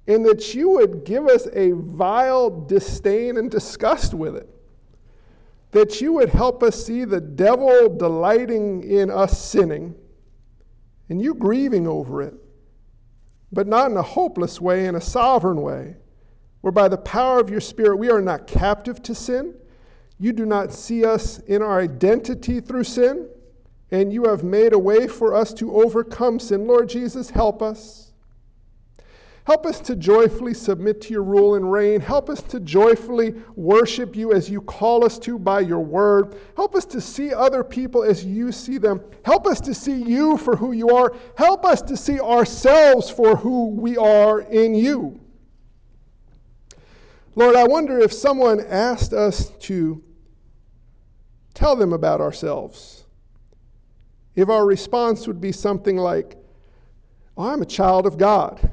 And 0.08 0.24
that 0.26 0.54
you 0.54 0.70
would 0.70 1.04
give 1.04 1.28
us 1.28 1.48
a 1.54 1.72
vile 1.72 2.50
disdain 2.50 3.38
and 3.38 3.50
disgust 3.50 4.14
with 4.14 4.36
it. 4.36 4.48
That 5.72 6.00
you 6.00 6.14
would 6.14 6.30
help 6.30 6.62
us 6.62 6.86
see 6.86 7.04
the 7.04 7.20
devil 7.20 7.90
delighting 7.90 8.84
in 8.84 9.10
us 9.10 9.44
sinning 9.44 9.96
and 11.10 11.22
you 11.22 11.34
grieving 11.34 11.88
over 11.88 12.22
it, 12.22 12.34
but 13.52 13.68
not 13.68 13.92
in 13.92 13.98
a 13.98 14.02
hopeless 14.02 14.62
way, 14.62 14.86
in 14.86 14.96
a 14.96 15.02
sovereign 15.02 15.62
way, 15.62 15.96
where 16.62 16.72
by 16.72 16.88
the 16.88 16.98
power 16.98 17.40
of 17.40 17.50
your 17.50 17.62
Spirit 17.62 17.98
we 17.98 18.10
are 18.10 18.22
not 18.22 18.48
captive 18.48 19.02
to 19.04 19.14
sin. 19.14 19.54
You 20.20 20.32
do 20.32 20.46
not 20.46 20.72
see 20.72 21.04
us 21.04 21.40
in 21.40 21.62
our 21.62 21.80
identity 21.80 22.62
through 22.62 22.86
sin, 22.86 23.28
and 23.92 24.14
you 24.14 24.24
have 24.26 24.44
made 24.44 24.74
a 24.74 24.80
way 24.80 25.08
for 25.08 25.36
us 25.36 25.54
to 25.56 25.76
overcome 25.76 26.40
sin. 26.40 26.68
Lord 26.68 26.90
Jesus, 26.90 27.30
help 27.30 27.62
us. 27.62 28.14
Help 29.46 29.68
us 29.68 29.80
to 29.82 29.96
joyfully 29.96 30.56
submit 30.56 31.02
to 31.02 31.14
your 31.14 31.22
rule 31.22 31.54
and 31.54 31.72
reign. 31.72 32.02
Help 32.02 32.32
us 32.32 32.42
to 32.42 32.60
joyfully 32.60 33.36
worship 33.56 34.16
you 34.16 34.34
as 34.34 34.50
you 34.50 34.60
call 34.60 35.06
us 35.06 35.20
to 35.20 35.38
by 35.38 35.60
your 35.60 35.82
word. 35.82 36.36
Help 36.56 36.74
us 36.74 36.84
to 36.86 37.00
see 37.00 37.32
other 37.32 37.64
people 37.64 38.02
as 38.04 38.26
you 38.26 38.52
see 38.52 38.80
them. 38.80 39.00
Help 39.24 39.46
us 39.46 39.62
to 39.62 39.72
see 39.72 40.02
you 40.02 40.36
for 40.38 40.56
who 40.56 40.72
you 40.72 40.90
are. 40.90 41.14
Help 41.38 41.64
us 41.64 41.84
to 41.84 41.96
see 41.96 42.20
ourselves 42.20 43.08
for 43.08 43.36
who 43.36 43.68
we 43.68 43.98
are 43.98 44.42
in 44.42 44.74
you. 44.74 45.20
Lord, 47.36 47.56
I 47.56 47.66
wonder 47.66 48.00
if 48.00 48.14
someone 48.14 48.62
asked 48.62 49.14
us 49.14 49.50
to 49.60 50.02
tell 51.56 51.76
them 51.76 51.94
about 51.94 52.22
ourselves, 52.22 53.06
if 54.36 54.50
our 54.50 54.66
response 54.66 55.26
would 55.26 55.42
be 55.42 55.52
something 55.52 55.98
like, 55.98 56.38
oh, 57.38 57.50
I'm 57.50 57.64
a 57.64 57.66
child 57.66 58.06
of 58.06 58.18
God. 58.18 58.70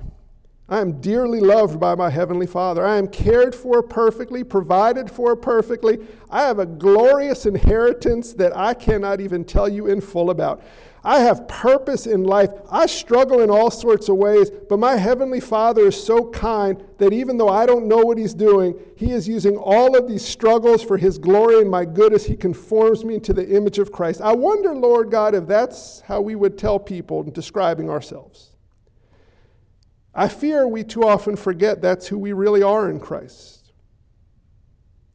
I 0.69 0.81
am 0.81 1.01
dearly 1.01 1.41
loved 1.41 1.79
by 1.79 1.95
my 1.95 2.09
Heavenly 2.09 2.47
Father. 2.47 2.85
I 2.85 2.97
am 2.97 3.07
cared 3.07 3.55
for 3.55 3.83
perfectly, 3.83 4.43
provided 4.43 5.11
for 5.11 5.37
perfectly. 5.37 5.99
I 6.31 6.43
have 6.43 6.59
a 6.59 6.67
glorious 6.67 7.47
inheritance 7.47 8.33
that 8.35 8.57
I 8.57 8.75
cannot 8.75 9.21
even 9.21 9.45
tell 9.45 9.69
you 9.69 9.87
in 9.87 10.01
full 10.01 10.31
about. 10.31 10.63
I 11.05 11.19
have 11.21 11.49
purpose 11.49 12.07
in 12.07 12.23
life. 12.23 12.51
I 12.71 12.87
struggle 12.87 13.41
in 13.41 13.51
all 13.51 13.73
sorts 13.73 14.09
of 14.09 14.17
ways, 14.17 14.51
but 14.69 14.79
my 14.79 14.97
Heavenly 14.97 15.41
Father 15.41 15.89
is 15.89 16.01
so 16.01 16.31
kind 16.31 16.83
that 16.99 17.13
even 17.13 17.37
though 17.37 17.49
I 17.49 17.67
don't 17.67 17.89
know 17.89 17.99
what 17.99 18.19
He's 18.19 18.35
doing, 18.35 18.79
He 18.97 19.11
is 19.11 19.27
using 19.27 19.57
all 19.57 19.97
of 19.97 20.07
these 20.07 20.25
struggles 20.25 20.81
for 20.81 20.97
His 20.97 21.19
glory 21.19 21.61
and 21.61 21.69
my 21.69 21.85
good 21.85 22.13
as 22.13 22.25
He 22.25 22.37
conforms 22.37 23.05
me 23.05 23.17
into 23.17 23.33
the 23.33 23.49
image 23.49 23.81
of 23.81 23.91
Christ. 23.91 24.21
I 24.21 24.33
wonder, 24.33 24.75
Lord 24.75 25.11
God, 25.11 25.35
if 25.35 25.47
that's 25.47 26.01
how 26.03 26.21
we 26.21 26.37
would 26.37 26.57
tell 26.57 26.79
people 26.79 27.25
describing 27.25 27.91
ourselves. 27.91 28.51
I 30.15 30.29
fear 30.29 30.69
we 30.69 30.85
too 30.85 31.03
often 31.03 31.35
forget 31.35 31.81
that's 31.81 32.07
who 32.07 32.19
we 32.19 32.33
really 32.33 32.63
are 32.63 32.91
in 32.91 33.01
Christ. 33.01 33.73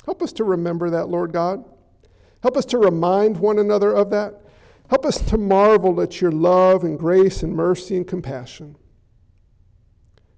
Help 0.03 0.21
us 0.21 0.33
to 0.33 0.43
remember 0.43 0.89
that, 0.89 1.07
Lord 1.07 1.31
God. 1.31 1.63
Help 2.41 2.57
us 2.57 2.65
to 2.65 2.77
remind 2.77 3.37
one 3.37 3.59
another 3.59 3.93
of 3.93 4.09
that. 4.09 4.41
Help 4.89 5.05
us 5.05 5.19
to 5.19 5.37
marvel 5.37 5.99
at 6.01 6.21
your 6.21 6.31
love 6.31 6.83
and 6.83 6.97
grace 6.97 7.43
and 7.43 7.53
mercy 7.53 7.97
and 7.97 8.07
compassion. 8.07 8.75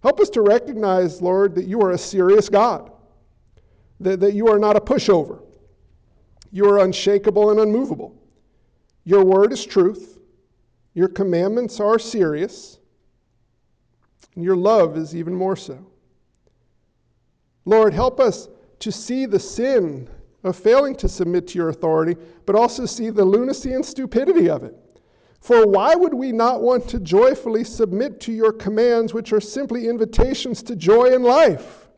Help 0.01 0.19
us 0.19 0.29
to 0.31 0.41
recognize, 0.41 1.21
Lord, 1.21 1.53
that 1.55 1.65
you 1.65 1.81
are 1.81 1.91
a 1.91 1.97
serious 1.97 2.49
God, 2.49 2.91
that, 3.99 4.19
that 4.21 4.33
you 4.33 4.47
are 4.47 4.57
not 4.57 4.75
a 4.75 4.81
pushover. 4.81 5.41
You 6.51 6.67
are 6.69 6.79
unshakable 6.79 7.51
and 7.51 7.59
unmovable. 7.59 8.15
Your 9.03 9.23
word 9.23 9.51
is 9.51 9.65
truth. 9.65 10.19
Your 10.93 11.09
commandments 11.09 11.79
are 11.79 11.99
serious. 11.99 12.79
And 14.35 14.43
your 14.43 14.55
love 14.55 14.97
is 14.97 15.15
even 15.15 15.35
more 15.35 15.55
so. 15.55 15.85
Lord, 17.65 17.93
help 17.93 18.19
us 18.19 18.47
to 18.79 18.91
see 18.91 19.25
the 19.25 19.39
sin 19.39 20.09
of 20.43 20.55
failing 20.55 20.95
to 20.95 21.09
submit 21.09 21.47
to 21.47 21.57
your 21.57 21.69
authority, 21.69 22.15
but 22.45 22.55
also 22.55 22.85
see 22.85 23.09
the 23.09 23.23
lunacy 23.23 23.73
and 23.73 23.85
stupidity 23.85 24.49
of 24.49 24.63
it. 24.63 24.75
For 25.41 25.65
why 25.67 25.95
would 25.95 26.13
we 26.13 26.31
not 26.31 26.61
want 26.61 26.87
to 26.89 26.99
joyfully 26.99 27.63
submit 27.63 28.19
to 28.21 28.31
your 28.31 28.51
commands, 28.51 29.13
which 29.13 29.31
are 29.31 29.41
simply 29.41 29.87
invitations 29.87 30.61
to 30.63 30.75
joy 30.75 31.13
in 31.13 31.23
life? 31.23 31.89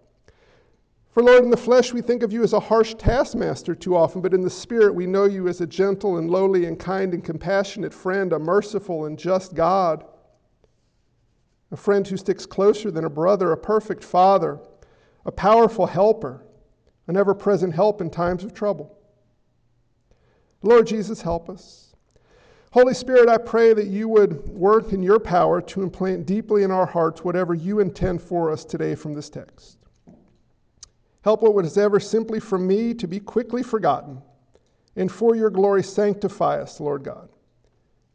For 1.10 1.24
Lord, 1.24 1.44
in 1.44 1.50
the 1.50 1.58
flesh 1.58 1.94
we 1.94 2.02
think 2.02 2.24
of 2.24 2.32
you 2.32 2.44
as 2.44 2.54
a 2.54 2.60
harsh 2.60 2.96
taskmaster 2.96 3.76
too 3.76 3.96
often, 3.96 4.22
but 4.22 4.34
in 4.34 4.42
the 4.42 4.50
spirit 4.50 4.96
we 4.96 5.08
know 5.08 5.26
you 5.26 5.48
as 5.48 5.60
a 5.60 5.68
gentle 5.68 6.18
and 6.18 6.30
lowly 6.30 6.66
and 6.66 6.80
kind 6.80 7.14
and 7.14 7.24
compassionate 7.24 7.94
friend, 7.94 8.32
a 8.32 8.40
merciful 8.40 9.06
and 9.06 9.18
just 9.18 9.54
God 9.54 10.06
a 11.72 11.78
friend 11.78 12.06
who 12.06 12.18
sticks 12.18 12.46
closer 12.46 12.92
than 12.92 13.06
a 13.06 13.10
brother, 13.10 13.52
a 13.52 13.58
perfect 13.58 14.04
father, 14.04 14.60
a 15.26 15.32
powerful 15.32 15.86
helper, 15.86 16.44
an 17.08 17.18
ever 17.18 17.34
present 17.34 17.74
help 17.74 18.02
in 18.02 18.10
times 18.10 18.44
of 18.44 18.54
trouble. 18.54 18.98
Lord 20.62 20.88
Jesus, 20.88 21.22
help 21.22 21.50
us. 21.50 21.94
Holy 22.72 22.94
Spirit, 22.94 23.28
I 23.28 23.38
pray 23.38 23.74
that 23.74 23.88
you 23.88 24.08
would 24.08 24.48
work 24.48 24.94
in 24.94 25.04
your 25.04 25.20
power 25.20 25.62
to 25.62 25.84
implant 25.84 26.26
deeply 26.26 26.64
in 26.64 26.72
our 26.72 26.86
hearts 26.86 27.24
whatever 27.24 27.54
you 27.54 27.80
intend 27.80 28.22
for 28.22 28.50
us 28.50 28.64
today 28.64 28.96
from 28.96 29.14
this 29.14 29.30
text. 29.30 29.78
Help 31.24 31.42
what 31.42 31.54
was 31.54 31.78
ever 31.78 32.00
simply 32.00 32.40
from 32.40 32.66
me 32.66 32.94
to 32.94 33.08
be 33.08 33.20
quickly 33.20 33.62
forgotten, 33.62 34.22
and 34.96 35.12
for 35.12 35.36
your 35.36 35.50
glory, 35.50 35.84
sanctify 35.84 36.62
us, 36.62 36.80
Lord 36.80 37.04
God. 37.04 37.30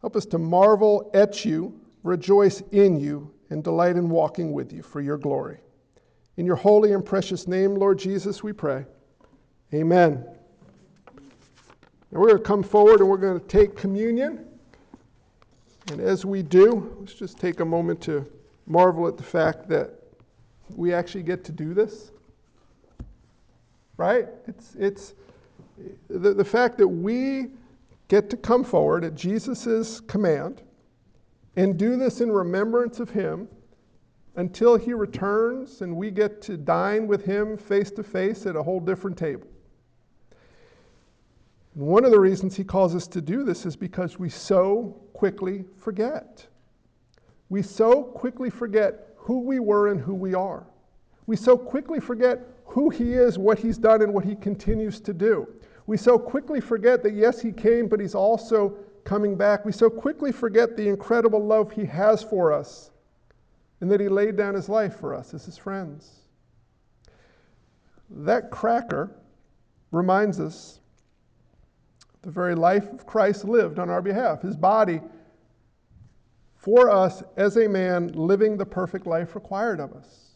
Help 0.01 0.16
us 0.16 0.26
to 0.26 0.39
marvel 0.39 1.11
at 1.14 1.45
you, 1.45 1.78
rejoice 2.03 2.62
in 2.72 2.99
you, 2.99 3.30
and 3.51 3.62
delight 3.62 3.97
in 3.97 4.09
walking 4.09 4.53
with 4.53 4.72
you 4.72 4.82
for 4.82 5.01
your 5.01 5.18
glory. 5.18 5.59
In 6.37 6.45
your 6.45 6.57
holy 6.57 6.93
and 6.93 7.05
precious 7.05 7.49
name, 7.49 7.74
Lord 7.74 7.99
Jesus, 7.99 8.43
we 8.43 8.53
pray. 8.53 8.84
Amen. 9.72 10.24
Now 12.11 12.20
we're 12.20 12.28
going 12.28 12.39
to 12.39 12.45
come 12.45 12.62
forward 12.62 13.01
and 13.01 13.09
we're 13.09 13.16
going 13.16 13.41
to 13.41 13.47
take 13.47 13.74
communion. 13.74 14.45
And 15.91 16.01
as 16.01 16.26
we 16.26 16.43
do, 16.43 16.95
let's 17.01 17.14
just 17.14 17.39
take 17.39 17.61
a 17.61 17.64
moment 17.64 18.03
to 18.03 18.30
marvel 18.66 19.09
at 19.09 19.16
the 19.16 19.22
fact 19.22 19.68
that 19.68 19.93
we 20.74 20.93
actually 20.93 21.22
get 21.22 21.43
to 21.45 21.53
do 21.53 21.72
this. 21.72 22.11
Right? 23.97 24.28
It's, 24.47 24.74
it's 24.74 25.14
the, 26.11 26.34
the 26.34 26.45
fact 26.45 26.76
that 26.78 26.89
we 26.89 27.47
get 28.09 28.28
to 28.30 28.37
come 28.37 28.62
forward 28.62 29.05
at 29.05 29.14
Jesus' 29.14 30.01
command 30.01 30.62
and 31.57 31.78
do 31.78 31.97
this 31.97 32.20
in 32.20 32.30
remembrance 32.30 33.01
of 33.01 33.09
him 33.09 33.49
until 34.37 34.76
he 34.76 34.93
returns 34.93 35.80
and 35.80 35.97
we 35.97 36.11
get 36.11 36.43
to 36.43 36.57
dine 36.57 37.07
with 37.07 37.24
him 37.24 37.57
face 37.57 37.91
to 37.91 38.03
face 38.03 38.47
at 38.47 38.55
a 38.55 38.62
whole 38.62 38.80
different 38.80 39.16
table. 39.16 39.49
And 41.74 41.87
one 41.87 42.05
of 42.05 42.11
the 42.11 42.20
reasons 42.20 42.55
he 42.55 42.64
calls 42.64 42.95
us 42.95 43.07
to 43.09 43.20
do 43.20 43.45
this 43.45 43.66
is 43.66 43.76
because 43.76 44.18
we 44.18 44.28
so 44.28 44.97
quickly 45.12 45.64
forget. 45.76 46.47
We 47.49 47.62
so 47.62 48.03
quickly 48.03 48.51
forget 48.51 49.14
who 49.16 49.41
we 49.41 49.59
were 49.59 49.89
and 49.89 50.01
who 50.01 50.14
we 50.14 50.34
are. 50.34 50.66
We 51.26 51.37
so 51.37 51.57
quickly 51.57 52.01
forget 52.01 52.41
who 52.64 52.91
he 52.91 53.14
is, 53.14 53.39
what 53.39 53.59
he's 53.59 53.78
done, 53.78 54.03
and 54.03 54.12
what 54.12 54.24
he 54.24 54.37
continues 54.37 55.01
to 55.01 55.14
do. 55.14 55.49
We 55.87 55.97
so 55.97 56.18
quickly 56.18 56.61
forget 56.61 57.03
that, 57.03 57.14
yes, 57.14 57.41
he 57.41 57.53
came, 57.53 57.89
but 57.89 58.01
he's 58.01 58.14
also 58.14 58.76
coming 59.05 59.37
back, 59.37 59.64
we 59.64 59.72
so 59.72 59.89
quickly 59.89 60.32
forget 60.32 60.76
the 60.76 60.89
incredible 60.89 61.43
love 61.43 61.70
He 61.70 61.84
has 61.84 62.22
for 62.22 62.53
us 62.53 62.91
and 63.81 63.91
that 63.91 64.01
He 64.01 64.09
laid 64.09 64.37
down 64.37 64.55
His 64.55 64.68
life 64.68 64.97
for 64.97 65.14
us 65.14 65.35
as 65.35 65.45
His 65.45 65.59
friends. 65.59 66.11
That 68.11 68.51
cracker 68.51 69.11
reminds 69.91 70.41
us 70.41 70.81
the 72.22 72.31
very 72.31 72.55
life 72.55 72.93
of 72.93 73.07
Christ 73.07 73.45
lived 73.45 73.79
on 73.79 73.91
our 73.91 74.03
behalf, 74.03 74.43
His 74.43 74.57
body 74.57 75.01
for 76.66 76.91
us 76.91 77.22
as 77.37 77.57
a 77.59 77.68
man 77.68 78.09
living 78.09 78.57
the 78.57 78.66
perfect 78.66 79.07
life 79.07 79.37
required 79.37 79.79
of 79.79 79.93
us. 79.93 80.33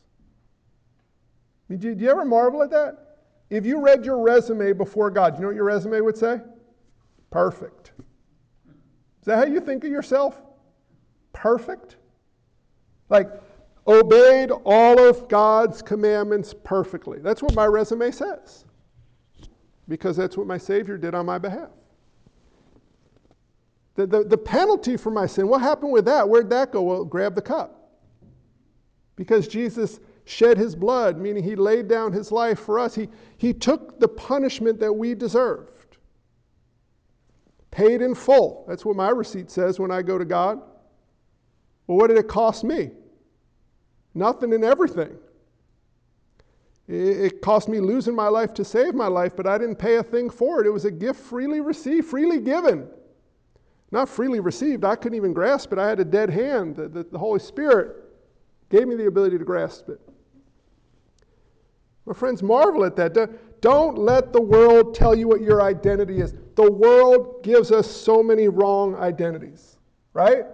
I 1.69 1.73
mean, 1.73 1.81
do 1.81 2.05
you 2.05 2.11
ever 2.11 2.25
marvel 2.25 2.63
at 2.63 2.71
that? 2.71 3.11
If 3.51 3.67
you 3.67 3.81
read 3.81 4.05
your 4.05 4.21
resume 4.21 4.73
before 4.73 5.11
God, 5.11 5.35
you 5.35 5.41
know 5.41 5.49
what 5.49 5.57
your 5.57 5.65
resume 5.65 6.01
would 6.01 6.17
say? 6.17 6.41
Perfect. 7.31 7.93
Is 8.69 9.25
that 9.25 9.39
how 9.39 9.53
you 9.53 9.61
think 9.61 9.83
of 9.83 9.91
yourself? 9.91 10.41
Perfect? 11.33 11.97
Like, 13.11 13.29
obeyed 13.87 14.51
all 14.65 14.99
of 15.01 15.29
God's 15.29 15.83
commandments 15.83 16.55
perfectly. 16.65 17.19
That's 17.19 17.43
what 17.43 17.55
my 17.55 17.67
resume 17.67 18.11
says. 18.11 18.65
Because 19.89 20.17
that's 20.17 20.37
what 20.37 20.47
my 20.47 20.59
Savior 20.59 20.97
did 20.97 21.15
on 21.15 21.27
my 21.27 21.39
behalf. 21.39 21.71
The, 23.97 24.07
the, 24.07 24.25
the 24.25 24.39
penalty 24.39 24.97
for 24.97 25.11
my 25.11 25.27
sin, 25.27 25.49
what 25.49 25.61
happened 25.61 25.93
with 25.93 26.05
that? 26.05 26.27
Where'd 26.27 26.49
that 26.51 26.71
go? 26.73 26.83
Well, 26.83 27.05
grab 27.05 27.35
the 27.35 27.43
cup. 27.43 27.91
Because 29.17 29.49
Jesus 29.49 29.99
shed 30.25 30.57
his 30.57 30.77
blood, 30.77 31.19
meaning 31.19 31.43
he 31.43 31.57
laid 31.57 31.89
down 31.89 32.13
his 32.13 32.31
life 32.31 32.61
for 32.61 32.79
us. 32.79 32.95
He, 32.95 33.09
he 33.37 33.53
took 33.53 33.99
the 33.99 34.09
punishment 34.09 34.79
that 34.79 34.93
we 34.93 35.15
deserved, 35.15 35.97
paid 37.73 38.01
in 38.01 38.15
full. 38.15 38.65
That's 38.69 38.85
what 38.85 38.95
my 38.95 39.11
receipt 39.11 39.51
says 39.51 39.81
when 39.81 39.91
I 39.91 40.03
go 40.03 40.17
to 40.17 40.25
God. 40.25 40.63
Well, 41.91 41.99
what 41.99 42.07
did 42.07 42.19
it 42.19 42.29
cost 42.29 42.63
me? 42.63 42.93
Nothing 44.15 44.55
and 44.55 44.63
everything. 44.63 45.17
It 46.87 47.43
cost 47.43 47.69
me 47.69 47.81
losing 47.81 48.15
my 48.15 48.29
life 48.29 48.55
to 48.55 48.65
save 48.65 48.95
my 48.95 49.09
life, 49.09 49.33
but 49.35 49.49
I 49.49 49.59
didn't 49.59 49.75
pay 49.75 49.97
a 49.97 50.03
thing 50.05 50.31
for 50.31 50.61
it. 50.61 50.69
It 50.69 50.71
was 50.71 50.85
a 50.85 50.91
gift 50.93 51.19
freely 51.19 51.61
received, 51.61 52.07
freely 52.07 52.39
given. 52.39 52.89
Not 53.91 54.09
freely 54.09 54.39
received. 54.39 54.85
I 54.85 54.95
couldn't 54.95 55.17
even 55.17 55.33
grasp 55.33 55.73
it. 55.73 55.81
I 55.81 55.89
had 55.89 55.99
a 55.99 56.05
dead 56.05 56.31
hand. 56.31 56.77
The, 56.77 56.87
the, 56.89 57.03
the 57.03 57.19
Holy 57.19 57.41
Spirit 57.41 57.97
gave 58.69 58.87
me 58.87 58.95
the 58.95 59.07
ability 59.07 59.39
to 59.39 59.45
grasp 59.45 59.89
it. 59.89 60.01
My 62.07 62.13
friends, 62.13 62.41
marvel 62.41 62.85
at 62.85 62.95
that. 62.95 63.61
Don't 63.61 63.99
let 63.99 64.33
the 64.33 64.41
world 64.41 64.95
tell 64.95 65.17
you 65.17 65.27
what 65.27 65.41
your 65.41 65.61
identity 65.61 66.21
is. 66.21 66.35
The 66.55 66.71
world 66.71 67.43
gives 67.43 67.73
us 67.73 67.91
so 67.91 68.23
many 68.23 68.47
wrong 68.47 68.95
identities, 68.95 69.77
right? 70.13 70.45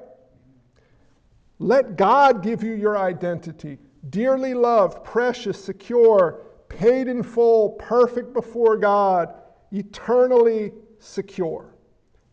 Let 1.58 1.96
God 1.96 2.42
give 2.42 2.62
you 2.62 2.72
your 2.72 2.98
identity 2.98 3.78
dearly 4.10 4.54
loved, 4.54 5.02
precious, 5.04 5.62
secure, 5.62 6.42
paid 6.68 7.08
in 7.08 7.22
full, 7.22 7.70
perfect 7.70 8.32
before 8.32 8.76
God, 8.76 9.34
eternally 9.72 10.72
secure. 10.98 11.74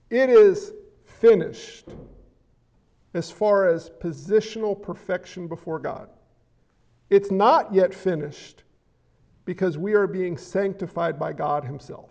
It 0.10 0.30
is 0.30 0.74
finished 1.06 1.90
as 3.14 3.32
far 3.32 3.68
as 3.68 3.90
positional 4.02 4.80
perfection 4.80 5.48
before 5.48 5.80
God. 5.80 6.10
It's 7.10 7.32
not 7.32 7.74
yet 7.74 7.94
finished 7.94 8.64
because 9.46 9.78
we 9.78 9.94
are 9.94 10.08
being 10.08 10.38
sanctified 10.38 11.20
by 11.20 11.34
God 11.34 11.64
Himself. 11.64 12.10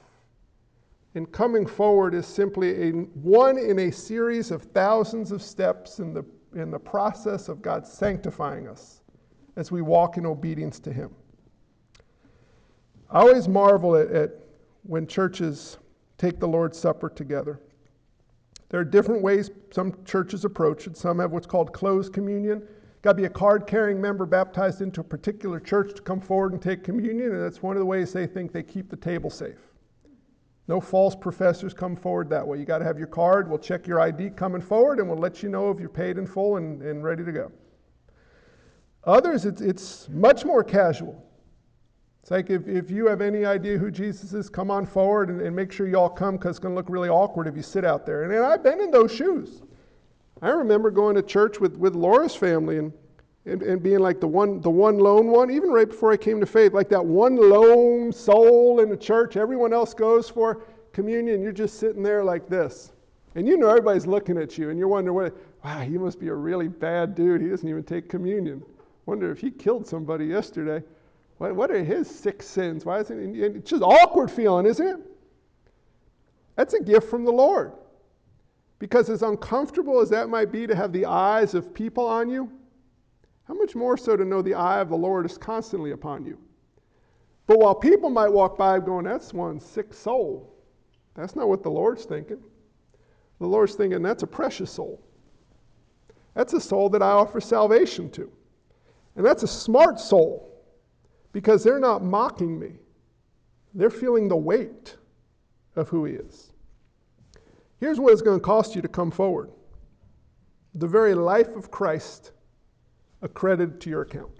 And 1.14 1.30
coming 1.30 1.66
forward 1.66 2.14
is 2.14 2.26
simply 2.26 2.88
a, 2.88 2.90
one 2.92 3.58
in 3.58 3.80
a 3.80 3.90
series 3.90 4.50
of 4.50 4.62
thousands 4.62 5.32
of 5.32 5.42
steps 5.42 5.98
in 5.98 6.14
the, 6.14 6.24
in 6.54 6.70
the 6.70 6.78
process 6.78 7.48
of 7.48 7.62
God 7.62 7.86
sanctifying 7.86 8.68
us 8.68 9.02
as 9.56 9.70
we 9.70 9.82
walk 9.82 10.16
in 10.16 10.26
obedience 10.26 10.78
to 10.80 10.92
Him. 10.92 11.10
I 13.10 13.20
always 13.20 13.48
marvel 13.48 13.96
at, 13.96 14.10
at 14.10 14.30
when 14.84 15.06
churches 15.06 15.78
take 16.18 16.40
the 16.40 16.48
Lord's 16.48 16.78
Supper 16.78 17.10
together. 17.10 17.60
There 18.68 18.80
are 18.80 18.84
different 18.84 19.22
ways 19.22 19.50
some 19.70 19.94
churches 20.04 20.44
approach 20.46 20.86
it. 20.86 20.96
Some 20.96 21.18
have 21.18 21.30
what's 21.30 21.46
called 21.46 21.72
closed 21.72 22.12
communion. 22.12 22.62
Got 23.02 23.12
to 23.12 23.16
be 23.16 23.24
a 23.24 23.30
card 23.30 23.66
carrying 23.66 24.00
member 24.00 24.24
baptized 24.24 24.80
into 24.80 25.00
a 25.00 25.04
particular 25.04 25.60
church 25.60 25.94
to 25.94 26.02
come 26.02 26.20
forward 26.20 26.52
and 26.52 26.62
take 26.62 26.84
communion, 26.84 27.32
and 27.32 27.42
that's 27.42 27.62
one 27.62 27.76
of 27.76 27.80
the 27.80 27.86
ways 27.86 28.12
they 28.12 28.26
think 28.26 28.52
they 28.52 28.62
keep 28.62 28.88
the 28.88 28.96
table 28.96 29.28
safe. 29.28 29.71
No 30.68 30.80
false 30.80 31.16
professors 31.16 31.74
come 31.74 31.96
forward 31.96 32.30
that 32.30 32.46
way. 32.46 32.58
You 32.58 32.64
got 32.64 32.78
to 32.78 32.84
have 32.84 32.98
your 32.98 33.08
card. 33.08 33.48
We'll 33.48 33.58
check 33.58 33.86
your 33.86 34.00
ID 34.00 34.30
coming 34.30 34.60
forward, 34.60 35.00
and 35.00 35.08
we'll 35.08 35.18
let 35.18 35.42
you 35.42 35.48
know 35.48 35.70
if 35.70 35.80
you're 35.80 35.88
paid 35.88 36.18
in 36.18 36.26
full 36.26 36.56
and, 36.56 36.80
and 36.82 37.02
ready 37.02 37.24
to 37.24 37.32
go. 37.32 37.52
Others, 39.04 39.44
it's, 39.44 39.60
it's 39.60 40.08
much 40.08 40.44
more 40.44 40.62
casual. 40.62 41.20
It's 42.22 42.30
like 42.30 42.50
if, 42.50 42.68
if 42.68 42.88
you 42.88 43.08
have 43.08 43.20
any 43.20 43.44
idea 43.44 43.76
who 43.76 43.90
Jesus 43.90 44.32
is, 44.32 44.48
come 44.48 44.70
on 44.70 44.86
forward 44.86 45.28
and, 45.28 45.40
and 45.40 45.56
make 45.56 45.72
sure 45.72 45.88
you 45.88 45.96
all 45.96 46.08
come 46.08 46.36
because 46.36 46.50
it's 46.50 46.58
going 46.60 46.72
to 46.72 46.76
look 46.76 46.88
really 46.88 47.08
awkward 47.08 47.48
if 47.48 47.56
you 47.56 47.62
sit 47.62 47.84
out 47.84 48.06
there. 48.06 48.22
And, 48.22 48.32
and 48.32 48.44
I've 48.44 48.62
been 48.62 48.80
in 48.80 48.92
those 48.92 49.12
shoes. 49.12 49.62
I 50.40 50.50
remember 50.50 50.92
going 50.92 51.16
to 51.16 51.22
church 51.22 51.58
with, 51.58 51.76
with 51.76 51.96
Laura's 51.96 52.36
family 52.36 52.78
and, 52.78 52.92
and, 53.44 53.62
and 53.62 53.82
being 53.82 53.98
like 53.98 54.20
the 54.20 54.26
one, 54.26 54.60
the 54.60 54.70
one 54.70 54.98
lone 54.98 55.28
one, 55.28 55.50
even 55.50 55.70
right 55.70 55.88
before 55.88 56.12
I 56.12 56.16
came 56.16 56.38
to 56.40 56.46
faith, 56.46 56.72
like 56.72 56.88
that 56.90 57.04
one 57.04 57.36
lone 57.36 58.12
soul 58.12 58.80
in 58.80 58.88
the 58.88 58.96
church. 58.96 59.36
Everyone 59.36 59.72
else 59.72 59.94
goes 59.94 60.28
for 60.28 60.62
communion. 60.92 61.42
You're 61.42 61.52
just 61.52 61.78
sitting 61.78 62.02
there 62.02 62.22
like 62.22 62.48
this. 62.48 62.92
And 63.34 63.48
you 63.48 63.56
know 63.56 63.68
everybody's 63.68 64.06
looking 64.06 64.38
at 64.38 64.58
you 64.58 64.70
and 64.70 64.78
you're 64.78 64.88
wondering, 64.88 65.16
what, 65.16 65.36
wow, 65.64 65.80
he 65.80 65.98
must 65.98 66.20
be 66.20 66.28
a 66.28 66.34
really 66.34 66.68
bad 66.68 67.14
dude. 67.14 67.40
He 67.40 67.48
doesn't 67.48 67.68
even 67.68 67.82
take 67.82 68.08
communion. 68.08 68.62
Wonder 69.06 69.32
if 69.32 69.40
he 69.40 69.50
killed 69.50 69.86
somebody 69.86 70.26
yesterday. 70.26 70.84
What, 71.38 71.56
what 71.56 71.70
are 71.70 71.82
his 71.82 72.08
six 72.08 72.46
sins? 72.46 72.84
Why 72.84 73.00
isn't 73.00 73.36
it? 73.36 73.56
It's 73.56 73.70
just 73.70 73.82
awkward 73.82 74.30
feeling, 74.30 74.66
isn't 74.66 74.86
it? 74.86 75.00
That's 76.56 76.74
a 76.74 76.80
gift 76.80 77.08
from 77.08 77.24
the 77.24 77.32
Lord. 77.32 77.72
Because 78.78 79.08
as 79.08 79.22
uncomfortable 79.22 80.00
as 80.00 80.10
that 80.10 80.28
might 80.28 80.52
be 80.52 80.66
to 80.66 80.76
have 80.76 80.92
the 80.92 81.06
eyes 81.06 81.54
of 81.54 81.72
people 81.72 82.06
on 82.06 82.28
you, 82.28 82.52
how 83.44 83.54
much 83.54 83.74
more 83.74 83.96
so 83.96 84.16
to 84.16 84.24
know 84.24 84.42
the 84.42 84.54
eye 84.54 84.80
of 84.80 84.88
the 84.88 84.96
Lord 84.96 85.26
is 85.26 85.36
constantly 85.36 85.90
upon 85.90 86.24
you? 86.24 86.38
But 87.46 87.58
while 87.58 87.74
people 87.74 88.08
might 88.08 88.32
walk 88.32 88.56
by 88.56 88.78
going, 88.78 89.04
that's 89.04 89.34
one 89.34 89.60
sick 89.60 89.92
soul, 89.92 90.54
that's 91.14 91.36
not 91.36 91.48
what 91.48 91.62
the 91.62 91.70
Lord's 91.70 92.04
thinking. 92.04 92.42
The 93.40 93.46
Lord's 93.46 93.74
thinking, 93.74 94.02
that's 94.02 94.22
a 94.22 94.26
precious 94.26 94.70
soul. 94.70 95.02
That's 96.34 96.52
a 96.52 96.60
soul 96.60 96.88
that 96.90 97.02
I 97.02 97.10
offer 97.10 97.40
salvation 97.40 98.08
to. 98.10 98.30
And 99.16 99.26
that's 99.26 99.42
a 99.42 99.48
smart 99.48 99.98
soul 100.00 100.48
because 101.32 101.64
they're 101.64 101.80
not 101.80 102.04
mocking 102.04 102.58
me, 102.58 102.72
they're 103.74 103.90
feeling 103.90 104.28
the 104.28 104.36
weight 104.36 104.96
of 105.76 105.88
who 105.88 106.04
He 106.04 106.14
is. 106.14 106.52
Here's 107.80 107.98
what 107.98 108.12
it's 108.12 108.22
going 108.22 108.38
to 108.38 108.44
cost 108.44 108.76
you 108.76 108.82
to 108.82 108.88
come 108.88 109.10
forward 109.10 109.50
the 110.74 110.86
very 110.86 111.14
life 111.14 111.48
of 111.56 111.70
Christ 111.70 112.32
accredited 113.22 113.80
to 113.80 113.90
your 113.90 114.02
account. 114.02 114.30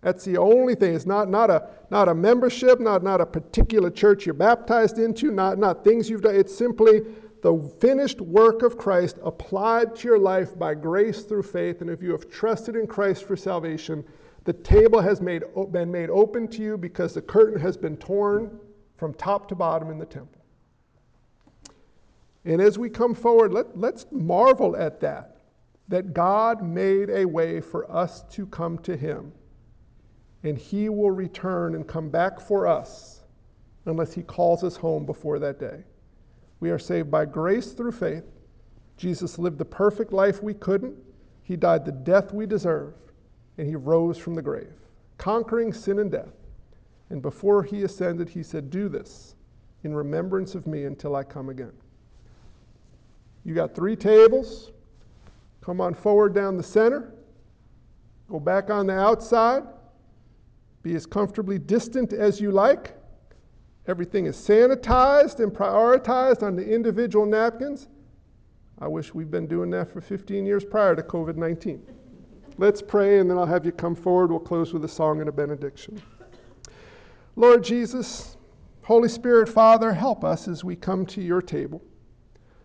That's 0.00 0.24
the 0.24 0.36
only 0.36 0.74
thing. 0.74 0.94
It's 0.94 1.06
not, 1.06 1.30
not, 1.30 1.50
a, 1.50 1.68
not 1.90 2.08
a 2.08 2.14
membership, 2.14 2.78
not, 2.78 3.02
not 3.02 3.20
a 3.20 3.26
particular 3.26 3.90
church 3.90 4.26
you're 4.26 4.34
baptized 4.34 4.98
into, 4.98 5.30
not, 5.30 5.58
not 5.58 5.82
things 5.82 6.10
you've 6.10 6.22
done. 6.22 6.36
It's 6.36 6.54
simply 6.54 7.02
the 7.42 7.58
finished 7.80 8.20
work 8.20 8.62
of 8.62 8.78
Christ 8.78 9.18
applied 9.22 9.96
to 9.96 10.08
your 10.08 10.18
life 10.18 10.58
by 10.58 10.74
grace 10.74 11.22
through 11.22 11.42
faith, 11.42 11.80
and 11.80 11.90
if 11.90 12.02
you 12.02 12.10
have 12.12 12.30
trusted 12.30 12.76
in 12.76 12.86
Christ 12.86 13.24
for 13.24 13.36
salvation, 13.36 14.04
the 14.44 14.52
table 14.52 15.00
has 15.00 15.20
made, 15.20 15.42
been 15.70 15.90
made 15.90 16.10
open 16.10 16.48
to 16.48 16.62
you 16.62 16.76
because 16.76 17.14
the 17.14 17.22
curtain 17.22 17.60
has 17.60 17.76
been 17.76 17.96
torn 17.96 18.58
from 18.96 19.14
top 19.14 19.48
to 19.48 19.54
bottom 19.54 19.90
in 19.90 19.98
the 19.98 20.06
temple. 20.06 20.42
And 22.44 22.60
as 22.60 22.78
we 22.78 22.90
come 22.90 23.14
forward, 23.14 23.52
let, 23.52 23.78
let's 23.78 24.06
marvel 24.10 24.76
at 24.76 25.00
that, 25.00 25.33
that 25.88 26.14
God 26.14 26.62
made 26.62 27.10
a 27.10 27.24
way 27.24 27.60
for 27.60 27.90
us 27.90 28.22
to 28.30 28.46
come 28.46 28.78
to 28.78 28.96
Him. 28.96 29.32
And 30.42 30.56
He 30.56 30.88
will 30.88 31.10
return 31.10 31.74
and 31.74 31.86
come 31.86 32.08
back 32.08 32.40
for 32.40 32.66
us 32.66 33.22
unless 33.86 34.12
He 34.12 34.22
calls 34.22 34.64
us 34.64 34.76
home 34.76 35.04
before 35.04 35.38
that 35.38 35.58
day. 35.58 35.84
We 36.60 36.70
are 36.70 36.78
saved 36.78 37.10
by 37.10 37.26
grace 37.26 37.72
through 37.72 37.92
faith. 37.92 38.24
Jesus 38.96 39.38
lived 39.38 39.58
the 39.58 39.64
perfect 39.64 40.12
life 40.12 40.42
we 40.42 40.54
couldn't. 40.54 40.96
He 41.42 41.56
died 41.56 41.84
the 41.84 41.92
death 41.92 42.32
we 42.32 42.46
deserve, 42.46 42.94
and 43.58 43.68
he 43.68 43.76
rose 43.76 44.16
from 44.16 44.34
the 44.34 44.42
grave, 44.42 44.72
conquering 45.18 45.72
sin 45.72 45.98
and 45.98 46.10
death. 46.10 46.32
And 47.10 47.20
before 47.20 47.62
he 47.62 47.82
ascended, 47.82 48.28
he 48.28 48.42
said, 48.42 48.70
Do 48.70 48.88
this 48.88 49.34
in 49.82 49.94
remembrance 49.94 50.54
of 50.54 50.66
me 50.66 50.84
until 50.84 51.16
I 51.16 51.22
come 51.22 51.50
again. 51.50 51.72
You 53.44 53.54
got 53.54 53.74
three 53.74 53.94
tables. 53.94 54.72
Come 55.64 55.80
on 55.80 55.94
forward 55.94 56.34
down 56.34 56.58
the 56.58 56.62
center. 56.62 57.14
Go 58.28 58.38
back 58.38 58.68
on 58.68 58.86
the 58.86 58.92
outside. 58.92 59.62
Be 60.82 60.94
as 60.94 61.06
comfortably 61.06 61.58
distant 61.58 62.12
as 62.12 62.38
you 62.38 62.50
like. 62.50 62.94
Everything 63.86 64.26
is 64.26 64.36
sanitized 64.36 65.40
and 65.40 65.50
prioritized 65.50 66.42
on 66.42 66.54
the 66.54 66.62
individual 66.62 67.24
napkins. 67.24 67.88
I 68.78 68.88
wish 68.88 69.14
we've 69.14 69.30
been 69.30 69.46
doing 69.46 69.70
that 69.70 69.90
for 69.90 70.02
15 70.02 70.44
years 70.44 70.64
prior 70.64 70.94
to 70.94 71.02
COVID 71.02 71.36
19. 71.36 71.82
Let's 72.58 72.82
pray, 72.82 73.18
and 73.18 73.30
then 73.30 73.38
I'll 73.38 73.46
have 73.46 73.64
you 73.64 73.72
come 73.72 73.94
forward. 73.94 74.30
We'll 74.30 74.40
close 74.40 74.74
with 74.74 74.84
a 74.84 74.88
song 74.88 75.20
and 75.20 75.30
a 75.30 75.32
benediction. 75.32 76.00
Lord 77.36 77.64
Jesus, 77.64 78.36
Holy 78.82 79.08
Spirit, 79.08 79.48
Father, 79.48 79.94
help 79.94 80.24
us 80.24 80.46
as 80.46 80.62
we 80.62 80.76
come 80.76 81.06
to 81.06 81.22
your 81.22 81.40
table. 81.40 81.82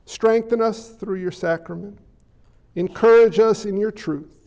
Strengthen 0.05 0.61
us 0.61 0.89
through 0.89 1.15
your 1.15 1.31
sacrament. 1.31 1.97
Encourage 2.80 3.39
us 3.39 3.65
in 3.65 3.75
your 3.75 3.91
truth. 3.91 4.38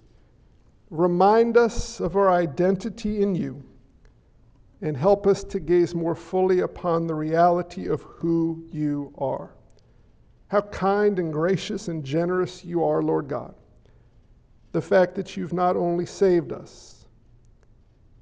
Remind 0.89 1.59
us 1.59 2.01
of 2.01 2.17
our 2.17 2.31
identity 2.31 3.21
in 3.21 3.35
you 3.35 3.63
and 4.81 4.97
help 4.97 5.27
us 5.27 5.45
to 5.45 5.61
gaze 5.61 5.95
more 5.95 6.15
fully 6.15 6.61
upon 6.61 7.07
the 7.07 7.15
reality 7.15 7.89
of 7.89 8.01
who 8.01 8.65
you 8.73 9.13
are. 9.19 9.51
How 10.49 10.63
kind 10.63 11.19
and 11.19 11.31
gracious 11.31 11.89
and 11.89 12.03
generous 12.03 12.65
you 12.65 12.83
are, 12.83 13.03
Lord 13.03 13.29
God. 13.29 13.55
The 14.73 14.81
fact 14.81 15.15
that 15.17 15.37
you've 15.37 15.53
not 15.53 15.77
only 15.77 16.07
saved 16.07 16.53
us, 16.53 17.05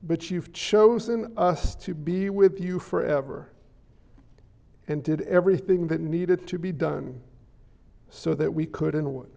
but 0.02 0.28
you've 0.28 0.52
chosen 0.52 1.32
us 1.36 1.76
to 1.76 1.94
be 1.94 2.30
with 2.30 2.60
you 2.60 2.80
forever 2.80 3.52
and 4.88 5.04
did 5.04 5.20
everything 5.20 5.86
that 5.86 6.00
needed 6.00 6.48
to 6.48 6.58
be 6.58 6.72
done 6.72 7.20
so 8.08 8.34
that 8.34 8.52
we 8.52 8.66
could 8.66 8.96
and 8.96 9.14
would. 9.14 9.30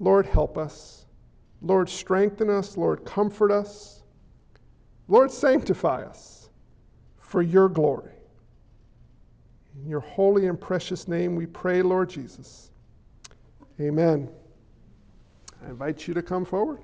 Lord, 0.00 0.26
help 0.26 0.56
us. 0.56 1.06
Lord, 1.60 1.88
strengthen 1.88 2.50
us. 2.50 2.76
Lord, 2.76 3.04
comfort 3.04 3.50
us. 3.50 4.02
Lord, 5.08 5.30
sanctify 5.30 6.02
us 6.02 6.50
for 7.18 7.42
your 7.42 7.68
glory. 7.68 8.12
In 9.82 9.88
your 9.88 10.00
holy 10.00 10.46
and 10.46 10.60
precious 10.60 11.08
name 11.08 11.34
we 11.34 11.46
pray, 11.46 11.82
Lord 11.82 12.10
Jesus. 12.10 12.70
Amen. 13.80 14.28
I 15.64 15.70
invite 15.70 16.06
you 16.06 16.14
to 16.14 16.22
come 16.22 16.44
forward. 16.44 16.80